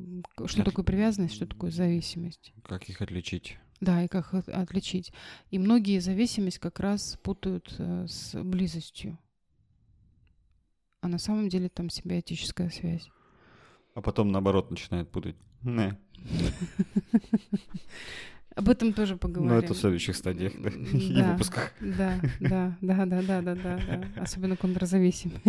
что 0.47 0.65
такое 0.65 0.85
привязанность, 0.85 1.35
что 1.35 1.47
такое 1.47 1.71
зависимость. 1.71 2.53
Как 2.65 2.89
их 2.89 3.01
отличить? 3.01 3.59
Да, 3.81 4.03
и 4.03 4.09
как 4.09 4.35
их 4.35 4.49
отличить. 4.49 5.13
И 5.51 5.59
многие 5.59 6.01
зависимость 6.01 6.59
как 6.59 6.81
раз 6.81 7.17
путают 7.23 7.73
э, 7.79 8.07
с 8.09 8.35
близостью. 8.43 9.19
А 11.01 11.09
на 11.09 11.19
самом 11.19 11.49
деле 11.49 11.69
там 11.69 11.91
симбиотическая 11.91 12.71
связь. 12.71 13.09
А 13.95 14.01
потом, 14.01 14.33
наоборот, 14.33 14.71
начинает 14.71 15.11
путать. 15.11 15.37
Не. 15.63 15.97
Об 18.55 18.69
этом 18.69 18.93
тоже 18.93 19.13
Ну, 19.13 19.19
поговорим. 19.21 19.53
это 19.59 19.73
в 19.73 19.77
следующих 19.77 20.17
стадиях, 20.17 20.53
да, 20.61 20.71
и 20.71 21.23
выпусках. 21.23 21.73
Да, 21.81 22.21
да, 22.41 22.77
да, 22.81 23.07
да, 23.07 23.23
да, 23.23 23.43
да, 23.43 23.55
да, 23.55 23.79
да. 23.87 24.23
Особенно 24.23 24.57
контрзависимые. 24.57 25.41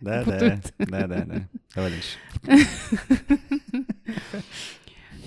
Да, 0.00 0.24
да, 0.24 0.60
да, 0.78 1.06
да, 1.06 1.24
да. 1.24 1.48
Давай 1.74 1.90
дальше. 1.90 2.18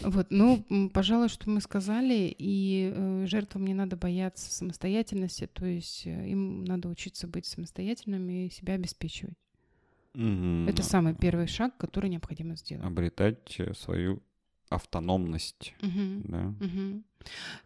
Вот, 0.04 0.28
ну, 0.32 0.64
пожалуй, 0.94 1.30
что 1.30 1.50
мы 1.50 1.62
сказали, 1.62 2.36
и 2.38 2.92
э, 2.94 3.26
жертвам 3.26 3.66
не 3.66 3.74
надо 3.74 3.96
бояться 3.96 4.52
самостоятельности, 4.52 5.48
то 5.48 5.66
есть 5.66 6.06
э, 6.06 6.28
им 6.30 6.66
надо 6.66 6.90
учиться 6.90 7.26
быть 7.26 7.46
самостоятельными 7.46 8.48
и 8.48 8.50
себя 8.50 8.74
обеспечивать. 8.74 9.38
Мгм. 10.14 10.68
Это 10.70 10.84
самый 10.84 11.16
первый 11.16 11.48
шаг, 11.48 11.78
который 11.78 12.10
необходимо 12.10 12.56
сделать. 12.56 12.86
Обретать 12.86 13.60
э, 13.60 13.74
свою 13.74 14.22
автономность, 14.70 15.74
Мгм. 15.82 16.24
да. 16.26 16.54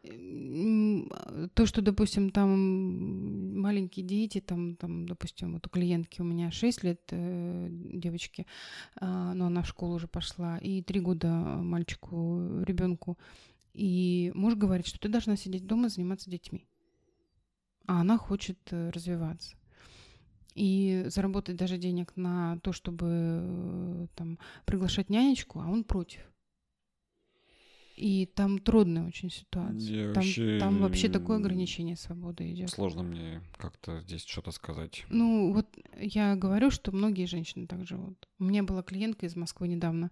А, 0.03 1.47
То, 1.53 1.65
что, 1.65 1.81
допустим, 1.81 2.29
там 2.29 3.59
маленькие 3.59 4.05
дети, 4.05 4.39
там, 4.41 4.75
там, 4.75 5.07
допустим, 5.07 5.53
вот 5.53 5.65
у 5.67 5.69
клиентки 5.69 6.21
у 6.21 6.23
меня 6.23 6.51
6 6.51 6.83
лет 6.83 7.01
э, 7.11 7.67
девочки, 7.71 8.45
а, 8.95 9.33
но 9.33 9.47
она 9.47 9.61
в 9.61 9.67
школу 9.67 9.95
уже 9.95 10.07
пошла, 10.07 10.57
и 10.57 10.81
3 10.81 10.99
года 10.99 11.27
мальчику, 11.27 12.61
ребенку. 12.63 13.17
И 13.73 14.31
муж 14.35 14.55
говорит, 14.55 14.87
что 14.87 14.99
ты 14.99 15.09
должна 15.09 15.35
сидеть 15.35 15.65
дома, 15.65 15.89
заниматься 15.89 16.29
детьми. 16.29 16.67
А 17.87 18.01
она 18.01 18.17
хочет 18.17 18.57
развиваться. 18.71 19.56
И 20.57 21.05
заработать 21.07 21.55
даже 21.55 21.77
денег 21.77 22.13
на 22.15 22.57
то, 22.63 22.71
чтобы 22.73 23.05
э, 23.09 24.07
там 24.15 24.39
приглашать 24.65 25.09
нянечку, 25.09 25.59
а 25.59 25.67
он 25.67 25.83
против. 25.83 26.21
И 27.97 28.27
там 28.27 28.59
трудная 28.59 29.07
очень 29.07 29.31
ситуация. 29.31 30.07
Я 30.07 30.13
Там, 30.13 30.23
вообще, 30.23 30.59
там 30.59 30.77
вообще 30.81 31.09
такое 31.09 31.37
ограничение 31.37 31.95
свободы 31.95 32.51
идет. 32.51 32.69
Сложно 32.69 33.01
мне 33.01 33.41
как-то 33.57 34.01
здесь 34.01 34.23
что-то 34.23 34.51
сказать. 34.51 35.03
Ну, 35.09 35.51
вот 35.51 35.67
я 35.99 36.35
говорю, 36.35 36.69
что 36.69 36.91
многие 36.91 37.25
женщины 37.25 37.65
так 37.65 37.87
живут. 37.87 38.27
У 38.37 38.43
меня 38.43 38.61
была 38.61 38.83
клиентка 38.83 39.25
из 39.25 39.35
Москвы 39.35 39.67
недавно. 39.67 40.11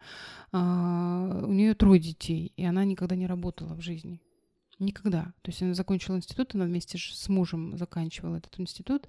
а, 0.52 1.44
у 1.46 1.54
нее 1.54 1.76
трое 1.76 2.00
детей, 2.00 2.54
и 2.58 2.66
она 2.66 2.86
никогда 2.86 3.16
не 3.16 3.28
работала 3.28 3.76
в 3.76 3.82
жизни. 3.82 4.20
Никогда. 4.80 5.34
То 5.42 5.52
есть 5.52 5.62
она 5.62 5.74
закончила 5.74 6.18
институт, 6.18 6.54
она 6.54 6.66
вместе 6.66 6.98
с 6.98 7.30
мужем 7.30 7.78
заканчивала 7.78 8.38
этот 8.38 8.60
институт. 8.60 9.08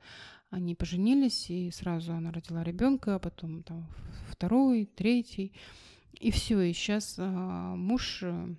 Они 0.50 0.74
поженились, 0.76 1.50
и 1.50 1.70
сразу 1.72 2.12
она 2.12 2.30
родила 2.30 2.62
ребенка, 2.62 3.16
а 3.16 3.18
потом 3.18 3.64
там 3.64 3.88
второй, 4.28 4.86
третий. 4.86 5.52
И 6.12 6.30
все. 6.30 6.60
И 6.60 6.72
сейчас 6.72 7.16
муж 7.18 8.20
э, 8.22 8.54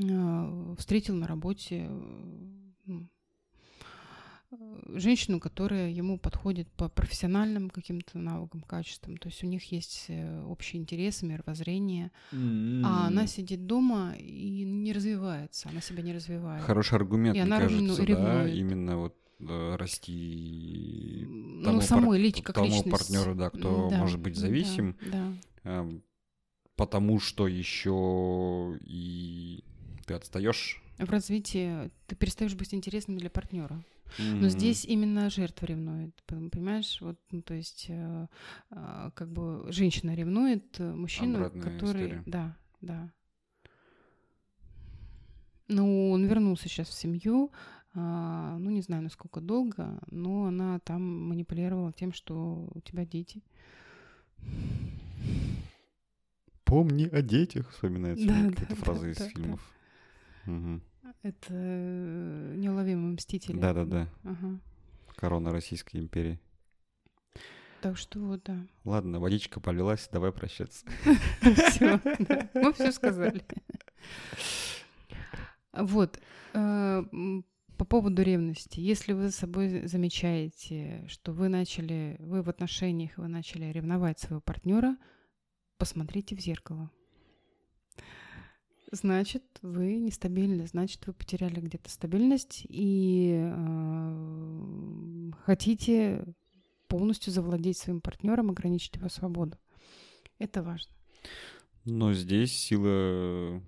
э, 0.00 0.74
встретил 0.78 1.14
на 1.16 1.26
работе 1.26 1.86
э, 1.88 2.00
ну, 2.86 3.08
женщину, 4.94 5.40
которая 5.40 5.90
ему 5.90 6.18
подходит 6.18 6.68
по 6.72 6.88
профессиональным 6.88 7.70
каким-то 7.70 8.18
навыкам, 8.18 8.62
качествам. 8.62 9.16
То 9.16 9.28
есть 9.28 9.42
у 9.44 9.46
них 9.46 9.70
есть 9.72 10.06
э, 10.08 10.42
общие 10.44 10.80
интересы, 10.80 11.26
мировоззрение. 11.26 12.10
А 12.32 13.06
она 13.08 13.26
сидит 13.26 13.66
дома 13.66 14.14
и 14.16 14.64
не 14.64 14.92
развивается, 14.92 15.68
она 15.68 15.80
себя 15.80 16.02
не 16.02 16.12
развивает. 16.12 16.64
Хороший 16.64 16.94
аргумент, 16.94 17.36
И 17.36 17.40
мне 17.40 17.46
она 17.46 17.58
кажется, 17.58 17.96
да, 17.98 18.04
ревнует. 18.04 18.56
именно 18.56 18.96
вот 18.98 19.16
э, 19.40 19.76
расти 19.76 21.24
ну, 21.28 21.64
тому 21.64 21.80
самой 21.82 22.18
пар- 22.18 22.24
лич, 22.24 22.42
как 22.42 22.54
тому 22.56 22.66
личность. 22.66 22.90
партнеру, 22.90 23.34
да, 23.34 23.50
кто 23.50 23.88
Да, 23.90 23.98
может 23.98 24.18
быть 24.20 24.34
да, 24.34 24.40
зависим, 24.40 24.96
Да, 25.00 25.32
эм, 25.64 26.02
потому 26.76 27.20
что 27.20 27.46
еще 27.48 28.78
и 28.84 29.62
ты 30.06 30.14
отстаешь. 30.14 30.82
В 30.98 31.08
развитии 31.10 31.90
ты 32.06 32.16
перестаешь 32.16 32.54
быть 32.54 32.74
интересным 32.74 33.18
для 33.18 33.30
партнера. 33.30 33.82
Но 34.18 34.48
здесь 34.48 34.84
именно 34.84 35.30
жертва 35.30 35.66
ревнует, 35.66 36.10
пон- 36.26 36.50
понимаешь? 36.50 36.98
Вот, 37.00 37.18
ну, 37.30 37.42
то 37.42 37.54
есть, 37.54 37.86
э, 37.88 38.26
а, 38.70 39.10
как 39.12 39.30
бы 39.32 39.66
женщина 39.70 40.14
ревнует 40.14 40.78
э, 40.80 40.92
мужчину, 40.94 41.36
Обратная 41.36 41.62
который, 41.62 42.06
история. 42.06 42.22
да, 42.26 42.56
да. 42.80 43.12
Ну, 45.68 46.10
он 46.10 46.24
вернулся 46.26 46.68
сейчас 46.68 46.88
в 46.88 46.92
семью, 46.94 47.52
а, 47.94 48.56
ну 48.58 48.70
не 48.70 48.82
знаю, 48.82 49.02
насколько 49.02 49.40
долго, 49.40 50.00
но 50.10 50.44
она 50.46 50.78
там 50.80 51.28
манипулировала 51.28 51.92
тем, 51.92 52.12
что 52.12 52.68
у 52.74 52.80
тебя 52.80 53.04
дети. 53.04 53.42
Помни 56.64 57.04
о 57.06 57.20
детях, 57.22 57.70
вспоминается 57.70 58.26
Да, 58.26 58.34
да, 58.34 58.50
какая-то 58.50 58.76
да, 58.76 58.82
фраза 58.82 59.08
из 59.10 59.16
да, 59.18 59.24
да. 59.24 59.30
фильмов. 59.30 59.72
Это 61.22 61.46
э, 61.50 62.54
неуловимые 62.56 63.14
мстители. 63.14 63.58
Да-да-да. 63.58 64.08
Ага. 64.24 64.60
Корона 65.16 65.52
Российской 65.52 65.96
империи. 65.98 66.40
Так 67.82 67.96
что 67.96 68.18
вот, 68.20 68.42
да. 68.44 68.66
Ладно, 68.84 69.20
водичка 69.20 69.58
полилась, 69.60 70.08
давай 70.12 70.32
прощаться. 70.32 70.84
Все, 71.40 71.98
мы 72.54 72.72
все 72.74 72.92
сказали. 72.92 73.42
Вот. 75.72 76.20
э, 76.52 77.02
По 77.78 77.84
поводу 77.84 78.22
ревности. 78.22 78.80
Если 78.80 79.12
вы 79.14 79.28
за 79.28 79.32
собой 79.32 79.86
замечаете, 79.86 81.06
что 81.08 81.32
вы 81.32 81.48
начали, 81.48 82.16
вы 82.18 82.42
в 82.42 82.50
отношениях, 82.50 83.16
вы 83.16 83.28
начали 83.28 83.66
ревновать 83.66 84.18
своего 84.18 84.40
партнера, 84.42 84.96
посмотрите 85.78 86.36
в 86.36 86.40
зеркало. 86.40 86.90
Значит, 88.92 89.44
вы 89.62 89.98
нестабильны, 89.98 90.66
значит, 90.66 91.06
вы 91.06 91.12
потеряли 91.12 91.60
где-то 91.60 91.88
стабильность 91.88 92.66
и 92.68 93.36
э, 93.40 95.30
хотите 95.44 96.24
полностью 96.88 97.32
завладеть 97.32 97.78
своим 97.78 98.00
партнером, 98.00 98.50
ограничить 98.50 98.96
его 98.96 99.08
свободу. 99.08 99.56
Это 100.38 100.62
важно. 100.64 100.92
Но 101.84 102.12
здесь 102.12 102.52
сила 102.52 103.62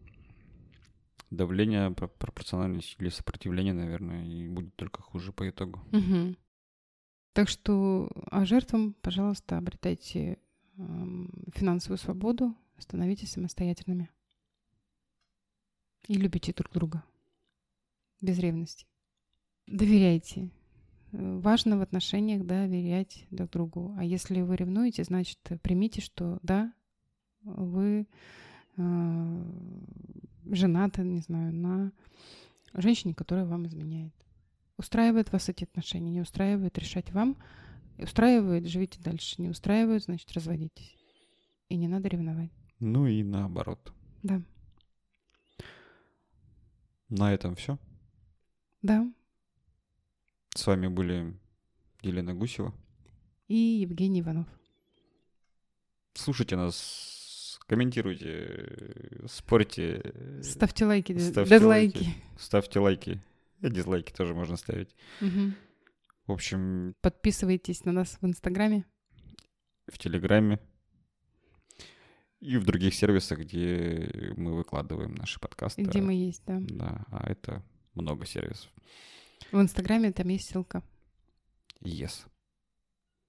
давления 1.31 1.91
про- 1.91 2.09
пропорциональной 2.09 2.83
силе 2.83 3.11
сопротивления, 3.11 3.73
наверное, 3.73 4.25
и 4.27 4.49
будет 4.49 4.75
только 4.75 5.03
хуже 5.03 5.33
по 5.33 5.49
итогу. 5.49 5.81
Мгм. 5.93 6.37
Так 7.33 7.49
что, 7.49 8.11
а 8.31 8.45
жертвам, 8.45 8.95
пожалуйста, 9.01 9.57
обретайте 9.57 10.39
эм, 10.77 11.31
финансовую 11.55 11.99
свободу, 11.99 12.55
становитесь 12.79 13.33
самостоятельными. 13.33 14.11
И 16.09 16.14
любите 16.14 16.53
друг 16.53 16.72
друга. 16.72 17.05
Без 18.20 18.38
ревности. 18.38 18.86
Доверяйте. 19.66 20.50
Важно 21.12 21.76
в 21.76 21.82
отношениях 21.82 22.44
доверять 22.46 23.26
друг 23.30 23.50
другу. 23.50 23.94
А 23.98 24.05
если 24.05 24.40
вы 24.40 24.57
ревнуете, 24.57 25.05
значит, 25.05 25.38
примите, 25.62 26.00
что 26.00 26.38
да, 26.42 26.72
вы 27.42 28.07
э, 28.76 29.44
женаты, 30.46 31.03
не 31.03 31.20
знаю, 31.20 31.55
на 31.55 31.92
женщине, 32.72 33.14
которая 33.14 33.44
вам 33.44 33.66
изменяет. 33.66 34.14
Устраивает 34.78 35.30
вас 35.32 35.48
эти 35.48 35.64
отношения, 35.64 36.11
не 36.11 36.20
устраивает, 36.20 36.78
решать 36.78 37.12
вам. 37.12 37.36
Устраивает, 37.98 38.66
живите 38.66 38.98
дальше. 39.00 39.40
Не 39.40 39.48
устраивает, 39.48 40.05
значит, 40.05 40.32
разводитесь. 40.32 40.96
И 41.68 41.76
не 41.76 41.88
надо 41.88 42.09
ревновать. 42.09 42.50
Ну 42.80 43.07
и 43.07 43.22
наоборот. 43.22 43.92
Да. 44.22 44.42
На 47.13 47.35
этом 47.35 47.55
все. 47.57 47.79
Да. 48.81 49.07
С 50.55 50.67
вами 50.67 50.87
были 50.87 51.37
Елена 52.01 52.33
Гусева. 52.35 52.75
И 53.49 53.55
Евгений 53.55 54.21
Иванов. 54.21 54.47
Слушайте 56.15 56.57
нас, 56.57 57.61
комментируйте, 57.67 59.27
спорьте. 59.29 60.41
Ставьте 60.43 60.87
лайки, 60.87 61.19
Ставьте 61.19 61.59
дизлайки. 61.59 61.97
лайки. 61.99 62.15
Ставьте 62.39 62.79
лайки. 62.81 63.23
И 63.61 63.69
дизлайки 63.69 64.11
тоже 64.13 64.35
можно 64.35 64.57
ставить. 64.57 64.97
Мгм. 65.21 65.55
В 66.27 66.33
общем, 66.33 66.95
Подписывайтесь 67.03 67.85
на 67.85 67.93
нас 67.93 68.17
в 68.23 68.27
Инстаграме. 68.27 68.87
в 69.87 69.99
Телеграме 69.99 70.61
и 72.43 72.57
в 72.57 72.64
других 72.64 72.93
сервисах, 72.95 73.38
где 73.38 74.34
мы 74.36 74.57
выкладываем 74.57 75.14
наши 75.14 75.38
подкасты. 75.38 75.82
Где 75.82 76.01
мы 76.01 76.12
есть, 76.12 76.43
да. 76.45 76.59
Да, 76.61 77.05
а 77.12 77.30
это 77.30 77.62
много 77.95 78.26
сервисов. 78.26 78.68
В 79.53 79.61
Инстаграме 79.61 80.12
там 80.12 80.28
есть 80.28 80.51
ссылка. 80.51 80.82
Yes. 81.80 82.26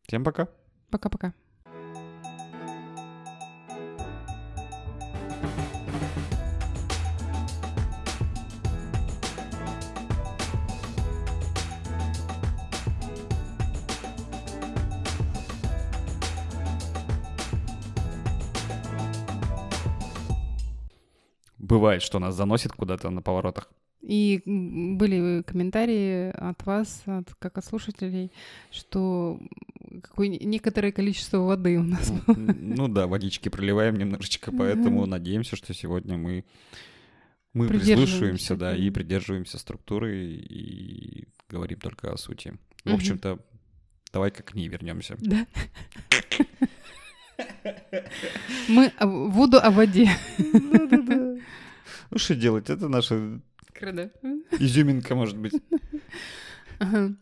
Всем 0.07 0.23
пока. 0.23 0.49
Пока-пока. 0.89 1.33
Бывает, 21.73 22.03
что 22.03 22.19
нас 22.19 22.35
заносит 22.35 22.71
куда-то 22.71 23.09
на 23.09 23.21
поворотах. 23.21 23.71
И 24.01 24.43
были 24.45 25.41
комментарии 25.41 26.29
от 26.29 26.63
вас, 26.65 27.01
от, 27.07 27.33
как 27.39 27.57
от 27.57 27.65
слушателей, 27.65 28.31
что 28.69 29.39
какое 30.03 30.27
некоторое 30.27 30.91
количество 30.91 31.37
воды 31.37 31.79
у 31.79 31.83
нас. 31.83 32.13
Ну, 32.27 32.53
Ну 32.59 32.87
да, 32.89 33.07
водички 33.07 33.49
проливаем 33.49 33.95
немножечко, 33.95 34.51
поэтому 34.51 35.05
надеемся, 35.07 35.55
что 35.55 35.73
сегодня 35.73 36.17
мы 36.17 36.45
мы 37.53 37.67
прислушиваемся, 37.67 38.55
да, 38.55 38.75
и 38.75 38.89
придерживаемся 38.89 39.57
структуры 39.57 40.25
и 40.25 41.27
говорим 41.49 41.79
только 41.79 42.11
о 42.11 42.17
сути. 42.17 42.57
В 42.83 42.93
общем-то, 42.93 43.39
давай-ка 44.11 44.43
к 44.43 44.53
ней 44.53 44.67
вернемся. 44.67 45.15
Да. 45.19 45.47
Мы 48.67 48.91
воду 48.99 49.59
о 49.61 49.71
воде. 49.71 50.09
Ну 50.39 52.17
что 52.17 52.35
делать? 52.35 52.69
Это 52.69 52.87
наша 52.89 53.39
Кредо. 53.73 54.11
изюминка, 54.59 55.15
может 55.15 55.37
быть. 55.37 55.53
Ага. 56.79 57.15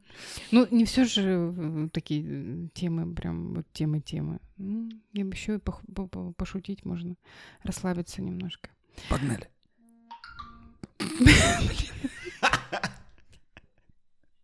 Ну, 0.51 0.68
не 0.72 0.86
все 0.86 1.05
же 1.05 1.53
э, 1.55 1.89
такие 1.93 2.24
э, 2.26 2.68
темы, 2.74 3.14
прям 3.14 3.53
вот 3.55 3.66
темы-темы. 3.74 4.39
Ну, 4.57 4.89
Я 5.14 5.26
бы 5.26 5.32
еще 5.34 5.55
и 5.55 5.57
пох- 5.57 5.82
по- 5.93 6.07
по- 6.07 6.32
пошутить 6.34 6.86
можно, 6.86 7.16
расслабиться 7.64 8.22
немножко. 8.22 8.70
Погнали. 9.09 9.47
Блин. 11.20 12.12